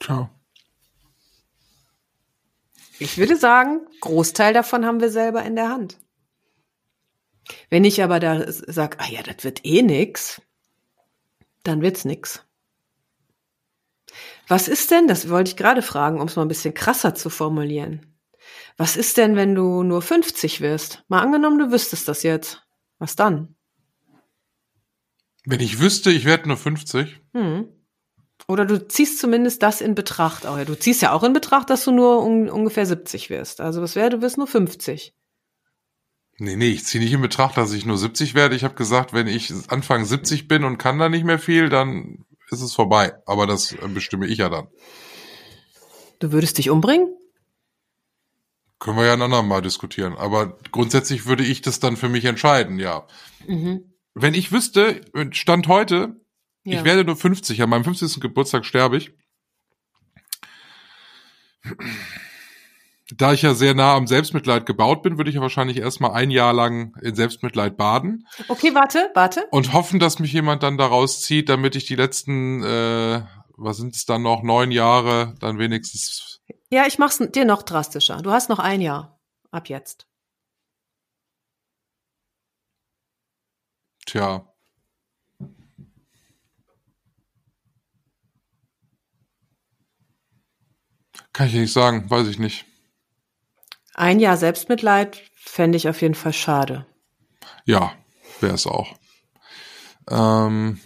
Tja. 0.00 0.30
Ich 3.02 3.18
würde 3.18 3.36
sagen, 3.36 3.80
Großteil 4.00 4.54
davon 4.54 4.86
haben 4.86 5.00
wir 5.00 5.10
selber 5.10 5.42
in 5.42 5.56
der 5.56 5.68
Hand. 5.68 5.98
Wenn 7.68 7.82
ich 7.82 8.00
aber 8.00 8.20
da 8.20 8.44
sag, 8.46 9.00
ah 9.00 9.10
ja, 9.10 9.24
das 9.24 9.42
wird 9.42 9.64
eh 9.64 9.82
nix, 9.82 10.40
dann 11.64 11.82
wird's 11.82 12.04
nix. 12.04 12.44
Was 14.46 14.68
ist 14.68 14.92
denn, 14.92 15.08
das 15.08 15.28
wollte 15.28 15.50
ich 15.50 15.56
gerade 15.56 15.82
fragen, 15.82 16.20
um 16.20 16.28
es 16.28 16.36
mal 16.36 16.42
ein 16.42 16.48
bisschen 16.48 16.74
krasser 16.74 17.12
zu 17.16 17.28
formulieren. 17.28 18.06
Was 18.76 18.96
ist 18.96 19.16
denn, 19.16 19.34
wenn 19.34 19.56
du 19.56 19.82
nur 19.82 20.00
50 20.00 20.60
wirst? 20.60 21.02
Mal 21.08 21.22
angenommen, 21.22 21.58
du 21.58 21.72
wüsstest 21.72 22.06
das 22.06 22.22
jetzt. 22.22 22.62
Was 23.00 23.16
dann? 23.16 23.56
Wenn 25.44 25.58
ich 25.58 25.80
wüsste, 25.80 26.12
ich 26.12 26.24
werde 26.24 26.46
nur 26.46 26.56
50. 26.56 27.20
Hm. 27.34 27.66
Oder 28.48 28.64
du 28.66 28.86
ziehst 28.86 29.18
zumindest 29.18 29.62
das 29.62 29.80
in 29.80 29.94
Betracht. 29.94 30.46
Auch, 30.46 30.58
ja, 30.58 30.64
du 30.64 30.78
ziehst 30.78 31.02
ja 31.02 31.12
auch 31.12 31.22
in 31.22 31.32
Betracht, 31.32 31.70
dass 31.70 31.84
du 31.84 31.92
nur 31.92 32.24
un 32.24 32.50
ungefähr 32.50 32.86
70 32.86 33.30
wirst. 33.30 33.60
Also 33.60 33.82
was 33.82 33.94
wäre, 33.94 34.10
du 34.10 34.22
wirst 34.22 34.38
nur 34.38 34.46
50. 34.46 35.14
Nee, 36.38 36.56
nee, 36.56 36.70
ich 36.70 36.84
ziehe 36.84 37.02
nicht 37.02 37.12
in 37.12 37.20
Betracht, 37.20 37.56
dass 37.56 37.72
ich 37.72 37.86
nur 37.86 37.98
70 37.98 38.34
werde. 38.34 38.56
Ich 38.56 38.64
habe 38.64 38.74
gesagt, 38.74 39.12
wenn 39.12 39.26
ich 39.26 39.52
Anfang 39.68 40.04
70 40.04 40.48
bin 40.48 40.64
und 40.64 40.78
kann 40.78 40.98
da 40.98 41.08
nicht 41.08 41.24
mehr 41.24 41.38
viel, 41.38 41.68
dann 41.68 42.24
ist 42.50 42.62
es 42.62 42.74
vorbei. 42.74 43.14
Aber 43.26 43.46
das 43.46 43.72
äh, 43.72 43.88
bestimme 43.88 44.26
ich 44.26 44.38
ja 44.38 44.48
dann. 44.48 44.66
Du 46.18 46.32
würdest 46.32 46.58
dich 46.58 46.70
umbringen? 46.70 47.08
Können 48.78 48.96
wir 48.96 49.06
ja 49.06 49.12
ein 49.12 49.22
andermal 49.22 49.62
diskutieren. 49.62 50.14
Aber 50.16 50.58
grundsätzlich 50.72 51.26
würde 51.26 51.44
ich 51.44 51.62
das 51.62 51.78
dann 51.78 51.96
für 51.96 52.08
mich 52.08 52.24
entscheiden, 52.24 52.78
ja. 52.78 53.06
Mhm. 53.46 53.94
Wenn 54.14 54.34
ich 54.34 54.52
wüsste, 54.52 55.00
Stand 55.30 55.68
heute, 55.68 56.20
Ja. 56.64 56.78
ich 56.78 56.84
werde 56.84 57.04
nur 57.04 57.16
50, 57.16 57.60
an 57.62 57.70
meinem 57.70 57.84
50. 57.84 58.20
Geburtstag 58.20 58.64
sterbe 58.64 58.96
ich. 58.96 59.12
Da 63.14 63.32
ich 63.32 63.42
ja 63.42 63.54
sehr 63.54 63.74
nah 63.74 63.94
am 63.94 64.06
Selbstmitleid 64.06 64.64
gebaut 64.64 65.02
bin, 65.02 65.18
würde 65.18 65.28
ich 65.28 65.36
ja 65.36 65.42
wahrscheinlich 65.42 65.76
erstmal 65.76 66.12
ein 66.12 66.30
Jahr 66.30 66.52
lang 66.52 66.96
in 67.02 67.14
Selbstmitleid 67.14 67.76
baden 67.76 68.26
Okay, 68.48 68.74
warte, 68.74 69.10
warte. 69.14 69.46
und 69.50 69.72
hoffen, 69.72 70.00
dass 70.00 70.18
mich 70.18 70.32
jemand 70.32 70.62
dann 70.62 70.78
daraus 70.78 71.20
zieht, 71.20 71.48
damit 71.48 71.76
ich 71.76 71.84
die 71.84 71.94
letzten, 71.96 72.62
äh, 72.62 73.22
was 73.56 73.76
sind 73.76 73.94
es 73.94 74.06
dann 74.06 74.22
noch, 74.22 74.42
neun 74.42 74.70
Jahre 74.70 75.34
dann 75.40 75.58
wenigstens. 75.58 76.40
Ja, 76.70 76.86
ich 76.86 76.98
mach's 76.98 77.18
dir 77.18 77.44
noch 77.44 77.62
drastischer. 77.62 78.22
Du 78.22 78.30
hast 78.30 78.48
noch 78.48 78.58
ein 78.58 78.80
Jahr. 78.80 79.20
Ab 79.50 79.68
jetzt. 79.68 80.06
Tja. 84.06 84.51
Kann 91.32 91.48
ich 91.48 91.54
nicht 91.54 91.72
sagen, 91.72 92.08
weiß 92.10 92.28
ich 92.28 92.38
nicht. 92.38 92.64
Ein 93.94 94.20
Jahr 94.20 94.36
Selbstmitleid 94.36 95.22
fände 95.34 95.76
ich 95.76 95.88
auf 95.88 96.00
jeden 96.02 96.14
Fall 96.14 96.32
schade. 96.32 96.86
Ja, 97.64 97.92
wäre 98.40 98.54
es 98.54 98.66
auch. 98.66 98.94
Ähm, 100.10 100.80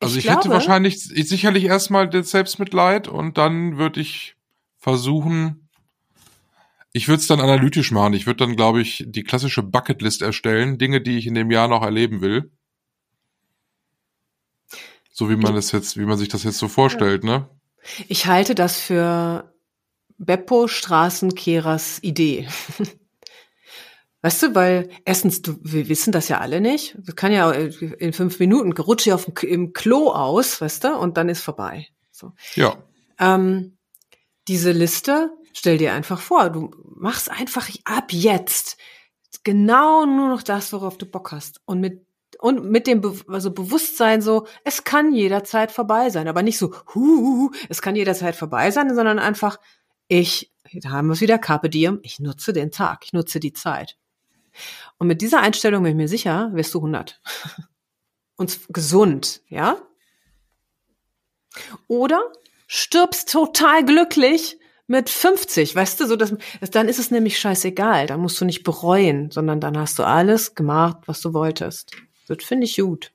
also 0.00 0.18
Ich 0.18 0.24
ich, 0.24 0.30
hätte 0.30 0.42
glaube- 0.42 0.54
wahrscheinlich 0.54 1.00
sicherlich 1.02 1.64
erstmal 1.64 2.08
das 2.08 2.30
Selbstmitleid 2.30 3.08
und 3.08 3.38
dann 3.38 3.78
würde 3.78 4.00
ich 4.00 4.36
versuchen, 4.78 5.68
ich 6.92 7.08
würde 7.08 7.20
es 7.20 7.26
dann 7.26 7.40
analytisch 7.40 7.90
machen. 7.90 8.12
Ich 8.14 8.26
würde 8.26 8.44
dann, 8.46 8.56
glaube 8.56 8.80
ich, 8.80 9.04
die 9.06 9.24
klassische 9.24 9.62
Bucketlist 9.62 10.22
erstellen, 10.22 10.78
Dinge, 10.78 11.00
die 11.00 11.18
ich 11.18 11.26
in 11.26 11.34
dem 11.34 11.50
Jahr 11.50 11.66
noch 11.68 11.82
erleben 11.82 12.20
will. 12.20 12.52
So 15.10 15.30
wie 15.30 15.36
man 15.36 15.54
das 15.54 15.72
jetzt, 15.72 15.96
wie 15.96 16.04
man 16.04 16.18
sich 16.18 16.28
das 16.28 16.42
jetzt 16.44 16.58
so 16.58 16.68
vorstellt, 16.68 17.24
ne? 17.24 17.48
Ich 18.08 18.26
halte 18.26 18.54
das 18.54 18.78
für 18.78 19.53
Beppo 20.18 20.68
Straßenkehrers 20.68 21.98
Idee. 22.02 22.48
Weißt 24.22 24.42
du, 24.42 24.54
weil 24.54 24.88
erstens, 25.04 25.42
du, 25.42 25.58
wir 25.60 25.88
wissen 25.90 26.10
das 26.10 26.28
ja 26.28 26.38
alle 26.38 26.62
nicht. 26.62 26.96
Das 26.98 27.14
kann 27.14 27.30
ja 27.30 27.50
in 27.52 28.14
fünf 28.14 28.38
Minuten 28.38 28.72
rutsche 28.72 29.10
ich 29.10 29.14
auf 29.14 29.26
dem, 29.26 29.34
im 29.46 29.72
Klo 29.74 30.10
aus, 30.12 30.62
weißt 30.62 30.84
du, 30.84 30.96
und 30.96 31.18
dann 31.18 31.28
ist 31.28 31.42
vorbei. 31.42 31.88
So. 32.10 32.32
Ja. 32.54 32.78
Ähm, 33.18 33.76
diese 34.48 34.72
Liste, 34.72 35.30
stell 35.52 35.76
dir 35.76 35.92
einfach 35.92 36.20
vor, 36.20 36.48
du 36.48 36.70
machst 36.96 37.30
einfach 37.30 37.68
ab 37.84 38.12
jetzt 38.12 38.78
genau 39.42 40.06
nur 40.06 40.28
noch 40.28 40.42
das, 40.42 40.72
worauf 40.72 40.96
du 40.96 41.04
Bock 41.04 41.32
hast. 41.32 41.60
Und 41.66 41.80
mit, 41.80 42.06
und 42.38 42.64
mit 42.64 42.86
dem 42.86 43.02
Be 43.02 43.14
also 43.28 43.50
Bewusstsein 43.52 44.22
so, 44.22 44.46
es 44.64 44.84
kann 44.84 45.14
jederzeit 45.14 45.70
vorbei 45.70 46.08
sein. 46.08 46.28
Aber 46.28 46.42
nicht 46.42 46.58
so, 46.58 46.74
hu, 46.94 47.50
es 47.68 47.82
kann 47.82 47.94
jederzeit 47.94 48.36
vorbei 48.36 48.70
sein, 48.70 48.94
sondern 48.94 49.18
einfach, 49.18 49.58
ich, 50.08 50.52
da 50.72 50.90
haben 50.90 51.08
wir 51.08 51.14
es 51.14 51.20
wieder, 51.20 51.38
Carpe 51.38 51.70
Diem, 51.70 52.00
ich 52.02 52.20
nutze 52.20 52.52
den 52.52 52.70
Tag, 52.70 53.04
ich 53.04 53.12
nutze 53.12 53.40
die 53.40 53.52
Zeit. 53.52 53.96
Und 54.98 55.06
mit 55.06 55.20
dieser 55.20 55.40
Einstellung 55.40 55.82
bin 55.82 55.92
ich 55.92 55.96
mir 55.96 56.08
sicher, 56.08 56.50
wirst 56.52 56.74
du 56.74 56.78
100. 56.78 57.20
Und 58.36 58.60
gesund, 58.68 59.42
ja? 59.48 59.76
Oder 61.86 62.32
stirbst 62.66 63.30
total 63.30 63.84
glücklich 63.84 64.58
mit 64.86 65.08
50, 65.08 65.74
weißt 65.74 66.00
du, 66.00 66.06
so 66.06 66.16
dass, 66.16 66.34
dann 66.70 66.88
ist 66.88 66.98
es 66.98 67.10
nämlich 67.10 67.38
scheißegal, 67.38 68.06
dann 68.06 68.20
musst 68.20 68.40
du 68.40 68.44
nicht 68.44 68.64
bereuen, 68.64 69.30
sondern 69.30 69.60
dann 69.60 69.78
hast 69.78 69.98
du 69.98 70.02
alles 70.02 70.54
gemacht, 70.54 70.98
was 71.06 71.20
du 71.20 71.32
wolltest. 71.32 71.92
Das 72.26 72.44
finde 72.44 72.64
ich 72.64 72.76
gut. 72.76 73.12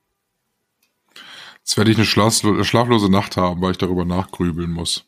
Jetzt 1.58 1.76
werde 1.76 1.90
ich 1.90 1.96
eine 1.96 2.06
schlaflo 2.06 2.64
schlaflose 2.64 3.10
Nacht 3.10 3.36
haben, 3.36 3.60
weil 3.62 3.72
ich 3.72 3.78
darüber 3.78 4.04
nachgrübeln 4.04 4.70
muss. 4.70 5.04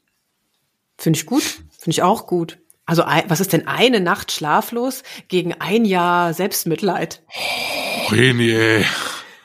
Finde 0.98 1.18
ich 1.18 1.26
gut, 1.26 1.64
finde 1.82 1.94
ich 1.94 2.02
auch 2.02 2.26
gut. 2.26 2.58
Also 2.86 3.02
was 3.02 3.40
ist 3.40 3.52
denn 3.52 3.66
eine 3.66 4.00
Nacht 4.00 4.32
schlaflos 4.32 5.02
gegen 5.28 5.54
ein 5.54 5.84
Jahr 5.84 6.32
Selbstmitleid? 6.32 7.22
Oh, 7.28 8.12
Reni, 8.12 8.50
ey. 8.50 8.84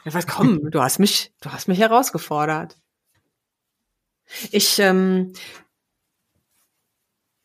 Ja, 0.06 0.14
was 0.14 0.28
komm, 0.28 0.62
du 0.72 0.82
hast 0.82 1.00
mich, 1.00 1.34
du 1.42 1.52
hast 1.52 1.68
mich 1.68 1.80
herausgefordert. 1.80 2.78
Ich, 4.52 4.78
ähm, 4.80 5.34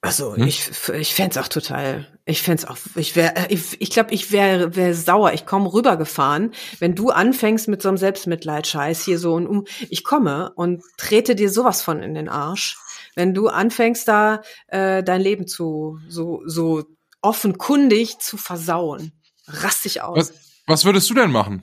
also 0.02 0.34
Hm? 0.34 0.46
ich, 0.46 0.70
ich 0.92 1.14
fänd's 1.14 1.38
auch 1.38 1.46
total, 1.48 2.06
ich 2.24 2.42
fänd's 2.42 2.64
auch, 2.64 2.76
ich 2.96 3.14
wäre, 3.14 3.46
ich, 3.50 3.80
ich 3.80 3.90
glaube, 3.90 4.12
ich 4.12 4.32
wäre 4.32 4.74
wär 4.74 4.94
sauer. 4.94 5.32
Ich 5.32 5.46
komme 5.46 5.72
rübergefahren, 5.72 6.52
wenn 6.80 6.94
du 6.96 7.10
anfängst 7.10 7.68
mit 7.68 7.80
so 7.82 7.88
einem 7.88 7.98
Selbstmitleid-Scheiß 7.98 9.04
hier 9.04 9.18
so 9.18 9.34
und 9.34 9.46
um, 9.46 9.64
ich 9.90 10.02
komme 10.02 10.52
und 10.56 10.82
trete 10.98 11.36
dir 11.36 11.50
sowas 11.50 11.82
von 11.82 12.02
in 12.02 12.14
den 12.14 12.28
Arsch. 12.28 12.76
Wenn 13.14 13.34
du 13.34 13.48
anfängst 13.48 14.08
da 14.08 14.42
äh, 14.68 15.02
dein 15.02 15.20
Leben 15.20 15.46
zu 15.46 15.98
so 16.08 16.42
so 16.46 16.84
offenkundig 17.20 18.18
zu 18.18 18.36
versauen, 18.36 19.12
rast 19.46 19.84
dich 19.84 20.02
aus. 20.02 20.16
Was, 20.16 20.32
was 20.66 20.84
würdest 20.84 21.08
du 21.10 21.14
denn 21.14 21.30
machen, 21.30 21.62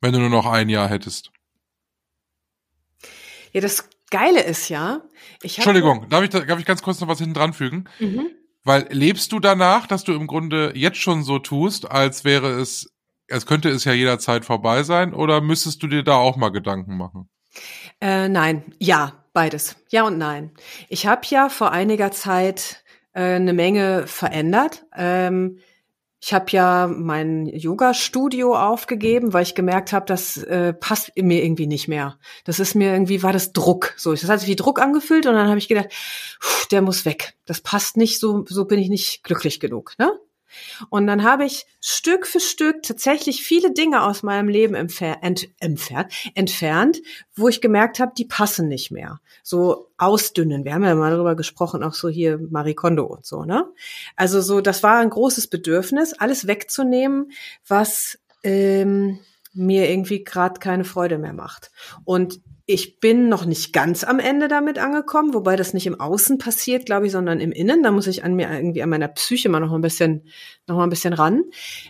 wenn 0.00 0.12
du 0.12 0.20
nur 0.20 0.30
noch 0.30 0.46
ein 0.46 0.68
Jahr 0.68 0.88
hättest? 0.88 1.30
Ja, 3.52 3.60
das 3.60 3.88
Geile 4.10 4.42
ist 4.42 4.68
ja, 4.68 5.02
ich 5.42 5.58
hab 5.58 5.66
Entschuldigung, 5.66 6.08
darf 6.08 6.22
ich, 6.22 6.30
da- 6.30 6.40
darf 6.40 6.58
ich 6.58 6.66
ganz 6.66 6.82
kurz 6.82 7.00
noch 7.00 7.08
was 7.08 7.18
hinten 7.18 7.34
dran 7.34 7.52
fügen? 7.52 7.84
Mhm. 7.98 8.28
Weil 8.64 8.86
lebst 8.90 9.32
du 9.32 9.40
danach, 9.40 9.86
dass 9.86 10.04
du 10.04 10.12
im 10.12 10.26
Grunde 10.26 10.72
jetzt 10.76 10.98
schon 10.98 11.24
so 11.24 11.38
tust, 11.38 11.90
als 11.90 12.24
wäre 12.24 12.50
es, 12.60 12.92
als 13.30 13.46
könnte 13.46 13.68
es 13.70 13.84
ja 13.84 13.92
jederzeit 13.92 14.44
vorbei 14.44 14.82
sein, 14.84 15.14
oder 15.14 15.40
müsstest 15.40 15.82
du 15.82 15.88
dir 15.88 16.02
da 16.02 16.14
auch 16.16 16.36
mal 16.36 16.50
Gedanken 16.50 16.96
machen? 16.96 17.28
Äh, 18.00 18.28
nein, 18.28 18.74
ja, 18.78 19.21
beides. 19.32 19.76
Ja 19.90 20.04
und 20.04 20.18
nein. 20.18 20.52
Ich 20.88 21.06
habe 21.06 21.22
ja 21.28 21.48
vor 21.48 21.72
einiger 21.72 22.10
Zeit 22.12 22.82
äh, 23.12 23.34
eine 23.34 23.52
Menge 23.52 24.06
verändert. 24.06 24.84
Ähm, 24.96 25.58
ich 26.24 26.32
habe 26.32 26.46
ja 26.50 26.86
mein 26.86 27.46
Yoga-Studio 27.46 28.56
aufgegeben, 28.56 29.32
weil 29.32 29.42
ich 29.42 29.56
gemerkt 29.56 29.92
habe, 29.92 30.06
das 30.06 30.36
äh, 30.36 30.72
passt 30.72 31.10
mir 31.16 31.42
irgendwie 31.42 31.66
nicht 31.66 31.88
mehr. 31.88 32.16
Das 32.44 32.60
ist 32.60 32.76
mir 32.76 32.92
irgendwie, 32.92 33.24
war 33.24 33.32
das 33.32 33.52
Druck. 33.52 33.92
So, 33.96 34.12
das 34.12 34.28
hat 34.28 34.38
sich 34.38 34.48
wie 34.48 34.54
Druck 34.54 34.80
angefühlt 34.80 35.26
und 35.26 35.34
dann 35.34 35.48
habe 35.48 35.58
ich 35.58 35.66
gedacht, 35.66 35.88
pff, 35.90 36.68
der 36.68 36.80
muss 36.80 37.04
weg. 37.04 37.34
Das 37.44 37.60
passt 37.60 37.96
nicht, 37.96 38.20
so, 38.20 38.44
so 38.46 38.66
bin 38.66 38.78
ich 38.78 38.88
nicht 38.88 39.24
glücklich 39.24 39.58
genug. 39.58 39.94
Ne? 39.98 40.12
Und 40.90 41.06
dann 41.06 41.22
habe 41.22 41.44
ich 41.44 41.66
Stück 41.80 42.26
für 42.26 42.40
Stück 42.40 42.82
tatsächlich 42.82 43.42
viele 43.42 43.72
Dinge 43.72 44.02
aus 44.02 44.22
meinem 44.22 44.48
Leben 44.48 44.74
entfer 44.74 45.22
ent 45.22 45.48
entfernt, 45.60 46.12
entfernt, 46.34 47.02
wo 47.34 47.48
ich 47.48 47.60
gemerkt 47.60 48.00
habe, 48.00 48.12
die 48.16 48.24
passen 48.24 48.68
nicht 48.68 48.90
mehr. 48.90 49.20
So 49.42 49.88
ausdünnen. 49.98 50.64
Wir 50.64 50.74
haben 50.74 50.84
ja 50.84 50.94
mal 50.94 51.10
darüber 51.10 51.34
gesprochen, 51.36 51.82
auch 51.82 51.94
so 51.94 52.08
hier 52.08 52.38
Marie 52.50 52.74
Kondo 52.74 53.04
und 53.06 53.24
so, 53.24 53.44
ne? 53.44 53.66
Also 54.16 54.40
so, 54.40 54.60
das 54.60 54.82
war 54.82 54.98
ein 54.98 55.10
großes 55.10 55.48
Bedürfnis, 55.48 56.12
alles 56.12 56.46
wegzunehmen, 56.46 57.32
was 57.66 58.18
ähm, 58.44 59.20
mir 59.54 59.90
irgendwie 59.90 60.24
gerade 60.24 60.60
keine 60.60 60.84
Freude 60.84 61.18
mehr 61.18 61.32
macht. 61.32 61.70
Und 62.04 62.40
ich 62.64 63.00
bin 63.00 63.28
noch 63.28 63.44
nicht 63.44 63.72
ganz 63.72 64.04
am 64.04 64.18
Ende 64.18 64.48
damit 64.48 64.78
angekommen, 64.78 65.34
wobei 65.34 65.56
das 65.56 65.74
nicht 65.74 65.86
im 65.86 65.98
Außen 66.00 66.38
passiert, 66.38 66.86
glaube 66.86 67.06
ich, 67.06 67.12
sondern 67.12 67.40
im 67.40 67.52
Innen. 67.52 67.82
Da 67.82 67.90
muss 67.90 68.06
ich 68.06 68.24
an 68.24 68.34
mir 68.34 68.50
irgendwie 68.50 68.82
an 68.82 68.90
meiner 68.90 69.08
Psyche 69.08 69.48
mal 69.48 69.60
noch 69.60 69.72
ein 69.72 69.80
bisschen, 69.80 70.26
noch 70.66 70.76
mal 70.76 70.84
ein 70.84 70.90
bisschen 70.90 71.12
ran. 71.12 71.42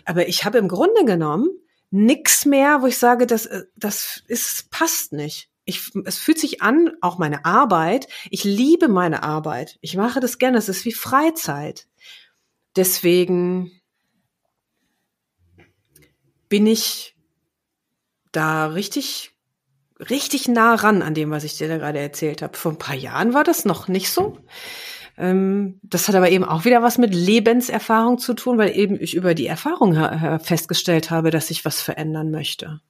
Aber 0.05 0.27
ich 0.27 0.45
habe 0.45 0.57
im 0.57 0.67
Grunde 0.67 1.05
genommen 1.05 1.47
nix 1.91 2.45
mehr, 2.45 2.81
wo 2.81 2.87
ich 2.87 2.97
sage, 2.97 3.27
das, 3.27 3.45
äh, 3.45 3.63
das 3.77 4.23
ist, 4.27 4.71
passt 4.71 5.13
nicht. 5.13 5.49
ich, 5.65 5.91
es 6.05 6.17
fühlt 6.17 6.39
sich 6.39 6.61
an, 6.61 6.91
auch 7.01 7.17
meine 7.17 7.45
Arbeit. 7.45 8.07
Ich 8.29 8.43
liebe 8.43 8.87
meine 8.87 9.23
Arbeit. 9.23 9.77
Ich 9.81 9.95
mache 9.95 10.19
das 10.19 10.37
gerne. 10.37 10.57
Es 10.57 10.69
ist 10.69 10.85
wie 10.85 10.93
Freizeit. 10.93 11.87
Deswegen 12.75 13.71
bin 16.49 16.67
ich 16.67 17.12
da 18.33 18.67
richtig, 18.67 19.31
richtig 20.09 20.47
nah 20.47 20.75
ran 20.75 21.01
an 21.01 21.13
dem, 21.13 21.31
was 21.31 21.43
ich 21.43 21.57
dir 21.57 21.67
da 21.67 21.77
gerade 21.77 21.99
erzählt 21.99 22.41
habe. 22.41 22.57
Vor 22.57 22.73
ein 22.73 22.77
paar 22.77 22.95
Jahren 22.95 23.33
war 23.33 23.43
das 23.43 23.63
noch 23.63 23.87
nicht 23.87 24.11
so. 24.11 24.37
Ähm, 25.17 25.79
das 25.83 26.07
hat 26.07 26.15
aber 26.15 26.29
eben 26.29 26.43
auch 26.43 26.65
wieder 26.65 26.81
was 26.81 26.97
mit 26.97 27.13
Lebenserfahrung 27.13 28.17
zu 28.17 28.33
tun, 28.33 28.57
weil 28.57 28.75
eben 28.75 28.99
ich 28.99 29.15
über 29.15 29.33
die 29.33 29.47
Erfahrung 29.47 29.93
festgestellt 30.39 31.11
habe, 31.11 31.29
dass 31.31 31.51
ich 31.51 31.65
was 31.65 31.81
verändern 31.81 32.31
möchte. 32.31 32.81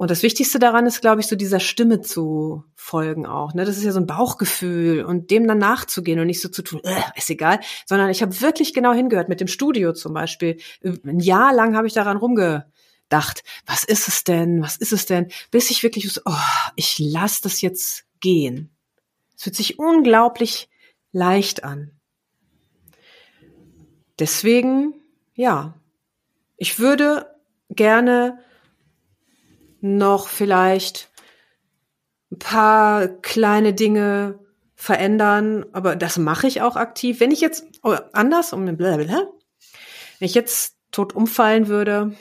Und 0.00 0.10
das 0.10 0.22
Wichtigste 0.22 0.58
daran 0.58 0.86
ist, 0.86 1.02
glaube 1.02 1.20
ich, 1.20 1.26
so 1.26 1.36
dieser 1.36 1.60
Stimme 1.60 2.00
zu 2.00 2.64
folgen 2.74 3.26
auch. 3.26 3.52
Ne? 3.52 3.66
Das 3.66 3.76
ist 3.76 3.84
ja 3.84 3.92
so 3.92 4.00
ein 4.00 4.06
Bauchgefühl 4.06 5.04
und 5.04 5.30
dem 5.30 5.46
dann 5.46 5.58
nachzugehen 5.58 6.18
und 6.18 6.26
nicht 6.26 6.40
so 6.40 6.48
zu 6.48 6.62
tun, 6.62 6.80
ist 7.16 7.28
egal, 7.28 7.60
sondern 7.84 8.08
ich 8.08 8.22
habe 8.22 8.40
wirklich 8.40 8.72
genau 8.72 8.94
hingehört 8.94 9.28
mit 9.28 9.42
dem 9.42 9.46
Studio 9.46 9.92
zum 9.92 10.14
Beispiel. 10.14 10.56
Ein 10.82 11.20
Jahr 11.20 11.52
lang 11.52 11.76
habe 11.76 11.86
ich 11.86 11.92
daran 11.92 12.16
rumgedacht, 13.10 13.42
was 13.66 13.84
ist 13.84 14.08
es 14.08 14.24
denn, 14.24 14.62
was 14.62 14.76
ist 14.76 14.92
es 14.92 15.06
denn, 15.06 15.30
bis 15.50 15.70
ich 15.70 15.82
wirklich 15.82 16.10
so, 16.12 16.20
oh, 16.24 16.34
ich 16.76 16.98
lasse 16.98 17.42
das 17.42 17.60
jetzt 17.60 18.04
gehen. 18.20 18.70
Es 19.36 19.44
fühlt 19.44 19.56
sich 19.56 19.78
unglaublich 19.78 20.68
leicht 21.12 21.64
an. 21.64 21.92
Deswegen, 24.18 24.94
ja, 25.34 25.74
ich 26.56 26.78
würde 26.78 27.34
gerne 27.70 28.38
noch 29.80 30.28
vielleicht 30.28 31.10
ein 32.30 32.38
paar 32.38 33.08
kleine 33.08 33.72
Dinge 33.72 34.38
verändern, 34.74 35.64
aber 35.72 35.96
das 35.96 36.18
mache 36.18 36.46
ich 36.46 36.60
auch 36.60 36.76
aktiv. 36.76 37.20
Wenn 37.20 37.30
ich 37.30 37.40
jetzt 37.40 37.64
oh, 37.82 37.96
anders 38.12 38.52
um 38.52 38.66
wenn 38.66 40.26
ich 40.26 40.34
jetzt 40.34 40.76
tot 40.90 41.14
umfallen 41.14 41.68
würde, 41.68 42.14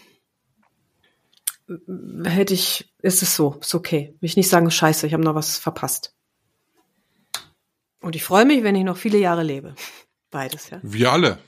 hätte 2.24 2.54
ich, 2.54 2.94
ist 3.02 3.22
es 3.22 3.36
so, 3.36 3.56
ist 3.62 3.76
okay. 3.76 4.16
Will 4.20 4.30
ich 4.30 4.38
nicht 4.38 4.50
sagen, 4.50 4.70
scheiße, 4.70 5.08
ich 5.08 5.14
habe 5.14 5.24
noch 5.24 5.36
was 5.36 5.58
verpasst. 5.58 6.16
Und 8.02 8.16
ich 8.16 8.24
freue 8.24 8.46
mich, 8.46 8.64
wenn 8.64 8.76
ich 8.76 8.84
noch 8.84 8.98
viele 8.98 9.18
Jahre 9.18 9.44
lebe. 9.44 9.76
Beides, 10.32 10.70
ja. 10.70 10.80
Wir 10.84 11.12
alle. 11.12 11.40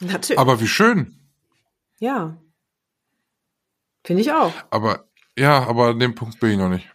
Natürlich. 0.00 0.38
Aber 0.38 0.60
wie 0.60 0.68
schön. 0.68 1.18
Ja. 1.98 2.36
Finde 4.04 4.22
ich 4.22 4.32
auch. 4.32 4.52
Aber 4.70 5.06
ja, 5.38 5.66
aber 5.66 5.88
an 5.88 6.00
dem 6.00 6.14
Punkt 6.14 6.40
bin 6.40 6.50
ich 6.50 6.58
noch 6.58 6.68
nicht. 6.68 6.88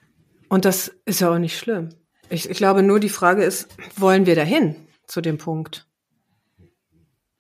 Und 0.49 0.65
das 0.65 0.89
ist 1.05 1.21
ja 1.21 1.31
auch 1.31 1.39
nicht 1.39 1.57
schlimm. 1.57 1.89
Ich, 2.29 2.49
ich 2.49 2.57
glaube 2.57 2.83
nur, 2.83 2.99
die 2.99 3.09
Frage 3.09 3.43
ist, 3.43 3.69
wollen 3.95 4.25
wir 4.25 4.35
dahin 4.35 4.75
zu 5.07 5.21
dem 5.21 5.37
Punkt? 5.37 5.87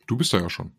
Du 0.07 0.17
bist 0.17 0.31
da 0.31 0.39
ja 0.39 0.49
schon. 0.49 0.71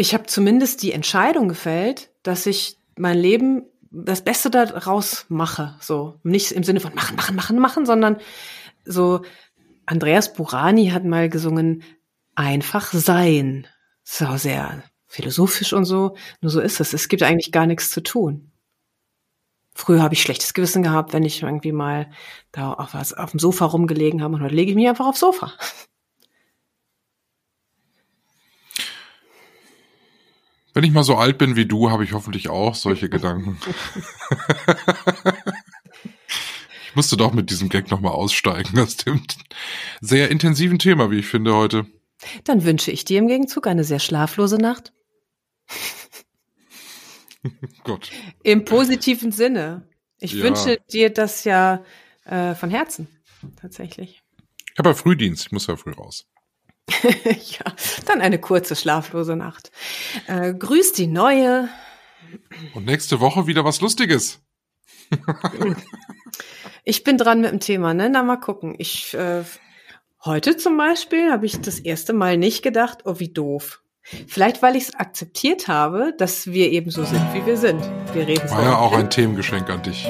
Ich 0.00 0.14
habe 0.14 0.26
zumindest 0.26 0.84
die 0.84 0.92
Entscheidung 0.92 1.48
gefällt, 1.48 2.12
dass 2.22 2.46
ich 2.46 2.78
mein 2.96 3.18
Leben 3.18 3.64
das 3.90 4.22
Beste 4.22 4.48
daraus 4.48 5.26
mache. 5.28 5.74
So 5.80 6.20
nicht 6.22 6.52
im 6.52 6.62
Sinne 6.62 6.78
von 6.78 6.94
machen, 6.94 7.16
machen, 7.16 7.34
machen, 7.34 7.58
machen, 7.58 7.84
sondern 7.84 8.18
so. 8.84 9.22
Andreas 9.86 10.34
Burani 10.34 10.90
hat 10.90 11.04
mal 11.04 11.28
gesungen, 11.28 11.82
einfach 12.36 12.92
sein. 12.92 13.66
So 14.04 14.36
sehr 14.36 14.84
philosophisch 15.08 15.72
und 15.72 15.84
so. 15.84 16.14
Nur 16.42 16.52
so 16.52 16.60
ist 16.60 16.78
es. 16.78 16.92
Es 16.92 17.08
gibt 17.08 17.24
eigentlich 17.24 17.50
gar 17.50 17.66
nichts 17.66 17.90
zu 17.90 18.00
tun. 18.00 18.52
Früher 19.74 20.00
habe 20.00 20.14
ich 20.14 20.22
schlechtes 20.22 20.54
Gewissen 20.54 20.84
gehabt, 20.84 21.12
wenn 21.12 21.24
ich 21.24 21.42
irgendwie 21.42 21.72
mal 21.72 22.08
da 22.52 22.72
auf, 22.72 22.94
was, 22.94 23.14
auf 23.14 23.32
dem 23.32 23.40
Sofa 23.40 23.64
rumgelegen 23.64 24.22
habe 24.22 24.36
und 24.36 24.42
heute 24.42 24.54
lege 24.54 24.70
ich 24.70 24.76
mich 24.76 24.88
einfach 24.88 25.08
aufs 25.08 25.20
Sofa. 25.20 25.54
Wenn 30.74 30.84
ich 30.84 30.92
mal 30.92 31.02
so 31.04 31.16
alt 31.16 31.38
bin 31.38 31.56
wie 31.56 31.66
du, 31.66 31.90
habe 31.90 32.04
ich 32.04 32.12
hoffentlich 32.12 32.48
auch 32.48 32.74
solche 32.74 33.08
Gedanken. 33.10 33.58
ich 36.88 36.96
musste 36.96 37.16
doch 37.16 37.32
mit 37.32 37.50
diesem 37.50 37.68
Gag 37.68 37.90
nochmal 37.90 38.12
aussteigen 38.12 38.78
aus 38.78 38.96
dem 38.96 39.22
sehr 40.00 40.30
intensiven 40.30 40.78
Thema, 40.78 41.10
wie 41.10 41.18
ich 41.18 41.26
finde 41.26 41.54
heute. 41.54 41.86
Dann 42.44 42.64
wünsche 42.64 42.90
ich 42.90 43.04
dir 43.04 43.18
im 43.18 43.28
Gegenzug 43.28 43.66
eine 43.66 43.84
sehr 43.84 44.00
schlaflose 44.00 44.56
Nacht. 44.58 44.92
Gott. 47.84 48.10
Im 48.42 48.64
positiven 48.64 49.30
Sinne. 49.32 49.88
Ich 50.18 50.32
Ja. 50.32 50.42
wünsche 50.44 50.78
dir 50.92 51.10
das 51.10 51.44
ja 51.44 51.84
äh, 52.24 52.54
von 52.56 52.70
Herzen, 52.70 53.06
tatsächlich. 53.60 54.22
Ich 54.72 54.78
habe 54.78 54.90
ja 54.90 54.94
Frühdienst, 54.94 55.46
ich 55.46 55.52
muss 55.52 55.66
ja 55.68 55.76
früh 55.76 55.92
raus. 55.92 56.26
ja, 57.24 57.72
dann 58.06 58.20
eine 58.20 58.38
kurze 58.38 58.76
schlaflose 58.76 59.36
Nacht. 59.36 59.70
Äh, 60.26 60.54
grüß 60.54 60.92
die 60.92 61.06
neue. 61.06 61.68
Und 62.74 62.86
nächste 62.86 63.20
Woche 63.20 63.46
wieder 63.46 63.64
was 63.64 63.80
Lustiges. 63.80 64.40
Ich 66.88 67.04
bin 67.04 67.18
dran 67.18 67.42
mit 67.42 67.50
dem 67.50 67.60
Thema, 67.60 67.92
ne? 67.92 68.08
Na 68.08 68.22
mal 68.22 68.38
gucken. 68.38 68.74
Ich 68.78 69.12
äh, 69.12 69.42
heute 70.24 70.56
zum 70.56 70.78
Beispiel 70.78 71.30
habe 71.30 71.44
ich 71.44 71.60
das 71.60 71.78
erste 71.78 72.14
Mal 72.14 72.38
nicht 72.38 72.62
gedacht, 72.62 73.00
oh 73.04 73.16
wie 73.18 73.28
doof. 73.28 73.82
Vielleicht, 74.26 74.62
weil 74.62 74.74
ich 74.74 74.84
es 74.84 74.94
akzeptiert 74.94 75.68
habe, 75.68 76.14
dass 76.16 76.46
wir 76.46 76.70
eben 76.70 76.90
so 76.90 77.04
sind, 77.04 77.22
wie 77.34 77.44
wir 77.44 77.58
sind. 77.58 77.82
Wir 78.14 78.26
reden 78.26 78.50
War 78.50 78.62
ja 78.62 78.78
auch 78.78 78.94
ein 78.94 79.10
Themengeschenk 79.10 79.68
an 79.68 79.82
dich. 79.82 80.08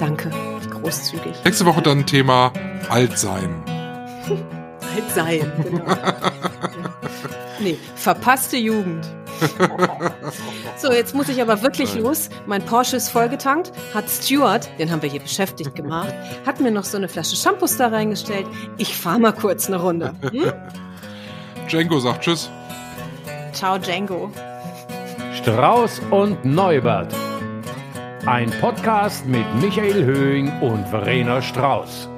Danke, 0.00 0.30
großzügig. 0.72 1.36
Nächste 1.44 1.66
Woche 1.66 1.82
dann 1.82 2.04
Thema 2.04 2.52
Altsein. 2.88 3.62
Halt 4.92 5.10
sein. 5.14 5.52
Genau. 5.62 5.84
nee, 7.60 7.78
verpasste 7.96 8.56
Jugend. 8.56 9.06
So, 10.76 10.92
jetzt 10.92 11.14
muss 11.14 11.28
ich 11.28 11.40
aber 11.40 11.62
wirklich 11.62 11.94
los. 11.94 12.28
Mein 12.46 12.64
Porsche 12.64 12.96
ist 12.96 13.08
vollgetankt. 13.08 13.72
Hat 13.94 14.04
Stuart, 14.08 14.68
den 14.78 14.90
haben 14.90 15.02
wir 15.02 15.08
hier 15.08 15.20
beschäftigt 15.20 15.74
gemacht, 15.74 16.12
hat 16.46 16.60
mir 16.60 16.70
noch 16.70 16.84
so 16.84 16.96
eine 16.96 17.08
Flasche 17.08 17.36
Shampoos 17.36 17.76
da 17.76 17.88
reingestellt. 17.88 18.46
Ich 18.76 18.94
fahre 18.96 19.18
mal 19.18 19.32
kurz 19.32 19.68
eine 19.68 19.76
Runde. 19.76 20.14
Hm? 20.30 20.52
Django 21.68 22.00
sagt 22.00 22.24
Tschüss. 22.24 22.50
Ciao, 23.52 23.78
Django. 23.78 24.30
Strauß 25.34 26.02
und 26.10 26.44
Neubert. 26.44 27.14
Ein 28.26 28.50
Podcast 28.60 29.26
mit 29.26 29.46
Michael 29.62 30.04
Höhing 30.04 30.52
und 30.60 30.86
Verena 30.88 31.40
Strauß. 31.40 32.09